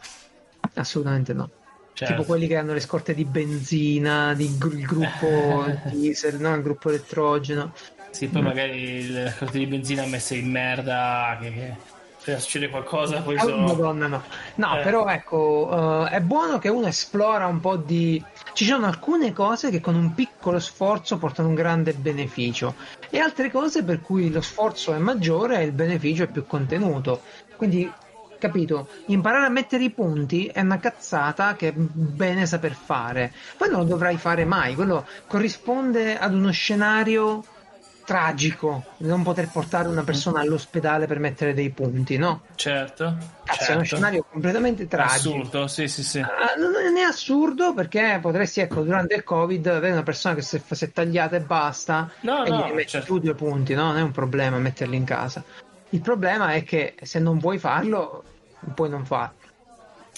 [0.75, 1.51] assolutamente no
[1.95, 2.15] Certo.
[2.15, 6.55] tipo quelli che hanno le scorte di benzina di gru- il gruppo diesel no?
[6.55, 7.73] il gruppo elettrogeno
[8.13, 11.75] Sì, poi magari le corte di benzina messe in merda, che,
[12.23, 13.67] che succede qualcosa poi Ah, sono...
[13.67, 14.23] Madonna, no.
[14.57, 14.83] No, Eh.
[14.83, 18.23] però ecco, eh, è buono che uno esplora un po' di.
[18.53, 22.75] Ci sono alcune cose che con un piccolo sforzo portano un grande beneficio
[23.09, 27.23] e altre cose per cui lo sforzo è maggiore e il beneficio è più contenuto.
[27.57, 27.91] Quindi
[28.39, 28.89] capito?
[29.07, 33.33] Imparare a mettere i punti è una cazzata che è bene saper fare.
[33.57, 37.43] Poi non lo dovrai fare mai, quello corrisponde ad uno scenario
[38.05, 42.43] tragico, non poter portare una persona all'ospedale per mettere dei punti, no?
[42.55, 43.17] Certo.
[43.45, 43.97] Cazzo, è uno certo.
[43.97, 45.35] scenario completamente tragico.
[45.37, 46.21] Assurdo, sì, sì, sì.
[46.21, 50.57] Ah, non è assurdo perché potresti, ecco, durante il Covid avere una persona che si
[50.57, 53.07] è, tagliata e basta No, e no, gli metti certo.
[53.07, 53.87] tu due punti, no?
[53.87, 55.43] Non è un problema metterli in casa.
[55.91, 58.25] Il problema è che se non vuoi farlo,
[58.75, 59.35] puoi non farlo.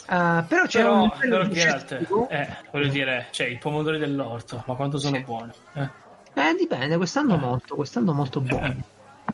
[0.06, 3.98] Ah, però c'è un Però, livello però altre- suggestivo- eh, voglio dire, cioè i pomodori
[3.98, 5.22] dell'orto, ma quanto sono Sì.
[5.22, 5.50] buoni.
[5.74, 5.88] Eh,
[6.36, 8.66] Eh, dipende, quest'anno molto, quest'anno molto buono.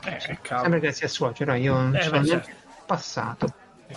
[0.05, 0.63] eh, eh, cavolo.
[0.63, 2.51] Sempre grazie a suocero, io non Eh, sono certo.
[2.85, 3.55] passato.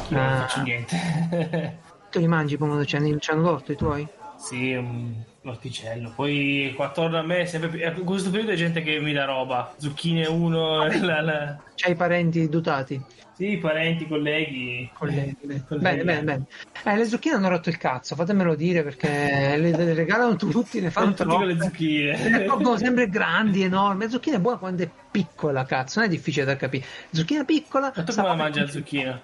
[0.10, 0.96] Io non faccio niente.
[2.10, 2.86] Tu li mangi i pomodori?
[2.86, 4.08] Ci hanno- ci hanno torto i tuoi?
[4.36, 6.12] sì, un orticello.
[6.16, 9.26] Poi qua attorno a me, sempre più, in questo periodo c'è gente che mi dà
[9.26, 9.74] roba.
[9.78, 13.02] Zucchine uno, la- la- C'hai i parenti dotati?
[13.36, 14.90] sì, parenti, colleghi.
[14.94, 15.36] Colleghi.
[15.40, 15.64] Colleghi.
[15.82, 16.44] Bene, bene, bene.
[16.84, 20.92] Eh, le zucchine hanno rotto il cazzo, fatemelo dire perché le, le regalano tutti, ne
[20.92, 21.72] fanno tutti con le troppe.
[21.72, 22.30] zucchine.
[22.30, 24.04] Le accorgono sempre grandi, enormi.
[24.04, 26.86] La zucchina è buona quando è piccola, cazzo, non è difficile da capire.
[27.12, 27.92] Zucchina piccola.
[27.96, 29.22] Ma tu come la mangi la zucchina?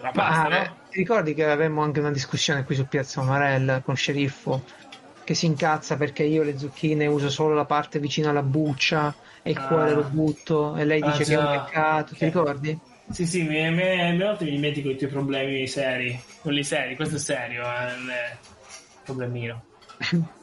[0.00, 0.76] La pasta, eh, no?
[0.90, 4.62] ti ricordi che avevamo anche una discussione qui su Piazza Marella con Sceriffo
[5.28, 9.50] che si incazza perché io le zucchine uso solo la parte vicino alla buccia e
[9.50, 9.62] il Ah.
[9.62, 11.48] cuore lo butto e lei Ah, dice che è un già.
[11.48, 12.24] peccato, ti Eh.
[12.24, 12.80] ricordi?
[13.10, 16.18] Sì, sì, mi, mi, mi, volte mi dimentico i tuoi problemi seri.
[16.40, 18.08] Quelli seri, questo è serio, eh, è un
[19.02, 19.66] problemino.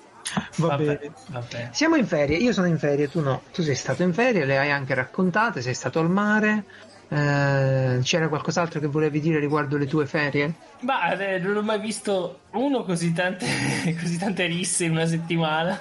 [0.58, 1.16] Va Vabbè, bene.
[1.28, 1.72] vabbè.
[1.72, 3.48] Siamo in ferie, io sono in ferie, tu no.
[3.52, 6.66] Tu sei stato in ferie, le hai anche raccontate, sei stato al mare.
[7.08, 10.54] Eh, c'era qualcos'altro che volevi dire riguardo le tue ferie?
[10.82, 13.46] Ma eh, non ho mai visto uno così tante,
[14.00, 15.80] così tante risse in una settimana.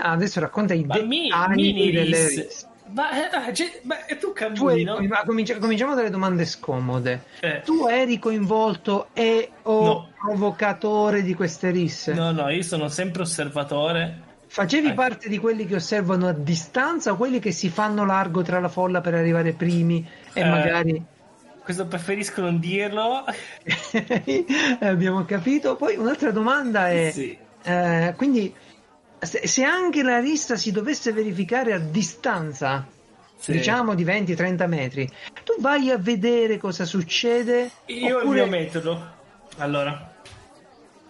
[0.00, 2.66] Ah, adesso racconta i dettagli delle risse.
[2.90, 3.10] Ma,
[3.48, 4.98] eh, cioè, ma e tu cammini, no?
[5.00, 7.24] ma cominci- cominciamo dalle domande scomode.
[7.40, 10.08] Eh, Tu eri coinvolto e o No.
[10.18, 12.14] provocatore di queste risse?
[12.14, 14.22] no, no, io sono sempre osservatore.
[14.50, 14.94] Facevi Eh.
[14.94, 18.68] parte di quelli che osservano a distanza o quelli che si fanno largo tra la
[18.68, 20.44] folla per arrivare primi e Eh.
[20.48, 21.02] magari
[21.62, 23.24] Questo preferisco non dirlo.
[24.80, 25.76] abbiamo capito?
[25.76, 27.36] Poi un'altra domanda è Sì.
[27.64, 28.52] eh, quindi
[29.20, 32.86] se, anche la rissa si dovesse verificare a distanza
[33.36, 33.52] Sì.
[33.52, 35.06] diciamo di 20-30 metri
[35.44, 39.16] tu vai a vedere cosa succede Io oppure- il mio metodo.
[39.58, 40.14] Allora,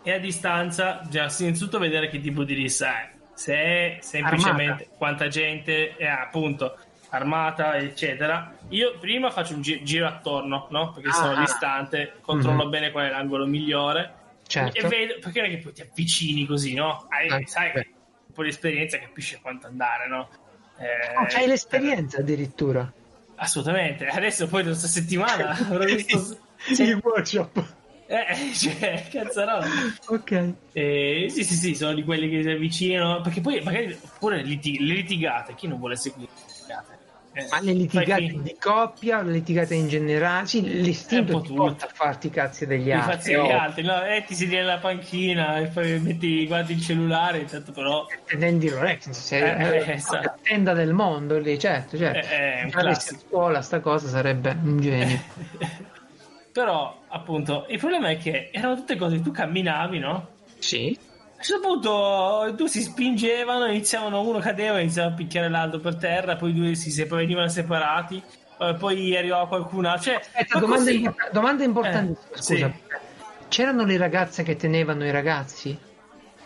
[0.03, 3.11] è a distanza, già innanzitutto vedere che tipo di rissa è.
[3.39, 4.97] Se è semplicemente Armata.
[4.97, 6.77] quanta gente è appunto
[7.11, 8.53] armata, eccetera.
[8.71, 10.91] Io prima faccio un gi- giro attorno, no?
[10.93, 11.39] Perché sono Ah.
[11.41, 12.71] distante, controllo Mhm.
[12.71, 14.13] bene qual è l'angolo migliore.
[14.45, 14.77] Certo.
[14.85, 17.07] E vedo, perché non è che poi ti avvicini così, no?
[17.11, 17.87] Hai, Ah, sai, beh.
[18.27, 20.29] un po' di esperienza capisci quanto andare, no?
[20.79, 22.93] Eh, Oh, c'hai l'esperienza addirittura
[23.37, 24.07] Assolutamente.
[24.09, 26.37] Adesso poi questa settimana avrò visto.
[26.83, 27.77] il workshop
[28.11, 29.67] Eh, cioè, cazzarola.
[30.07, 33.21] ok Eh, sì, sì, sì, sono di quelli che si avvicinano.
[33.21, 37.07] Perché poi magari pure liti- le litigate, chi non vuole seguire le litigate?
[37.33, 41.85] Eh, ma le litigate di coppia le litigate in generale sì l'istinto po' ti porta
[41.85, 43.59] a farti i cazzi degli i altri fazzi degli oh.
[43.59, 44.03] altri, no?
[44.03, 48.07] Eh, ti siedi nella panchina e poi metti, guardi il cellulare, intanto però.
[48.27, 50.25] tendi Rolex se Eh, è eh, esatto.
[50.25, 53.15] la tenda del mondo lì certo certo Eh, classico.
[53.15, 55.21] a scuola sta cosa sarebbe un genio
[56.59, 60.31] però, appunto, il problema è che erano tutte cose tu camminavi, no?
[60.59, 65.79] sì A un certo punto tu si spingevano, iniziavano, uno cadeva, iniziava a picchiare l'altro
[65.79, 68.21] per terra, poi due si se- venivano separati,
[68.59, 70.11] eh, poi arrivava qualcun altro.
[70.11, 72.75] Cioè, Aspetta, ma domanda, così- import- domanda importantissima Eh, scusa sì.
[73.47, 75.79] c'erano le ragazze che tenevano i ragazzi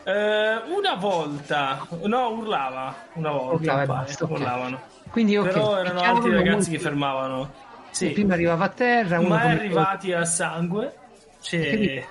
[0.04, 4.30] Eh, una volta, no, urlava una volta, Urlava e basta, ok.
[4.30, 4.80] urlavano.
[5.10, 7.50] quindi ok Però erano altri ragazzi molti- che fermavano.
[7.93, 10.97] Sì, prima arrivava a terra uno mai arrivati a sangue.
[11.40, 12.05] Cioè,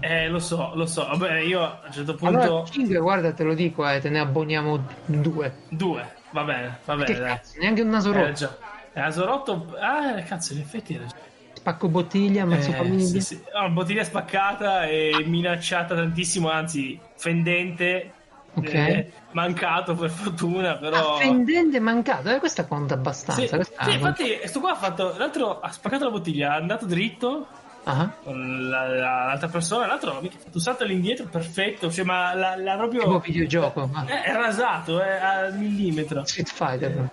[0.00, 1.06] eh, lo so, lo so.
[1.06, 2.40] Vabbè, io a un certo punto.
[2.40, 6.94] allora 5 guarda te lo dico eh, te ne abboniamo due Due, va bene, va
[6.96, 7.04] bene.
[7.04, 8.56] che cazzo neanche un naso Eh, rotto già.
[8.94, 11.04] Eh, Asorotto, ah, cazzo, in effetti era
[11.52, 13.42] spacco bottiglia ammazzo Eh, famiglia sì, sì.
[13.52, 18.12] Ah, bottiglia spaccata e minacciata tantissimo, anzi, fendente.
[18.58, 18.74] Ok.
[18.74, 21.14] eh, mancato per fortuna, però.
[21.16, 25.14] Ah, fendente mancato eh, questa conta Sì, abbastanza questa- sì, infatti, sto qua ha fatto.
[25.16, 27.46] L'altro ha spaccato la bottiglia, è andato dritto
[27.84, 32.34] Ah, con la- la- l'altra persona, l'altro ha fatto un salto all'indietro perfetto, cioè, ma
[32.34, 33.00] l'ha, l'ha proprio.
[33.02, 36.22] tipo videogioco ah, Eh, è rasato, è al millimetro.
[36.26, 37.10] Street Fighter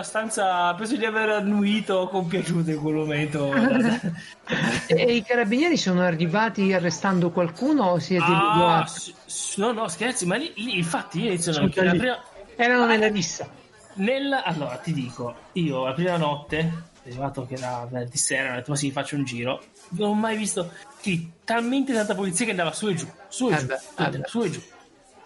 [0.00, 0.74] Abbastanza.
[0.74, 3.50] Penso di aver annuito compiaciuto in quel momento.
[4.88, 10.26] e i carabinieri sono arrivati arrestando qualcuno o siete Ah, s- s- no, no, scherzi,
[10.26, 12.22] ma lì, lì infatti io inizio Sono la prima,
[12.56, 13.48] erano nella rissa
[13.94, 16.70] Nel, allora ti dico, io la prima notte,
[17.06, 19.62] arrivato che era venerdì sera, ho detto ma sì, faccio un giro.
[19.90, 20.72] Non ho mai visto
[21.04, 24.02] lì talmente tanta polizia che andava su e giù, su e Eh giù, beh, su
[24.02, 24.62] e eh giù, su e giù.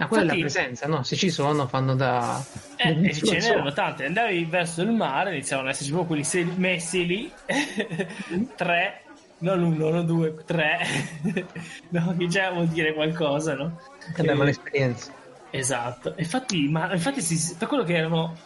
[0.00, 1.02] Ma quella è la Infatti- presenza, no?
[1.02, 2.42] Se ci sono, fanno da.
[2.76, 7.06] Eh, e ce n'erano tante, andavi verso il mare, iniziavano ad esserci proprio quelli messi
[7.06, 7.32] lì,
[8.56, 9.02] tre,
[9.38, 10.78] non uno, non due, tre,
[11.90, 13.78] no, che già vuol dire qualcosa, no?
[14.16, 15.12] Ma Eh, l'esperienza.
[15.50, 18.36] Esatto, infatti, ma infatti si- per quello che erano,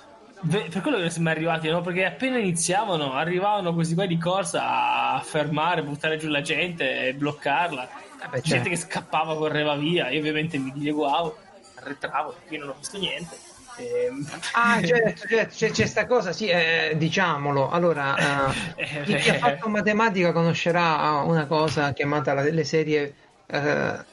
[0.49, 1.81] per quello che siamo arrivati, no?
[1.83, 7.15] Perché appena iniziavano, arrivavano questi qua di corsa a fermare, buttare giù la gente e
[7.15, 7.89] bloccarla.
[8.25, 8.69] Eh beh, Gente certo.
[8.71, 11.37] che scappava, correva via, io ovviamente mi dileguavo,
[11.85, 12.11] perché
[12.49, 13.37] io non ho visto niente.
[13.79, 14.27] Ehm,
[14.57, 17.71] Ah, certo, certo, c'è, c'è sta cosa, sì, eh, diciamolo.
[17.71, 23.15] Allora, eh, Eh, chi, chi ha fatto matematica conoscerà una cosa chiamata la- le serie,
[23.47, 24.05] eh,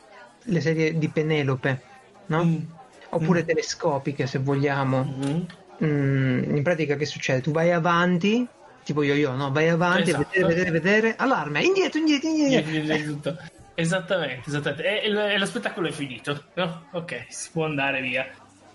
[0.43, 1.81] le serie di Penelope,
[2.27, 2.43] no?
[2.43, 2.57] Mm.
[3.09, 5.03] Oppure telescopiche, se vogliamo.
[5.03, 5.45] Mhm.
[5.83, 7.41] Mm, in pratica che succede?
[7.41, 8.47] Tu vai avanti,
[8.83, 9.51] tipo io io, no?
[9.51, 10.27] Vai avanti, Esatto.
[10.39, 12.69] vedere, vedere, vedere, allarme, indietro, indietro, indietro.
[12.71, 13.35] Niente, tutto.
[13.73, 14.83] Esattamente, esattamente.
[15.01, 16.85] E, e- e lo spettacolo è finito, no?
[16.91, 18.27] Ok, si può andare via.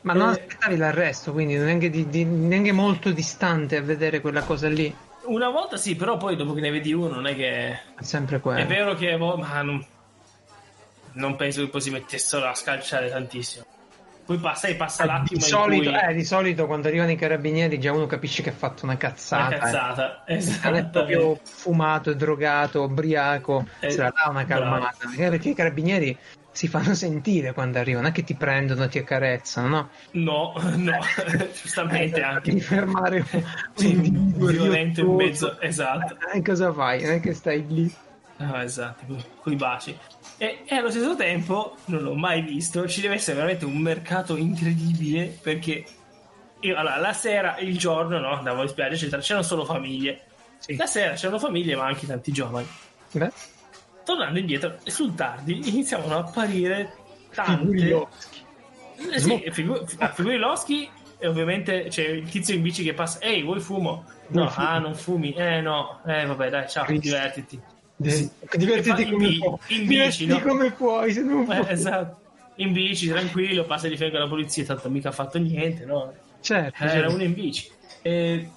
[0.02, 0.32] Ma non Eh.
[0.32, 4.94] aspettavi l'arresto, quindi neanche, di- di- neanche molto distante a vedere quella cosa lì.
[5.24, 7.68] Una volta sì, però poi dopo che ne vedi uno non è che...
[7.70, 8.60] È sempre quello.
[8.60, 9.16] È vero che...
[9.16, 9.84] boh, ma non...
[11.12, 13.64] non penso che poi si mettessero a scalciare tantissimo.
[14.26, 16.00] Poi passa, passa Eh, l'attimo di, solito, cui...
[16.00, 19.00] eh, di solito quando arrivano i carabinieri già uno capisce che ha fatto una Una
[19.00, 19.54] cazzata.
[19.54, 19.58] eh.
[19.58, 20.88] cazzata, è esatto.
[20.90, 25.06] proprio fumato, drogato, ubriaco, Eh, se la dà una calmata.
[25.06, 26.18] Perché perché i carabinieri
[26.50, 29.90] si fanno sentire quando arrivano, non è che ti prendono, ti accarezzano, no?
[30.12, 30.98] No, no,
[31.52, 32.50] giustamente Eh, anche.
[32.50, 36.16] Devi fermare un, un Sì, individuo violento in mezzo, esatto.
[36.32, 37.02] Eh, cosa fai?
[37.02, 37.94] Non è che stai lì.
[38.38, 39.04] Ah, esatto,
[39.40, 39.98] con i baci.
[40.38, 44.36] E, e allo stesso tempo, non l'ho mai visto, ci deve essere veramente un mercato
[44.36, 45.84] incredibile perché
[46.60, 50.20] io, allora, la sera, il giorno, no, andavo in spiaggia, eccetera, c'erano solo famiglie.
[50.58, 50.76] Sì.
[50.76, 52.66] La sera c'erano famiglie, ma anche tanti giovani.
[53.12, 53.30] Beh,
[54.04, 56.92] Tornando indietro, sul tardi iniziavano a apparire
[57.34, 57.88] tante...
[57.88, 58.44] loschi.
[59.12, 60.12] Eh sì, figu- ah,
[61.18, 64.04] e ovviamente c'è il tizio in bici che passa ehi vuoi fumo?
[64.28, 64.66] no, Vuoi fumo?
[64.66, 67.08] ah non fumi eh no eh vabbè dai ciao Cristo.
[67.08, 67.60] divertiti
[68.02, 68.30] Sì.
[68.40, 69.58] E Divertiti come in, puoi.
[69.68, 70.40] in bici Divertiti no?
[70.40, 72.24] come puoi, se non Eh, esatto
[72.58, 76.12] in bici tranquillo passa di fianco alla polizia tanto mica ha fatto niente no?
[76.40, 77.14] Certo, Eh, era certo.
[77.14, 77.70] uno in bici
[78.02, 78.48] e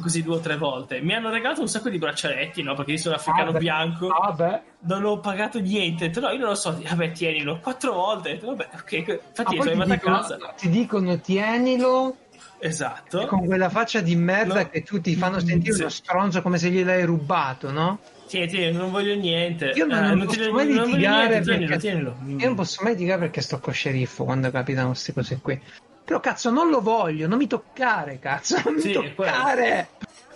[0.00, 2.74] così due o tre volte mi hanno regalato un sacco di braccialetti no?
[2.74, 6.54] perché io sono africano Ah, bianco Ah, non ho pagato niente no io non lo
[6.54, 10.68] so vabbè tienilo quattro volte vabbè ok infatti Ah, sono arrivato a dicono, casa ti
[10.68, 12.16] dicono tienilo
[12.60, 14.68] esatto con quella faccia di merda No.
[14.68, 15.80] che tu ti fanno sentire Sì.
[15.80, 17.98] uno stronzo come se gliel'hai rubato, no?
[18.28, 19.72] Tieni, tieni, non voglio niente.
[19.74, 23.58] Io non, Eh, non posso mai litigare tienilo, io non posso mai litigare perché sto
[23.58, 25.60] con sceriffo quando capitano queste cose qui.
[26.04, 29.32] Però cazzo non lo voglio, non mi toccare, cazzo, non Sì, mi quello.
[29.32, 29.88] toccare.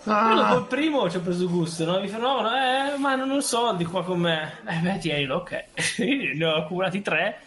[0.05, 1.99] Ah, il primo ci ho preso gusto, no?
[2.01, 4.59] Mi fermavano, eh, ma non ho soldi qua con me.
[4.67, 5.63] Eh, beh, tienilo, ok.
[6.35, 7.39] ne ho accumulati tre,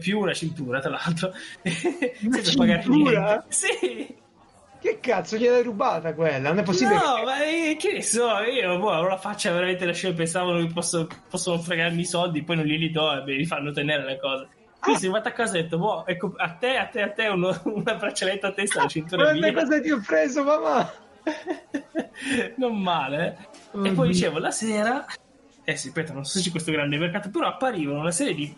[0.00, 1.32] più una cintura, tra l'altro.
[1.62, 3.20] senza pagare cintura?
[3.20, 3.44] niente.
[3.48, 4.18] Sì.
[4.80, 6.48] Che cazzo gliel'hai rubata quella?
[6.48, 6.96] Non è possibile.
[6.96, 10.72] No, ma eh, che ne so, io boh, avevo la faccia veramente lasciata, pensavano che
[10.72, 14.18] posso, possono fregarmi i soldi, poi non glieli do e me li fanno tenere le
[14.18, 14.48] cose.
[14.80, 17.10] Quindi sono arrivato a casa e ho detto, boh, ecco, a te, a te, a
[17.10, 19.62] te, uno- una braccialetta a testa, la cintura è Guarda mia.
[19.62, 20.92] cosa ti ho preso, mamma.
[22.56, 23.48] non male.
[23.74, 23.88] eh.
[23.88, 25.04] E poi dicevo, la sera,
[25.64, 28.54] eh sì, aspetta, non so se c'è questo grande mercato, però apparivano una serie di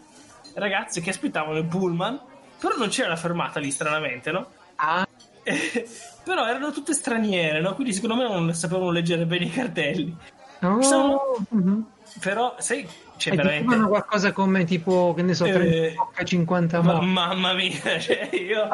[0.54, 2.20] ragazze che aspettavano il pullman,
[2.58, 4.46] però non c'era la fermata lì, stranamente, no?
[4.76, 5.06] Ah,
[6.24, 7.74] però erano tutte straniere, no?
[7.74, 10.16] Quindi secondo me non sapevano leggere bene i cartelli.
[10.60, 10.82] no.
[10.82, 11.20] Sono-
[11.50, 11.86] Mhm.
[12.20, 12.86] Però, sai,
[13.16, 13.74] c'è E ti veramente...
[13.86, 18.68] qualcosa come tipo, che ne so, Eh, 30 cocca, 50 Ma- mamma mia, cioè io...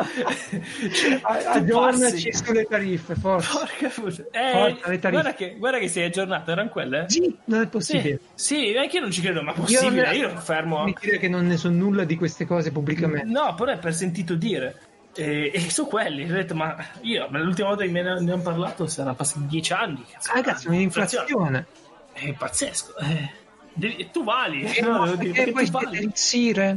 [0.92, 3.58] cioè, Aggiornaci sulle tariffe, forza.
[3.58, 4.28] Porca puttana.
[4.32, 5.10] Eh, Forza, le tariffe.
[5.10, 7.04] guarda, che, guarda che sei aggiornato, erano quelle?
[7.04, 7.10] eh?
[7.10, 8.18] Sì, non è possibile.
[8.34, 10.82] Sì, sì, anche io non ci credo, ma Io possibile, non- io, fermo.
[10.82, 13.24] Mi dire che non ne so nulla di queste cose pubblicamente.
[13.26, 14.80] No, però è per sentito dire.
[15.18, 18.32] E, e su quelli, ho detto, ma io ma l'ultima volta che me ne, ne
[18.32, 20.04] hanno parlato sarà passati dieci anni.
[20.32, 21.66] Ah, cazzo, un'inflazione.
[22.12, 22.96] È pazzesco.
[22.98, 23.30] eh.
[23.72, 25.66] Devi- tu vali, E no, no, devo dire, perché poi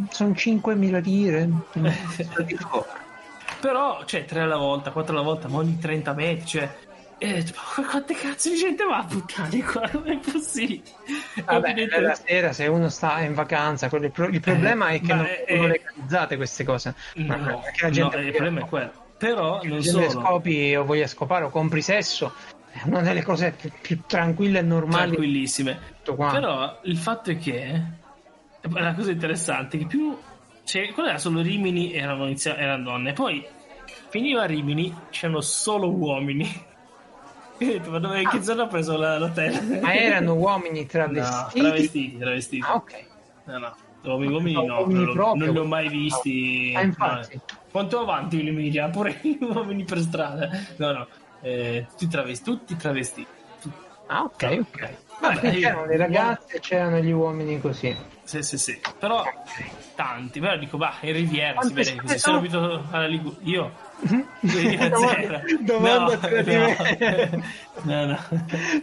[0.09, 1.49] sono 5.000 lire.
[3.59, 6.75] Però, cioè, tre alla volta, quattro alla volta, ma ogni 30 metri, cioè...
[7.23, 7.45] E,
[7.77, 9.87] ma quante cazzo di gente va a puttane qua?
[9.93, 10.81] Non è possibile.
[11.45, 15.13] Vabbè, Evidente- la sera se uno sta in vacanza, quello- il, il problema è che
[15.13, 16.95] non sono è- legalizzate queste cose.
[17.15, 17.61] No, no,
[17.91, 18.91] gente il problema è quello.
[19.19, 20.09] Però non se solo.
[20.09, 22.33] scopi o voglia scopare o compri sesso,
[22.71, 25.11] è una delle cose più, più tranquille e normali.
[25.11, 25.79] tranquillissime.
[26.01, 26.27] Tutto.
[26.31, 27.81] Però il fatto è che
[28.61, 30.17] la cosa interessante è che più
[30.63, 33.45] cioè, quella era solo Rimini erano, inizia- erano donne, poi
[34.09, 36.69] finiva Rimini, c'erano solo uomini.
[37.87, 39.79] Ma dove, che zona ha preso la- l'hotel?
[39.81, 41.59] Ma erano uomini No, travestiti?
[41.61, 42.65] travestiti, travestiti.
[42.65, 43.05] Ah, ok.
[43.45, 43.75] No, no.
[44.03, 46.73] Uomini, uomini No, no, uomini non, lo- non li ho mai visti.
[46.75, 47.35] Ah, infatti.
[47.35, 47.59] No.
[47.69, 50.49] Quanto avanti l'Emilia, pure gli uomini per strada.
[50.77, 51.07] No, no,
[51.41, 53.27] eh, tutti travestiti, tutti travestiti.
[54.07, 54.97] Ah, ok, ok.
[55.21, 57.95] Vabbè, Vabbè, io- c'erano le ragazze c'erano gli uomini così.
[58.23, 58.79] Sì, sì, sì.
[58.99, 59.23] Però
[59.95, 62.37] tanti, però dico, bah, in Riviera si Quante vede spese se sono sono?
[62.37, 63.39] abituato alla Liguria.
[63.43, 63.71] Io?
[65.59, 67.43] Domanda- no, tradimento.
[67.83, 68.19] no, no.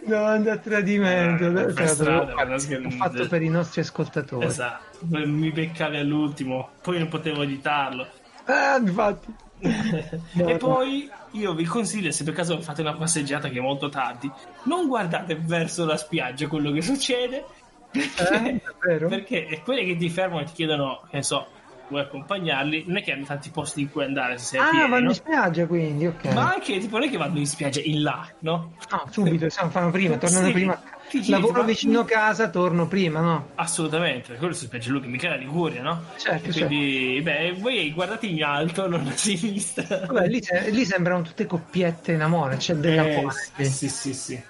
[0.05, 1.73] Domanda a tradimento.
[1.73, 4.45] Per strada, L'ho fatto per i nostri ascoltatori.
[4.45, 8.07] Esatto, mi beccavi all'ultimo, poi non potevo editarlo.
[8.45, 9.33] Ah, infatti.
[9.59, 14.31] e poi io vi consiglio, se per caso fate una passeggiata che è molto tardi,
[14.63, 17.45] non guardate verso la spiaggia quello che succede,
[17.91, 21.47] perché, Eh, perché quelli che ti fermano e ti chiedono, che ne so,
[21.89, 24.69] vuoi accompagnarli, non è che hanno tanti posti in cui andare se sei a Ah,
[24.71, 25.09] piedi, vanno no?
[25.09, 26.23] in spiaggia quindi, ok.
[26.33, 28.75] Ma anche tipo non è che vanno in spiaggia in là, no?
[28.91, 30.79] No, subito, se non fanno prima, tornano Sì, prima.
[31.07, 33.47] ti Lavoro ma- vicino a casa, torno prima, no?
[33.55, 36.05] Assolutamente, per quello si spiaggia lui che mica la Liguria, no?
[36.17, 39.99] Certo, quindi, beh, voi guardate in alto, non a sinistra.
[40.07, 43.65] Vabbè, lì, lì sembrano tutte coppiette in amore, c'è della Eh, quale.
[43.65, 44.43] sì, sì, sì.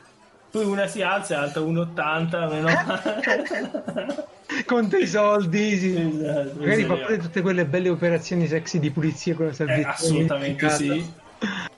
[0.51, 2.67] Poi una si alza, è alta 1,80, meno
[4.65, 5.95] Con dei soldi, sì.
[5.95, 9.89] Esatto, Magari fa pure tutte quelle belle operazioni sexy di pulizia con la Eh, salvezza.
[9.89, 11.13] assolutamente sì.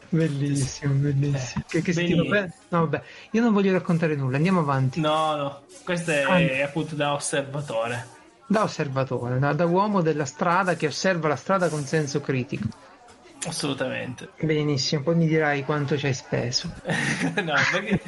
[0.10, 1.64] Bellissimo, bellissimo.
[1.68, 2.24] Che, che Benissimo.
[2.30, 2.52] bello.
[2.70, 3.02] No, vabbè,
[3.32, 5.00] io non voglio raccontare nulla, andiamo avanti.
[5.00, 6.66] No, no, questo è Ah.
[6.66, 8.08] appunto da osservatore.
[8.48, 12.68] Da osservatore, da, da uomo della strada che osserva la strada con senso critico.
[13.48, 14.30] Assolutamente.
[14.40, 16.70] Benissimo, poi mi dirai quanto ci hai speso.
[17.44, 18.02] no, perché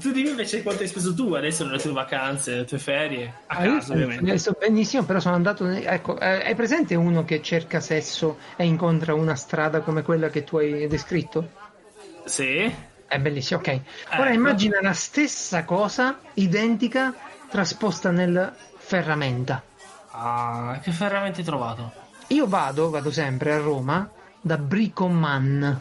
[0.00, 3.56] tu dimmi invece quanto hai speso tu adesso nelle tue vacanze, nelle tue ferie, a
[3.56, 4.38] Ah, caso ovviamente.
[4.38, 5.66] sto benissimo, però sono andato.
[5.68, 10.44] Ecco, eh, hai presente uno che cerca sesso e incontra una strada come quella che
[10.44, 11.48] tu hai descritto?
[12.26, 12.72] Sì?
[13.06, 13.80] È bellissimo, ok.
[14.16, 14.34] Ora Ecco.
[14.34, 17.14] immagina la stessa cosa, identica,
[17.48, 19.62] trasposta nel ferramenta.
[20.12, 21.92] Ah, che ferramenta hai trovato?
[22.28, 24.10] Io vado, vado sempre a Roma
[24.46, 25.80] da Bricoman.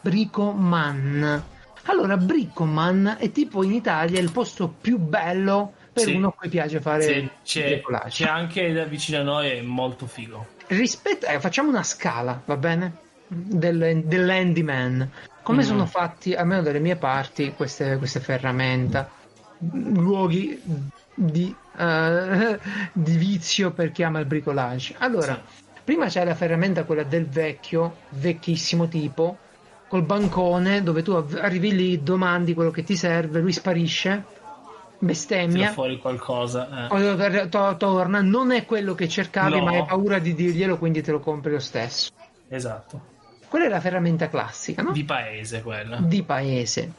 [0.00, 1.44] Bricoman.
[1.84, 6.14] Allora, Bricoman è tipo in Italia il posto più bello per Sì.
[6.14, 8.24] uno a cui piace fare Sì, c'è, bricolage.
[8.24, 10.44] c'è anche da vicino a noi, è molto figo.
[10.66, 12.96] Rispetto, eh, facciamo una scala, va bene?
[13.28, 15.08] Del, dell'handyman.
[15.42, 15.66] Come Mm.
[15.66, 19.08] sono fatti, almeno dalle mie parti, queste, queste ferramenta?
[19.72, 20.60] Luoghi
[21.14, 22.58] di, eh,
[22.92, 24.94] di vizio per chi ama il bricolage.
[24.98, 25.40] Allora,
[25.84, 29.36] prima c'è la ferramenta, quella del vecchio, vecchissimo tipo,
[29.88, 35.70] col bancone dove tu arrivi lì, domandi quello che ti serve, lui sparisce, Tira bestemmia.
[35.72, 36.88] fuori qualcosa.
[36.88, 37.48] eh.
[37.48, 39.64] To- torna, non è quello che cercavi, No.
[39.64, 42.10] ma hai paura di dirglielo, quindi te lo compri lo stesso.
[42.48, 43.00] Esatto.
[43.48, 44.92] Quella è la ferramenta classica, no?
[44.92, 45.96] Di paese quella.
[45.96, 46.92] Di paese.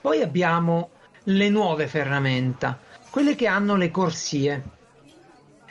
[0.00, 0.90] Poi abbiamo
[1.24, 2.78] le nuove ferramenta,
[3.10, 4.62] quelle che hanno le corsie.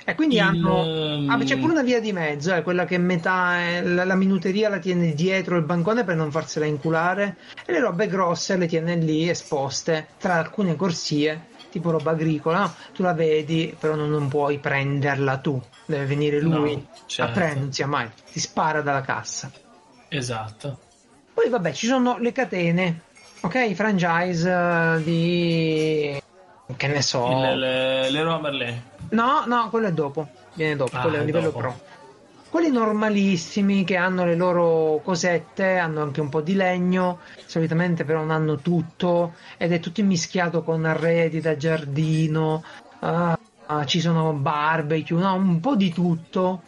[0.10, 0.84] E quindi Il, hanno.
[0.86, 4.16] ehm, Ah, c'è pure una via di mezzo, eh, quella che metà è- la, la
[4.16, 8.66] minuteria la tiene dietro il bancone per non farsela inculare, e le robe grosse le
[8.66, 11.39] tiene lì esposte tra alcune corsie,
[11.70, 12.74] tipo roba agricola.
[12.93, 17.32] Tu la vedi, però non, non puoi prenderla tu, deve venire lui No, certo.
[17.32, 19.51] a prendere, non sia mai, ti spara dalla cassa.
[20.07, 20.80] Esatto.
[21.34, 23.01] Poi vabbè, ci sono le catene,
[23.41, 23.55] ok?
[23.55, 26.20] I franchise eh, di...
[26.76, 27.30] che ne so...
[27.30, 28.82] Il, le, Leroy Merlin.
[29.12, 31.60] No, no, quello è dopo, viene dopo, Ah, quello è a livello dopo.
[31.60, 31.80] pro.
[32.49, 38.20] Quelli normalissimi che hanno le loro cosette, hanno anche un po' di legno, solitamente però
[38.20, 42.64] non hanno tutto ed è tutto mischiato con arredi da giardino,
[43.01, 43.38] ah,
[43.68, 46.64] ah, ci sono barbecue, no, un po' di tutto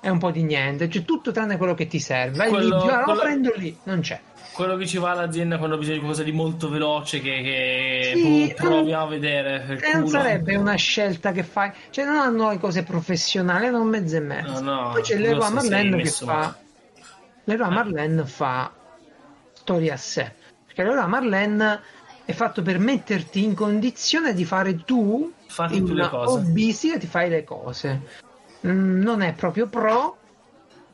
[0.00, 2.48] e un po' di niente, c'è tutto tranne quello che ti serve.
[2.48, 4.20] Quello- lì, "Ah, lo quello- prendo lì, non c'è.
[4.54, 8.54] Quello che ci va all'azienda quando bisogna di qualcosa di molto veloce che, che Sì,
[8.56, 10.06] boh, proviamo a vedere E non culo.
[10.08, 14.60] sarebbe una scelta che fai, cioè non hanno le cose professionali, hanno mezzo e mezzo.
[14.60, 16.56] No, no, Poi c'è Leroy Marlene che fa.
[17.44, 17.72] Leroy Eh.
[17.74, 18.72] Marlene fa
[19.54, 20.32] storia a sé.
[20.66, 21.80] Perché Leroy Marlene
[22.24, 26.38] è fatto per metterti in condizione di fare tu Fatti in una cose.
[26.38, 28.00] hobbistica ti fai le cose.
[28.68, 30.16] Mm, non è proprio pro,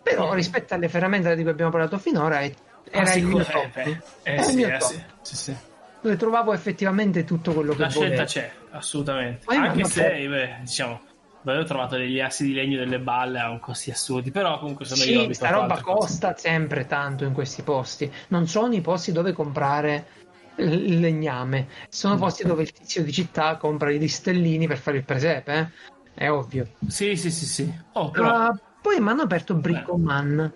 [0.02, 0.34] però Eh.
[0.34, 2.52] rispetto alle ferramenta di cui abbiamo parlato finora è-
[2.90, 3.76] era Ah, il mio top.
[3.76, 4.90] eh, eh, Era il sì, mio eh, top.
[4.90, 5.56] sì, sì, sì.
[6.02, 8.04] Dove trovavo effettivamente tutto quello che La volevo.
[8.06, 9.46] scelta c'è, assolutamente.
[9.50, 11.02] Mi Anche se, detto- beh, diciamo,
[11.42, 14.84] dove ho trovato degli assi di legno delle balle a un costi assurdi, però comunque
[14.84, 16.06] sono io Sì, abituato sta a roba altre cose.
[16.06, 18.12] costa sempre tanto in questi posti.
[18.28, 20.08] Non sono i posti dove comprare
[20.56, 25.04] il legname, sono posti dove il tizio di città compra gli stellini per fare il
[25.04, 25.68] presepe, eh?
[26.14, 26.66] è ovvio.
[26.88, 27.78] Sì, sì, sì, sì.
[27.92, 30.52] Oh, però, Ah, poi mi hanno aperto Bricoman.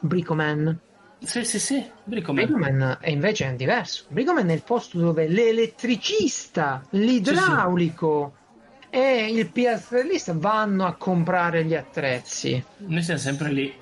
[0.00, 0.78] Bricoman.
[1.20, 1.84] Sì, sì, sì.
[2.04, 2.44] Bricoman.
[2.44, 4.04] Bricoman è invece è diverso.
[4.08, 8.34] Bricoman è il posto dove l'elettricista, l'idraulico
[8.90, 12.62] e il piastrellista vanno a comprare gli attrezzi.
[12.78, 13.74] Noi siamo sempre lì.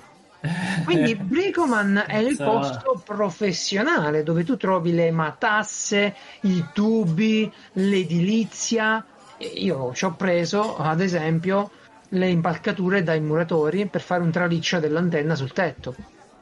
[0.83, 9.05] Quindi Bricoman è il posto professionale dove tu trovi le matasse, i tubi, l'edilizia.
[9.37, 11.69] Io ci ho preso, ad esempio,
[12.09, 15.95] le impalcature dai muratori per fare un traliccio dell'antenna sul tetto.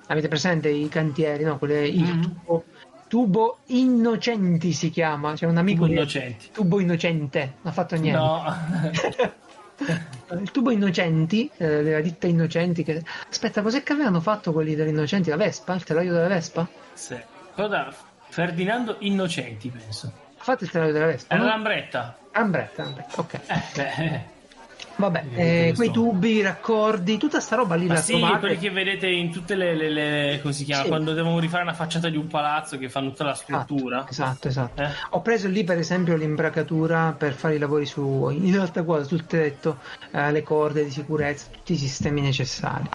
[0.07, 1.57] Avete presente i cantieri, no?
[1.57, 2.21] Quelle- il Mhm.
[2.21, 2.65] tubo,
[3.07, 5.33] tubo innocenti si chiama.
[5.33, 6.49] C'è un amico Tubo innocenti.
[6.51, 8.19] Tubo innocente, non ha fatto niente.
[8.19, 8.43] No.
[10.39, 12.83] Il tubo Innocenti, eh, della ditta Innocenti.
[12.83, 13.03] Che...
[13.29, 15.29] Aspetta, cos'è che avevano fatto quelli dell'Innocenti?
[15.29, 15.73] La Vespa?
[15.75, 16.67] Il telaio della Vespa?
[16.93, 17.17] sì.
[17.55, 17.93] Da
[18.29, 20.11] Ferdinando Innocenti, penso.
[20.37, 21.33] Ha fatto il telaio della Vespa?
[21.33, 21.49] Era no?
[21.49, 22.17] l'ambretta.
[22.31, 23.33] Ambretta, Ambretta, ok.
[23.33, 24.33] Eh, beh.
[24.97, 28.39] Vabbè, Eh, quei tubi, i raccordi, tutta sta roba lì Ma la sì, trovate.
[28.39, 30.83] quelli che vedete in tutte le, le- le- come si chiama?
[30.83, 30.87] Sì.
[30.87, 34.05] Quando devono rifare una facciata di un palazzo che fanno tutta la struttura.
[34.09, 34.81] Esatto, esatto.
[34.81, 34.89] Eh?
[35.09, 39.25] Ho preso lì per esempio l'imbracatura per fare i lavori su, in alta quadra, sul
[39.25, 39.79] tetto,
[40.11, 42.87] eh, le corde di sicurezza, tutti i sistemi necessari.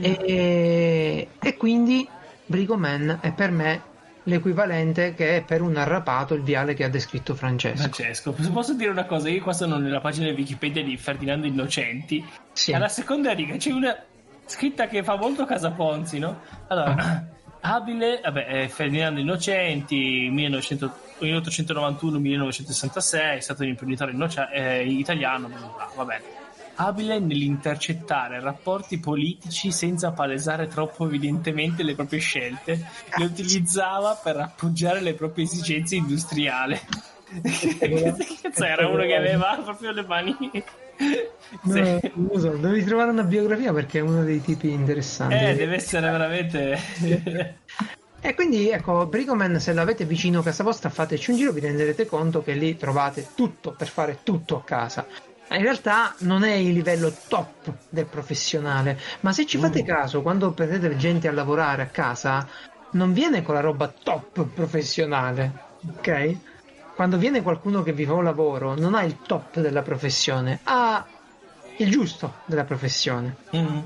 [0.00, 2.06] E, e quindi
[2.46, 3.82] Bricoman è per me
[4.28, 7.76] l'equivalente che è per un arrapato il viale che ha descritto Francesco.
[7.76, 9.28] Francesco, se posso dire una cosa?
[9.28, 12.24] Io qua sono nella pagina Wikipedia di Ferdinando Innocenti.
[12.52, 12.72] Sì.
[12.72, 13.96] Alla seconda riga c'è una
[14.44, 16.40] scritta che fa molto Casa Ponzi, no?
[16.68, 17.26] Allora,
[17.60, 24.14] abile, vabbè, Ferdinando Innocenti, 1900 1891-1966, è stato un imprenditore
[24.52, 26.37] eh, italiano, bla bla bla, va bene.
[26.80, 35.00] Abile nell'intercettare rapporti politici senza palesare troppo evidentemente le proprie scelte, le utilizzava per appoggiare
[35.00, 36.78] le proprie esigenze industriali.
[38.54, 40.36] Era uno che aveva proprio le mani.
[41.62, 42.12] No, Sì.
[42.36, 45.34] so, devi trovare una biografia perché è uno dei tipi interessanti.
[45.34, 46.78] Eh, deve essere veramente.
[48.20, 52.04] E quindi ecco, Bricoman, se l'avete vicino a casa vostra, fateci un giro, vi renderete
[52.06, 55.06] conto che lì trovate tutto per fare tutto a casa.
[55.50, 60.50] In realtà non è il livello top del professionale, ma se ci fate caso, quando
[60.52, 62.46] prendete gente a lavorare a casa,
[62.90, 65.52] non viene con la roba top professionale,
[65.96, 66.36] ok?
[66.94, 71.06] Quando viene qualcuno che vi fa un lavoro, non ha il top della professione, ha
[71.76, 73.36] il giusto della professione.
[73.56, 73.78] Mm.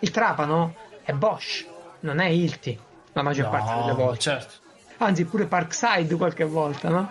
[0.00, 1.66] Il trapano è Bosch,
[2.00, 2.78] non è Ilti,
[3.12, 4.20] la maggior parte delle No, volte.
[4.20, 4.54] certo.
[4.98, 7.10] Anzi, pure Parkside qualche volta, no?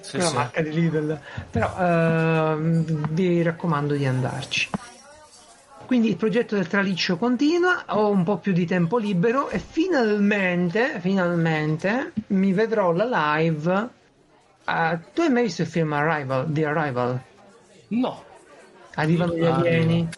[0.00, 0.34] Sì, Una sì.
[0.34, 1.18] marca di Lidl.
[1.50, 4.70] Però ehm, vi raccomando di andarci.
[5.86, 11.00] Quindi il progetto del traliccio continua, ho un po' più di tempo libero e finalmente,
[11.00, 13.88] finalmente mi vedrò la live.
[14.66, 16.44] eh, tu hai mai visto il film Arrival?
[16.52, 17.20] The Arrival?
[17.88, 18.22] No,
[18.96, 20.08] Arrivano gli Ah, alieni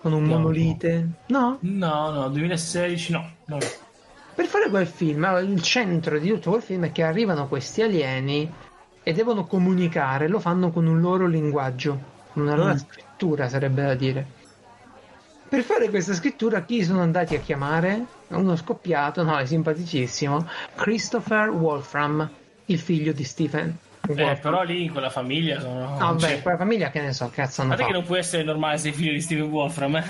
[0.00, 0.36] con un No.
[0.36, 1.08] monolite?
[1.26, 1.58] No?
[1.60, 3.30] no, no, 2016 no.
[3.46, 3.58] no.
[4.34, 7.82] Per fare quel film, allora, il centro di tutto quel film è che arrivano questi
[7.82, 8.48] alieni
[9.08, 11.98] e devono comunicare, lo fanno con un loro linguaggio,
[12.34, 12.76] con una loro Mm.
[12.76, 14.26] scrittura sarebbe da dire.
[15.48, 18.04] Per fare questa scrittura chi sono andati a chiamare?
[18.28, 20.46] Uno scoppiato, no, è simpaticissimo,
[20.76, 22.28] Christopher Wolfram,
[22.66, 23.74] il figlio di Stephen
[24.14, 25.88] Eh, però lì in quella famiglia sono.
[25.88, 28.76] No, vabbè, cioè, quella famiglia che ne so, cazzo Guarda che non può essere normale
[28.76, 29.96] sei figlio di Steven Wolfram.
[29.96, 30.04] Eh?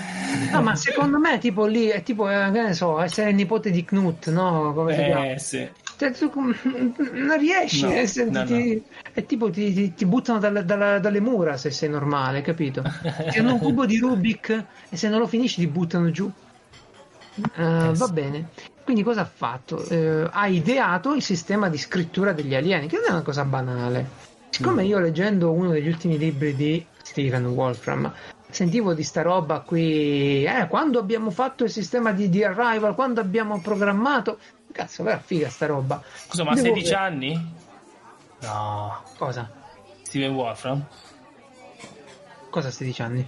[0.51, 3.71] No, ma secondo me tipo lì è tipo, eh, che ne so, essere il nipote
[3.71, 4.73] di Knut, no?
[4.73, 5.31] Come si chiama?
[5.31, 5.69] Eh, sì.
[5.99, 8.81] Cioè, tu com- non riesci, No, eh, no, ti-
[9.11, 12.81] è tipo ti, ti- ti buttano dalla- dalla- dalle mura se sei normale, capito?
[13.29, 16.31] Ti hanno un cubo di Rubik e se non lo finisci ti buttano giù.
[17.35, 18.47] Eh, va bene.
[18.81, 19.85] Quindi cosa ha fatto?
[19.89, 24.07] Eh, ha ideato il sistema di scrittura degli alieni, che non è una cosa banale.
[24.51, 28.09] Siccome io leggendo uno degli ultimi libri di Stephen Wolfram
[28.49, 33.19] sentivo di sta roba qui, eh, quando abbiamo fatto il sistema di, di Arrival, quando
[33.21, 34.39] abbiamo programmato,
[34.71, 36.01] cazzo, vera figa sta roba.
[36.27, 37.53] Scusa, ma a Devo 16 vedere- anni?
[38.41, 39.51] No, Cosa?
[40.03, 40.85] Steven Wolfram.
[42.49, 43.25] Cosa stai dicendo?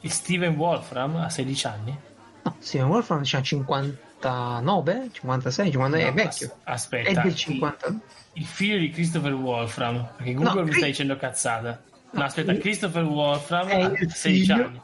[0.00, 1.98] Il Steven Wolfram a 16 anni?
[2.42, 6.46] No, Steven Wolfram c'ha 59, 56, 50, è No, vecchio.
[6.64, 7.94] as- Aspetta, È del il- 50.
[8.34, 11.82] Il figlio di Christopher Wolfram, perché Google No, mi sta dicendo cazzata.
[12.10, 14.80] No, No, aspetta, il- Christopher Wolfram è ha il 16 figlio- anni.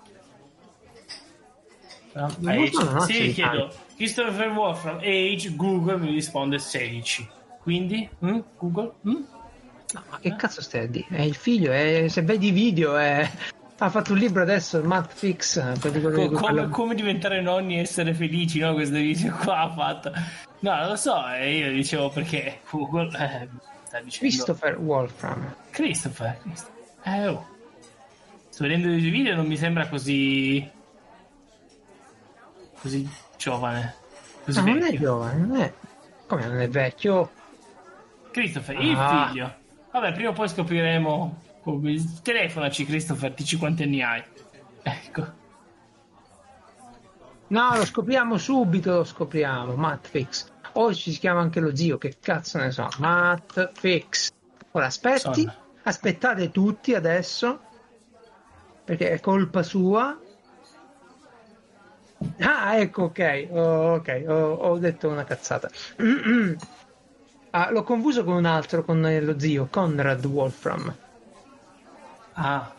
[2.12, 3.72] No, ha Sì, 16 chiedo anni.
[4.00, 7.28] Christopher Wolfram age, Google mi risponde 16.
[7.60, 8.38] Quindi, mm?
[8.56, 8.92] Google?
[9.06, 9.12] Mm?
[9.92, 11.04] No, ma che cazzo stai a dire?
[11.10, 13.30] È il figlio, è- se vedi i video, è-
[13.76, 15.60] ha fatto un libro adesso, il Math Fix.
[15.80, 16.68] come, parliamo.
[16.70, 18.72] come diventare nonni e essere felici, no?
[18.72, 20.10] Questo video qua ha fatto.
[20.60, 23.48] No, lo so, e io dicevo perché Google eh,
[23.82, 25.56] sta dicendo Christopher Wolfram.
[25.68, 26.74] Christopher, Christopher.
[27.02, 27.46] Eh, oh.
[28.48, 30.66] Sto vedendo i video non mi sembra così
[32.80, 33.94] così giovane.
[34.44, 35.72] Così No, non è giovane, non è.
[36.26, 37.30] Come non è vecchio?
[38.30, 39.28] Christopher, il Ah.
[39.28, 39.54] figlio.
[39.90, 41.42] Vabbè, prima o poi scopriremo.
[41.62, 44.22] come- Telefonaci, Christopher, dici quanti anni hai.
[44.82, 45.26] Ecco.
[47.48, 49.74] No, lo scopriamo subito, lo scopriamo.
[49.74, 50.48] Matt Fix.
[50.74, 52.88] O ci si chiama anche lo zio, che cazzo ne so.
[52.98, 54.30] Matt Fix.
[54.70, 55.54] Ora aspetti, Insomma.
[55.82, 57.60] aspettate tutti adesso,
[58.84, 60.18] perché è colpa sua.
[62.42, 65.70] Ah, ecco, ok, oh, ok, ho, ho detto una cazzata.
[67.52, 70.94] Ah, l'ho confuso con un altro, con eh, lo zio, Conrad Wolfram.
[72.36, 72.72] Ah,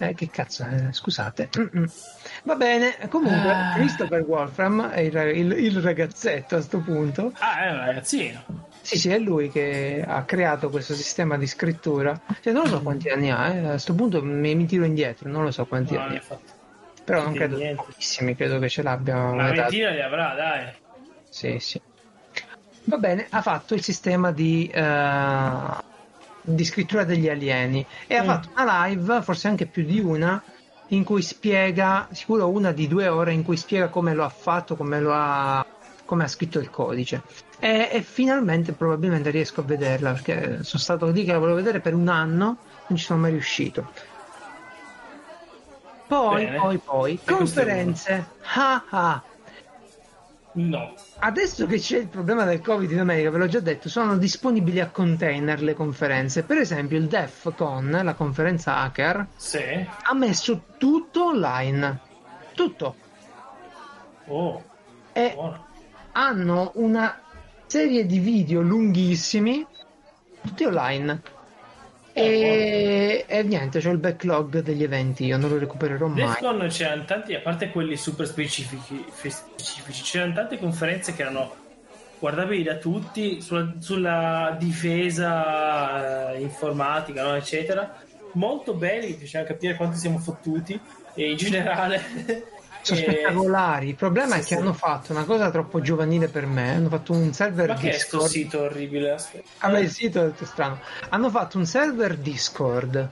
[0.00, 1.48] Eh, che cazzo, eh, scusate.
[1.58, 1.84] Mm-mm.
[2.44, 3.72] Va bene, comunque, Ah.
[3.72, 7.32] Christopher Wolfram è il, il- il ragazzetto a sto punto.
[7.40, 8.44] ah, è un ragazzino.
[8.80, 12.18] Sì, sì, è lui che ha creato questo sistema di scrittura.
[12.40, 13.66] Cioè, non lo so quanti anni ha, eh.
[13.70, 16.20] a sto punto mi, mi tiro indietro, non lo so quanti No, anni ha.
[16.20, 16.52] infatti.
[17.08, 17.82] Però non credo niente.
[17.86, 20.72] pochissimi, credo che ce l'abbia Una ventina li avrà, dai.
[21.30, 21.80] Sì, sì.
[22.84, 25.76] Va bene, ha fatto il sistema di, eh,
[26.42, 28.26] di scrittura degli alieni e ha Mm.
[28.26, 30.42] fatto una live, forse anche più di una,
[30.88, 34.76] in cui spiega, sicuro una di due ore, in cui spiega come lo ha fatto,
[34.76, 35.64] come lo ha,
[36.04, 37.22] come ha scritto il codice.
[37.58, 41.80] E, e finalmente probabilmente riesco a vederla perché sono stato lì che la volevo vedere
[41.80, 43.90] per un anno, non ci sono mai riuscito.
[46.08, 46.58] Poi, Bene.
[46.58, 48.26] poi, poi, conferenze.
[48.54, 49.22] Ah ah.
[50.52, 50.94] No.
[51.20, 54.80] Adesso che c'è il problema del Covid in America, ve l'ho già detto, sono disponibili
[54.80, 56.42] a container le conferenze.
[56.42, 59.58] Per esempio, il DEF Con, la conferenza hacker, Sì.
[60.02, 62.00] ha messo tutto online.
[62.54, 62.94] Tutto.
[64.26, 64.62] Oh,
[65.12, 65.66] E buono.
[66.12, 67.20] hanno una
[67.66, 69.64] serie di video lunghissimi,
[70.42, 71.22] tutti online.
[72.18, 76.24] E, e niente, c'ho il backlog degli eventi, io non lo recupererò mai.
[76.24, 81.54] Defcon c'erano tanti, a parte quelli super specifici, specifici, c'erano tante conferenze che erano
[82.18, 87.96] guardabili da tutti sulla, sulla difesa eh, informatica, no, eccetera.
[88.32, 90.78] Molto belli, facevano capire quanto siamo fottuti
[91.14, 92.46] e in generale.
[92.82, 93.88] Sono spettacolari.
[93.88, 94.54] Il problema sì, è che sì.
[94.54, 96.74] hanno fatto una cosa troppo giovanile per me.
[96.74, 98.30] Hanno fatto un server Ma che è sto Discord.
[98.30, 99.10] sito orribile?
[99.12, 99.48] Aspetta.
[99.66, 100.80] Vabbè, il sito è strano.
[101.10, 103.10] Hanno fatto un server Discord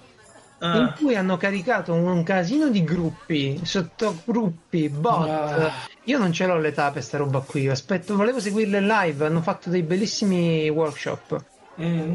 [0.59, 0.79] Ah.
[0.79, 5.29] in cui hanno caricato un, un casino di gruppi, sottogruppi, bot.
[5.29, 5.73] Ah.
[6.05, 7.69] Io non ce l'ho l'età per sta roba qui.
[7.69, 9.27] Aspetto, volevo seguirle live.
[9.27, 11.45] Hanno fatto dei bellissimi workshop.
[11.79, 12.15] Mm.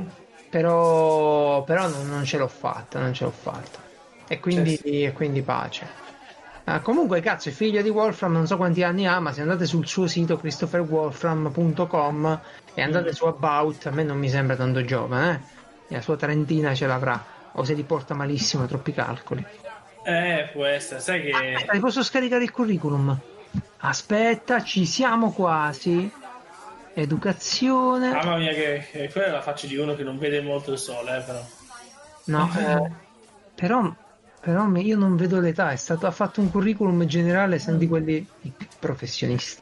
[0.49, 2.99] Però, però non, non ce l'ho fatta.
[2.99, 3.79] Non ce l'ho fatta.
[4.27, 5.87] E quindi, Sì, e quindi pace.
[6.65, 9.65] Ah, comunque, cazzo, il figlio di Wolfram non so quanti anni ha, ma se andate
[9.65, 12.39] sul suo sito christopherwolfram.com
[12.73, 15.39] e andate su About, a me non mi sembra tanto giovane, eh?
[15.95, 17.21] La sua trentina ce l'avrà,
[17.53, 19.45] o se li porta malissimo, troppi calcoli.
[20.03, 21.31] Eh, può essere, sai che.
[21.31, 23.17] Aspetta, posso scaricare il curriculum?
[23.79, 26.11] Aspetta, ci siamo quasi.
[26.93, 28.11] Educazione.
[28.11, 30.77] Mamma mia, che, che quella è la faccia di uno che non vede molto il
[30.77, 31.45] sole, eh, però.
[32.25, 32.91] No, eh,
[33.55, 33.93] però,
[34.41, 38.27] però io non vedo l'età, è stato, ha fatto un curriculum generale, sono di quelli
[38.79, 39.61] professionisti.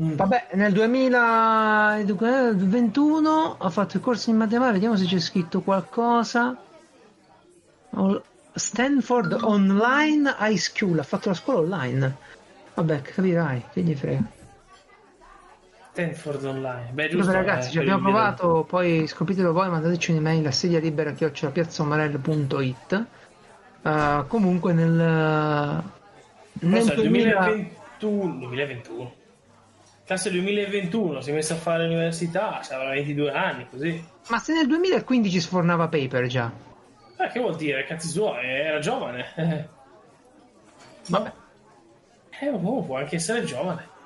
[0.00, 0.14] Mm.
[0.14, 6.56] Vabbè, nel 2021 ha fatto il corso in matematica, vediamo se c'è scritto qualcosa.
[8.54, 12.16] Stanford Online High School, ha fatto la scuola online.
[12.74, 14.38] Vabbè, capirai, che gli frega.
[16.00, 16.90] Stanford Online.
[16.92, 17.32] Beh, giusto.
[17.32, 18.12] Vabbè, ragazzi, eh, ci abbiamo video.
[18.12, 23.06] provato, poi scopritelo voi, mandateci un'email a sedia libera piazzaomarello.it.
[23.82, 27.40] Uh, comunque nel, nel Questo è il 2000
[27.98, 28.38] 2021.
[28.38, 29.14] 2021.
[30.04, 34.04] Classe 2021, si è messo a fare l'università, cioè, avrà 22 anni, così.
[34.28, 36.50] ma se nel 2015 sfornava paper già.
[37.16, 37.84] Eh, che vuol dire?
[37.84, 39.26] Cazzi suoi, era giovane.
[39.36, 39.68] Eh,
[41.06, 41.32] Vabbè.
[42.40, 43.98] Eh, boh, può anche essere giovane.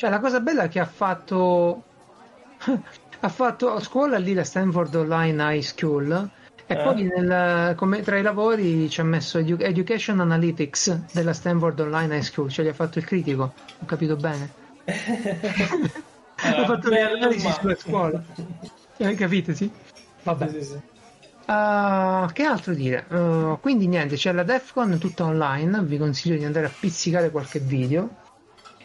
[0.00, 1.82] Cioè, la cosa bella è che ha fatto.
[3.20, 6.30] ha fatto a scuola lì la Stanford Online High School.
[6.66, 6.76] E Eh.
[6.82, 12.16] poi nel- come, tra i lavori ci ha messo edu- Education Analytics della Stanford Online
[12.16, 14.48] High School, cioè gli ha fatto il critico, ho capito bene.
[14.88, 18.24] ha Allora, fatto le analisi sulla scuola.
[18.96, 19.70] Eh, capite, sì?
[20.22, 20.48] Vabbè.
[20.48, 20.72] Sì, sì, sì.
[21.46, 23.04] Uh, che altro dire?
[23.10, 27.58] Uh, quindi niente, c'è la Defcon tutta online, vi consiglio di andare a pizzicare qualche
[27.58, 28.19] video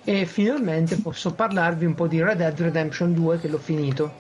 [0.05, 4.13] e finalmente posso parlarvi un po' di Red Dead Redemption 2 che l'ho finito.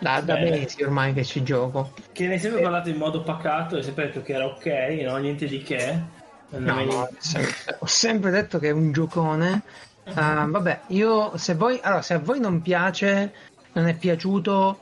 [0.00, 1.92] Da, da mesi ormai che ci gioco.
[2.12, 4.66] Che ne hai sempre parlato in modo pacato e sempre detto che era ok,
[5.04, 5.16] no?
[5.18, 6.02] Niente di che.
[6.48, 9.62] No, no, sempre- ho sempre detto che è un giocone.
[10.04, 13.32] Uh, vabbè, io se voi allora, se a voi non piace,
[13.72, 14.80] non è piaciuto,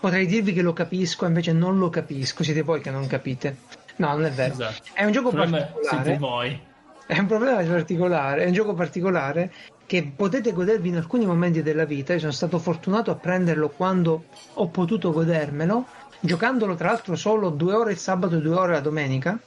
[0.00, 3.58] potrei dirvi che lo capisco, invece non lo capisco, siete voi che non capite.
[3.96, 4.54] No, non è vero.
[4.54, 4.88] Esatto.
[4.92, 6.02] È un gioco me particolare.
[6.02, 6.60] siete voi.
[7.06, 9.52] È un problema particolare, è un gioco particolare
[9.86, 12.14] che potete godervi in alcuni momenti della vita.
[12.14, 14.24] Io sono stato fortunato a prenderlo quando
[14.54, 15.86] ho potuto godermelo,
[16.20, 19.38] giocandolo tra l'altro solo due ore il sabato e due ore la domenica.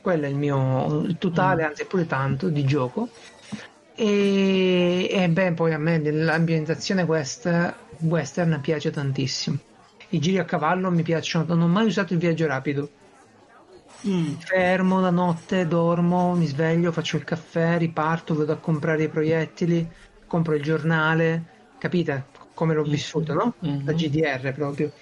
[0.00, 3.08] Quello è il mio il totale, anzi è pure tanto, di gioco.
[3.94, 9.58] E, e beh, poi a me l'ambientazione west- western piace tantissimo.
[10.10, 12.90] I giri a cavallo mi piacciono, non ho mai usato il viaggio rapido.
[14.06, 14.34] Mm.
[14.38, 19.88] Fermo la notte, dormo, mi sveglio, faccio il caffè, riparto, vado a comprare i proiettili,
[20.26, 21.44] compro il giornale,
[21.78, 23.54] capite come l'ho vissuto, no?
[23.60, 23.84] Mhm.
[23.86, 24.92] La GDR proprio.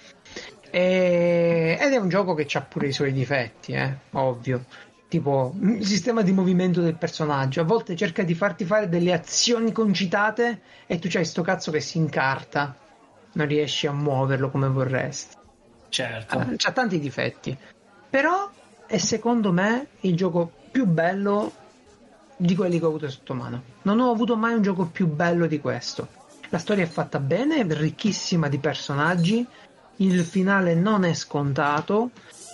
[0.69, 4.65] E- Ed è un gioco che ha pure i suoi difetti, eh, ovvio.
[5.07, 7.61] Tipo il sistema di movimento del personaggio.
[7.61, 11.81] A volte cerca di farti fare delle azioni concitate e tu c'hai sto cazzo che
[11.81, 12.75] si incarta.
[13.33, 15.35] Non riesci a muoverlo come vorresti.
[15.89, 16.37] Certo.
[16.39, 17.55] Ah, C'ha tanti difetti,
[18.09, 18.49] però
[18.93, 21.51] è secondo me il gioco più bello
[22.37, 23.63] di quelli che ho avuto sotto mano.
[23.81, 26.07] Non ho avuto mai un gioco più bello di questo.
[26.49, 29.43] La storia è fatta bene, è ricchissima di personaggi,
[29.95, 32.11] il finale non è scontato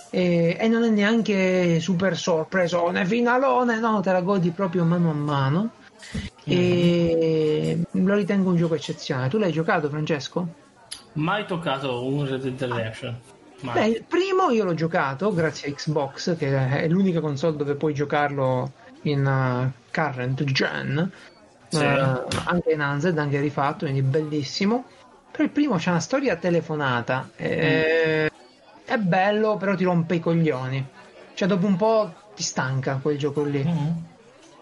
[0.08, 5.14] e, e non è neanche super sorpresone, finalone, no, te la godi proprio mano a
[5.14, 5.70] mano.
[6.44, 9.28] E lo ritengo un gioco eccezionale.
[9.28, 10.48] Tu l'hai giocato, Francesco?
[11.12, 13.10] Mai toccato un Red Dead Redemption.
[13.10, 13.39] Mai.
[13.62, 16.48] Beh, il primo io l'ho giocato grazie a Xbox, che
[16.80, 18.72] è l'unica console dove puoi giocarlo
[19.02, 21.10] in uh, current gen,
[21.68, 21.78] Sì.
[21.78, 24.86] eh, anche in Unzed, anche rifatto, quindi bellissimo.
[25.30, 28.30] Però il primo c'è una storia telefonata, eh,
[28.84, 30.84] è bello, però ti rompe i coglioni.
[31.34, 33.62] Cioè, dopo un po' ti stanca quel gioco lì.
[33.62, 34.08] Mhm.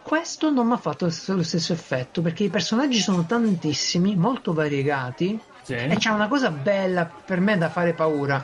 [0.03, 4.17] Questo non mi ha fatto lo stesso- lo stesso effetto perché i personaggi sono tantissimi,
[4.17, 5.39] molto variegati.
[5.63, 5.75] Sì.
[5.75, 8.43] E c'è una cosa bella per me da fare paura.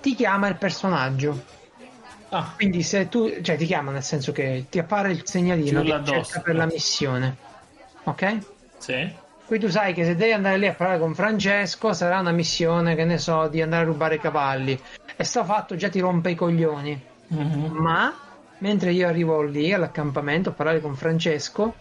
[0.00, 1.58] Ti chiama il personaggio.
[2.30, 6.00] Ah, Quindi se tu, cioè ti chiama nel senso che ti appare il segnalino che
[6.04, 7.36] cerca per la missione.
[8.04, 8.38] Ok?
[8.78, 9.28] sì.
[9.50, 12.94] Qui tu sai che se devi andare lì a parlare con Francesco sarà una missione,
[12.94, 14.80] che ne so, di andare a rubare i cavalli.
[15.16, 17.02] E sta fatto già ti rompe i coglioni.
[17.26, 17.66] Mhm.
[17.72, 18.14] Ma
[18.58, 21.74] mentre io arrivo lì all'accampamento a parlare con Francesco,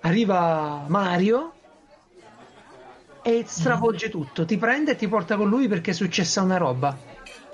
[0.00, 1.52] arriva Mario
[3.20, 4.46] e stravolge tutto.
[4.46, 6.96] Ti prende e ti porta con lui perché è successa una roba.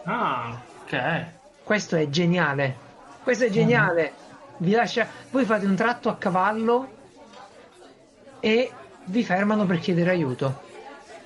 [0.04, 1.24] Ah, ok.
[1.62, 2.76] Questo è geniale.
[3.22, 4.12] Questo è geniale.
[4.58, 5.06] Vi lascia...
[5.30, 6.88] Voi fate un tratto a cavallo
[8.40, 8.70] e
[9.04, 10.68] vi fermano per chiedere aiuto.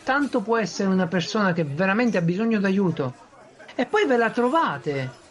[0.05, 3.14] Tanto può essere una persona che veramente ha bisogno d'aiuto.
[3.74, 5.22] E poi ve la trovate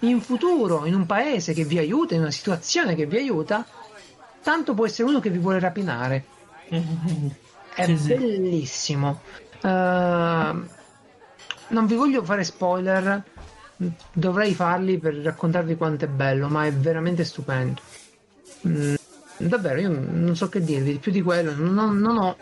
[0.00, 3.66] in futuro in un paese che vi aiuta, in una situazione che vi aiuta.
[4.42, 6.24] Tanto può essere uno che vi vuole rapinare.
[6.68, 7.34] Mhm.
[7.74, 8.14] È Sì, sì.
[8.14, 9.20] bellissimo.
[11.70, 13.22] Non vi voglio fare spoiler,
[14.12, 17.80] dovrei farli per raccontarvi quanto è bello, ma è veramente stupendo.
[18.66, 18.94] Mm,
[19.38, 22.36] davvero, io non so che dirvi, più di quello, non, non ho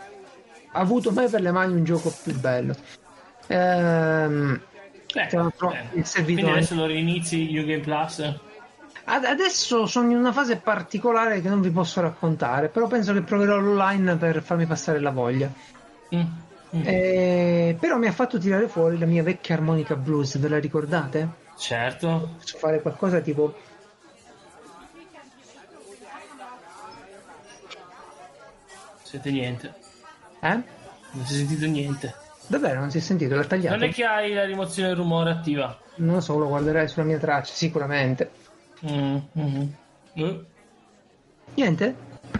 [0.71, 2.75] avuto mai per le mani un gioco più bello.
[3.47, 4.61] Ehm,
[5.13, 5.89] Eh, eh.
[5.93, 8.19] il servitore- adesso lo rinizi Game Plus?
[9.05, 13.21] ad- adesso sono in una fase particolare che non vi posso raccontare, però penso che
[13.21, 15.51] proverò l'online per farmi passare la voglia.
[16.15, 16.21] Mm.
[16.75, 16.81] Mm.
[16.85, 21.47] Eh, però mi ha fatto tirare fuori la mia vecchia armonica blues, ve la ricordate?
[21.57, 22.35] Certo.
[22.37, 23.55] Posso fare qualcosa tipo.
[29.01, 29.73] Sente niente.
[30.41, 30.61] Eh?
[31.11, 32.13] Non si è sentito niente.
[32.45, 33.35] Davvero non si è sentito?
[33.35, 33.75] L'ha tagliato?
[33.75, 35.77] Non è che hai la rimozione del rumore attiva.
[35.95, 38.31] Non lo so, lo guarderai sulla mia traccia, sicuramente.
[38.89, 39.75] Mm, mhm.
[40.13, 40.45] Eh,
[41.55, 41.95] Niente?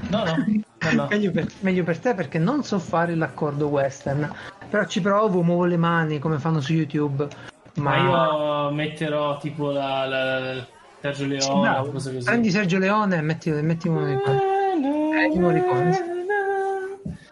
[0.10, 0.36] No, no.
[0.36, 1.08] no, no.
[1.10, 4.32] meglio, per, meglio per te perché non so fare l'accordo western.
[4.70, 7.28] Però ci provo, muovo le mani come fanno su YouTube.
[7.76, 8.26] Ma, Ma
[8.68, 10.66] io metterò tipo la, la, la
[11.02, 11.92] Sergio Leone, bravo.
[11.92, 12.26] cose così.
[12.26, 14.48] Prendi Sergio Leone e metti, metti uno dei Eh.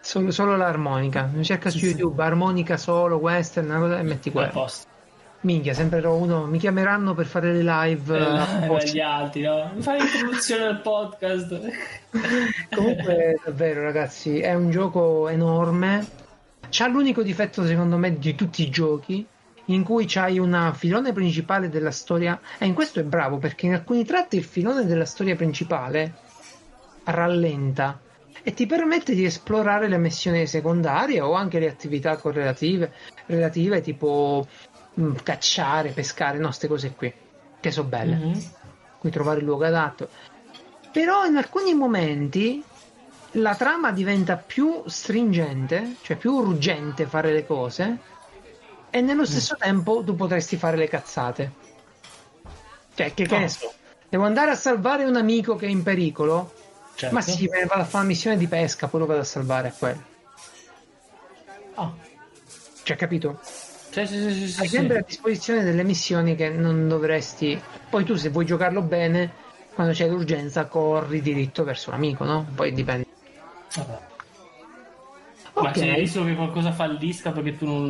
[0.01, 1.29] Solo, solo l'armonica.
[1.41, 1.91] Cerca su Sì, sì.
[1.91, 4.67] YouTube armonica solo, western, cosa, e metti quello.
[5.41, 6.45] Minchia, sembrerò uno.
[6.45, 8.17] Mi chiameranno per fare le live.
[8.17, 8.91] eh, apposta.
[8.91, 9.71] gli altri, no?
[9.79, 11.59] Fai l'introduzione al podcast.
[12.73, 16.05] Comunque, davvero, ragazzi, è un gioco enorme.
[16.69, 19.25] C'ha l'unico difetto, secondo me, di tutti i giochi.
[19.69, 22.39] In cui c'hai una filone principale della storia.
[22.57, 26.13] E in questo è bravo perché in alcuni tratti il filone della storia principale
[27.03, 27.99] rallenta
[28.43, 32.93] e ti permette di esplorare le missioni secondarie o anche le attività correlative
[33.25, 34.47] relative tipo
[34.99, 37.13] mm, cacciare, pescare, no, queste cose qui
[37.59, 38.55] che sono belle Mhm.
[38.97, 40.09] cui trovare il luogo adatto.
[40.91, 42.63] Però in alcuni momenti
[43.33, 48.01] la trama diventa più stringente, cioè più urgente fare le cose,
[48.89, 51.51] e nello stesso tempo tu potresti fare le cazzate.
[52.95, 53.39] Cioè, che, che Oh.
[53.39, 53.73] ne so,
[54.09, 56.55] devo andare a salvare un amico che è in pericolo,
[56.97, 57.13] Certo.
[57.13, 59.73] Ma sì, vado a fare una missione di pesca, poi lo vado a salvare a
[59.73, 60.01] quello.
[61.75, 61.95] Ah,
[62.81, 63.39] Cioè, capito?
[64.05, 67.59] Sì, sì, sì, sì, Hai sempre a disposizione delle missioni che non dovresti.
[67.89, 69.31] Poi tu, se vuoi giocarlo bene,
[69.73, 72.45] quando c'è l'urgenza, corri diritto verso l'amico, no?
[72.53, 73.05] Poi dipende.
[73.75, 73.99] Vabbè.
[75.61, 77.89] Ma c'è il rischio che qualcosa fallisca perché tu non,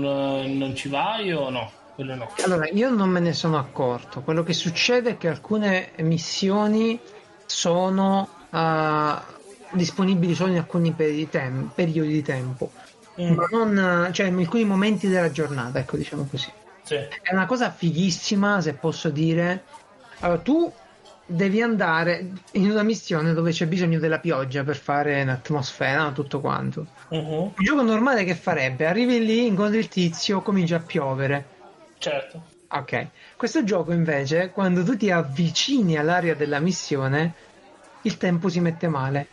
[0.58, 1.72] non ci vai o no?
[1.98, 2.30] No.
[2.44, 4.22] Allora, io non me ne sono accorto.
[4.22, 7.00] Quello che succede è che alcune missioni
[7.46, 9.26] sono ah,
[9.72, 12.72] disponibili solo in alcuni periodi di tempo,
[13.18, 16.54] Mm, ma non, cioè in alcuni momenti della giornata, ecco, diciamo così.
[16.84, 16.96] sì.
[17.22, 19.66] È una cosa fighissima, se posso dire.
[20.20, 20.74] Allora, tu
[21.24, 26.80] devi andare in una missione dove c'è bisogno della pioggia per fare un'atmosfera, tutto quanto.
[27.12, 28.86] Mhm, Un gioco normale che farebbe?
[28.88, 31.56] Arrivi lì, incontri il tizio, comincia a piovere.
[32.00, 32.44] Certo.
[32.70, 37.36] Ok, questo gioco invece, quando tu ti avvicini all'area della missione,
[38.02, 39.30] il tempo si mette male.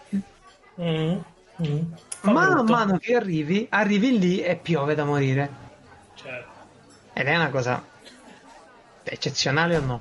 [0.76, 1.24] Mhm,
[1.56, 1.96] mhm.
[2.20, 2.72] Fa Mano a brutto.
[2.72, 5.50] mano che arrivi, arrivi lì e piove da morire.
[6.14, 6.48] Certo.
[7.12, 7.82] Ed è una cosa
[9.02, 10.00] eccezionale o no?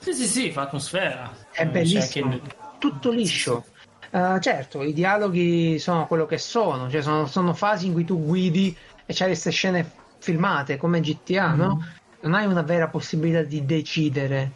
[0.00, 1.30] Sì, sì, sì, fa atmosfera.
[1.50, 3.64] È Eh, bellissimo, anche- tutto liscio.
[4.10, 8.24] Eh, certo, i dialoghi sono quello che sono, cioè sono, sono fasi in cui tu
[8.24, 8.74] guidi
[9.04, 11.76] e c'hai queste scene filmate come GTA, no?
[11.76, 11.96] Mm.
[12.20, 14.50] Non hai una vera possibilità di decidere,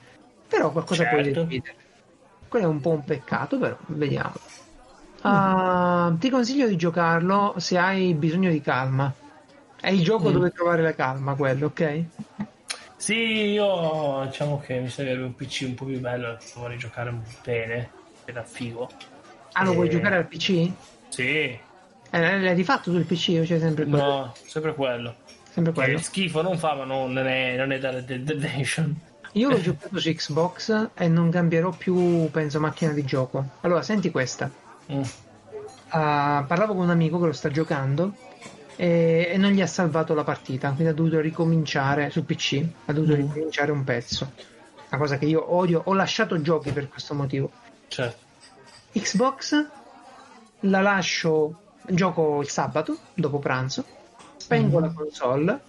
[0.49, 1.43] però qualcosa puoi Certo.
[1.45, 1.77] decidere.
[2.49, 4.33] Quello è un po' un peccato, però vediamo.
[5.25, 9.17] Ah, ti consiglio di giocarlo se hai bisogno di calma.
[9.81, 10.33] È il gioco Mm.
[10.33, 12.11] dove trovare la calma, quello, ok?
[12.97, 17.11] Sì, io diciamo che mi servirebbe un PC un po' più bello, vorrei giocare
[17.43, 17.91] bene,
[18.25, 18.89] era figo.
[19.55, 19.91] Ah, lo vuoi Eh.
[19.91, 20.73] giocare al PC?
[21.09, 21.59] Sì,
[22.11, 24.21] Eh, l'hai rifatto tu il PC o c'è sempre quello?
[24.21, 25.17] no, sempre quello.
[25.49, 25.99] Sempre quello.
[25.99, 29.01] Che schifo non fa, ma non è, non è da Red Dead Redemption.
[29.33, 33.57] Io l'ho giocato su Xbox e non cambierò più, penso, macchina di gioco.
[33.61, 34.51] Allora, senti questa.
[34.91, 35.03] Mm.
[35.89, 38.15] Ah, parlavo con un amico che lo sta giocando
[38.77, 42.93] e, e non gli ha salvato la partita, quindi ha dovuto ricominciare sul PC, ha
[42.93, 43.17] dovuto Mm.
[43.17, 44.33] ricominciare un pezzo.
[44.91, 47.51] Una cosa che io odio, ho lasciato giochi per questo motivo.
[47.89, 48.21] Certo.
[48.93, 49.67] Xbox
[50.61, 51.55] la lascio,
[51.87, 53.85] gioco il sabato, dopo pranzo,
[54.39, 54.83] spengo Mm.
[54.83, 55.61] la console,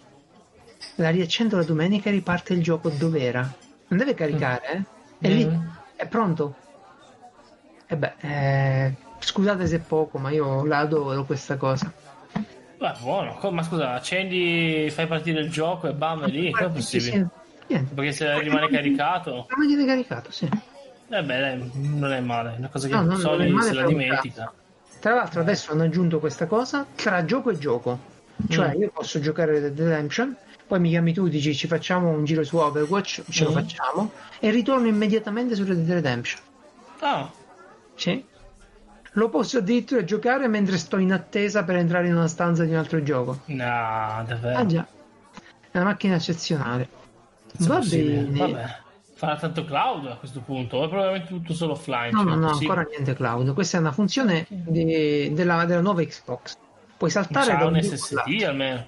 [0.95, 3.41] la riaccendo la domenica e riparte il gioco dove era.
[3.87, 4.83] Non deve caricare, eh?
[5.19, 5.67] È lì, Mm.
[5.95, 6.55] è pronto.
[7.87, 11.91] E beh, eh, scusate se è poco, ma io la adoro questa cosa.
[12.77, 13.37] Beh, buono.
[13.51, 16.51] Ma scusa, accendi, fai partire il gioco e bam, è lì.
[16.51, 17.11] Come è possibile?
[17.11, 17.25] sì,
[17.67, 17.93] niente.
[17.93, 20.45] Perché se rimane caricato, Non viene caricato, sì.
[20.45, 22.55] eh beh, dai, non è male.
[22.57, 24.53] Una cosa che No, non- non Sony male se la dimentica.
[24.99, 28.11] Tra l'altro adesso hanno aggiunto questa cosa tra gioco e gioco.
[28.49, 28.81] Cioè Mm.
[28.81, 30.35] io posso giocare Dead Redemption,
[30.67, 33.53] poi mi chiami tu, dici ci facciamo un giro su Overwatch, ce lo Mm.
[33.53, 36.41] facciamo, e ritorno immediatamente su Red Dead Redemption.
[36.99, 37.29] Ah,
[37.95, 38.25] Sì.
[39.13, 42.77] Lo posso addirittura giocare mentre sto in attesa per entrare in una stanza di un
[42.77, 43.39] altro gioco.
[43.45, 44.65] no, Ah davvero.
[44.65, 44.87] già,
[45.71, 46.83] è una macchina eccezionale.
[47.51, 48.21] È Va possibile.
[48.23, 48.37] bene.
[48.53, 48.81] Vabbè.
[49.15, 52.09] Farà tanto cloud a questo punto, o è probabilmente tutto solo offline.
[52.11, 53.53] No, cioè, no, no, ancora niente cloud.
[53.53, 56.57] Questa è una funzione di- della, della nuova Xbox.
[56.97, 58.87] Puoi saltare da un SSD almeno.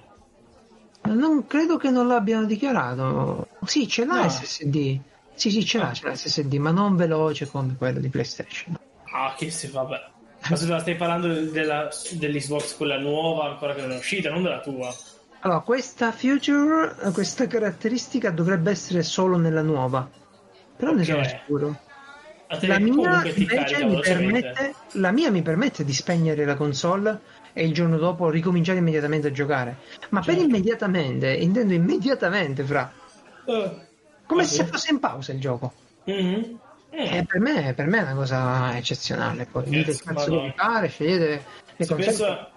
[1.04, 3.46] Non credo che non l'abbiano dichiarato.
[3.64, 4.28] Sì, ce l'ha No.
[4.28, 4.98] SSD.
[5.34, 8.76] Sì, sì, ce l'ha, ce l'ha SSD, ma non veloce come quello di PlayStation.
[9.12, 10.14] Ah, che se vabbè.
[10.50, 14.60] Ma scusa, stai parlando della, dell'Xbox quella nuova ancora che non è uscita, non della
[14.60, 14.94] tua.
[15.40, 20.08] Allora, questa feature, questa caratteristica dovrebbe essere solo nella nuova.
[20.76, 21.06] Però ne Ok.
[21.06, 21.78] sono sicuro.
[22.60, 27.20] La mia, invece mi permette, la mia mi permette di spegnere la console
[27.52, 29.78] e il giorno dopo ricominciare immediatamente a giocare.
[30.10, 30.48] Ma per Certo.
[30.48, 32.92] immediatamente, intendo immediatamente, fra.
[33.46, 33.70] Eh.
[34.26, 35.72] Come se fosse in pausa il gioco.
[36.04, 36.58] Mhm.
[36.90, 39.46] Eh, per, me, per me è una cosa eccezionale.
[39.50, 41.44] Poi dite il cazzo che vi pare, scegliete
[41.78, 42.50] Se penso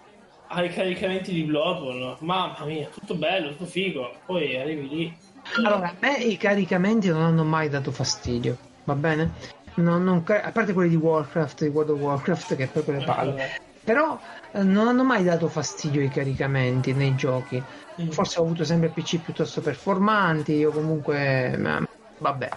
[0.47, 4.15] ai caricamenti di Bloodborne, mamma mia, tutto bello, tutto figo.
[4.25, 5.17] Poi arrivi lì.
[5.57, 9.31] Allora, a me i caricamenti non hanno mai dato fastidio, va bene?
[9.75, 13.05] Non- non a parte quelli di Warcraft, di World of Warcraft, che è proprio le
[13.05, 13.31] palle.
[13.31, 13.59] vabbè.
[13.83, 14.19] Però
[14.51, 17.61] eh, non hanno mai dato fastidio i caricamenti nei giochi.
[18.01, 18.09] Mm.
[18.09, 21.55] Forse ho avuto sempre PC piuttosto performanti, o comunque...
[21.57, 21.83] ma-
[22.17, 22.49] vabbè.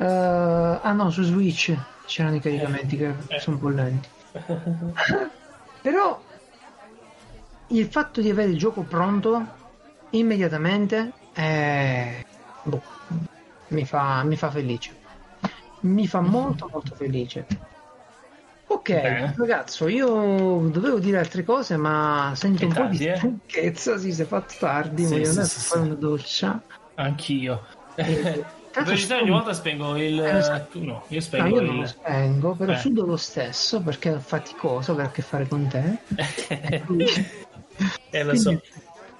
[0.00, 3.38] Eh, ah no, su Switch c'erano i caricamenti che Eh.
[3.38, 4.08] sono un po' lenti.
[5.82, 6.22] Però
[7.68, 9.44] il fatto di avere il gioco pronto
[10.10, 12.22] immediatamente eh,
[12.62, 12.82] boh,
[13.68, 14.96] mi, fa, mi fa felice.
[15.82, 17.46] Mi fa molto molto felice.
[18.66, 19.34] Ok, Bene.
[19.36, 23.16] ragazzo, io dovevo dire altre cose, ma sento Che un po' di tardi, eh?
[23.16, 23.98] stanchezza.
[23.98, 26.64] Sì, si è fatto tardi, Sì, voglio sì, andare sì, a fare una doccia.
[26.94, 27.62] Anch'io.
[28.72, 30.14] Tanto ogni volta spengo il...
[30.16, 31.88] Lo tu no, io No, spengo io non lo il...
[31.88, 32.78] spengo, però Eh.
[32.78, 35.98] sudo lo stesso perché è faticoso avere a che fare con te.
[38.10, 38.60] eh, lo so.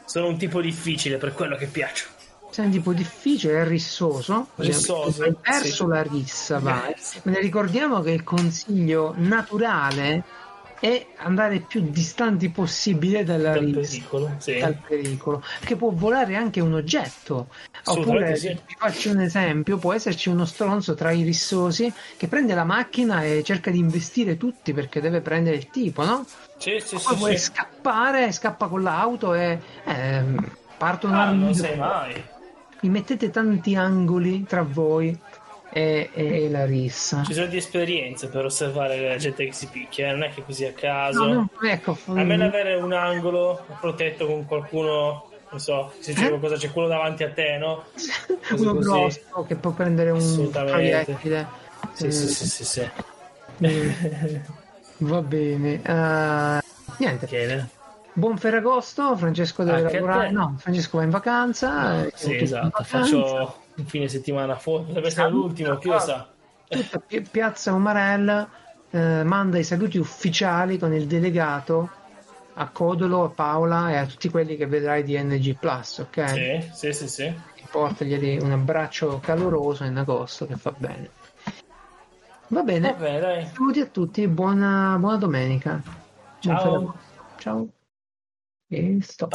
[0.04, 2.06] Sono un tipo difficile per quello che piaccio.
[2.50, 4.48] Sei un tipo difficile e rissoso.
[4.56, 5.86] Rissoso, Vai verso sì.
[5.86, 6.94] la rissa, vai.
[7.22, 10.24] Ne ricordiamo che il consiglio naturale
[10.80, 13.80] è andare più distanti possibile dalla Dal rissa.
[13.80, 14.58] pericolo, sì.
[14.58, 17.48] Dal pericolo, che può volare anche un oggetto.
[17.84, 18.48] Oppure, sì.
[18.48, 23.22] vi faccio un esempio: può esserci uno stronzo tra i rissosi che prende la macchina
[23.22, 26.24] e cerca di investire tutti perché deve prendere il tipo, no?
[26.56, 27.44] Sì, sì, Poi sì, vuole sì.
[27.44, 32.24] scappare, scappa con l'auto e ehm, partono Ah, non sai mai.
[32.82, 35.18] Mi mettete tanti angoli tra voi
[35.72, 37.22] e, e la rissa.
[37.24, 40.44] Ci sono di esperienze per osservare la gente che si picchia, eh, non è che
[40.44, 41.24] così a caso.
[41.26, 46.24] No, no, ecco, f- Almeno avere un angolo protetto con qualcuno, non so, se c'è
[46.24, 46.28] Eh?
[46.28, 47.84] qualcosa, c'è quello davanti a te, no?
[48.48, 51.46] così uno grosso che può prendere un proiettile.
[51.92, 52.90] Sì, Eh, sì, sì, sì, sì.
[53.64, 54.36] mm,
[54.98, 55.80] Va bene.
[55.82, 56.60] Eh,
[56.98, 57.26] niente.
[57.26, 57.68] Bene.
[58.12, 60.30] Buon Ferragosto, Francesco deve Anche a lavorare.
[60.32, 62.04] No, Francesco va in vacanza.
[62.04, 62.98] eh, Sì, esatto, vacanza.
[62.98, 66.28] faccio un fine settimana fuori, potrebbe essere Saluta, l'ultimo, chi lo sa.
[66.68, 68.48] Tutta Pi- Piazza Umarella
[68.90, 71.90] eh, manda i saluti ufficiali con il delegato
[72.54, 76.28] a Codolo, a Paola e a tutti quelli che vedrai di NG Plus, ok?
[76.28, 77.34] Sì, sì, sì, sì.
[77.70, 81.10] Portagli un abbraccio caloroso in agosto che fa bene.
[82.48, 83.46] Va bene, Vabbè, dai.
[83.46, 85.80] saluti a tutti, buona, buona domenica.
[86.40, 86.94] Ciao.
[87.38, 87.68] Ciao.
[88.68, 89.34] E stop.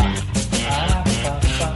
[0.67, 1.74] Ah.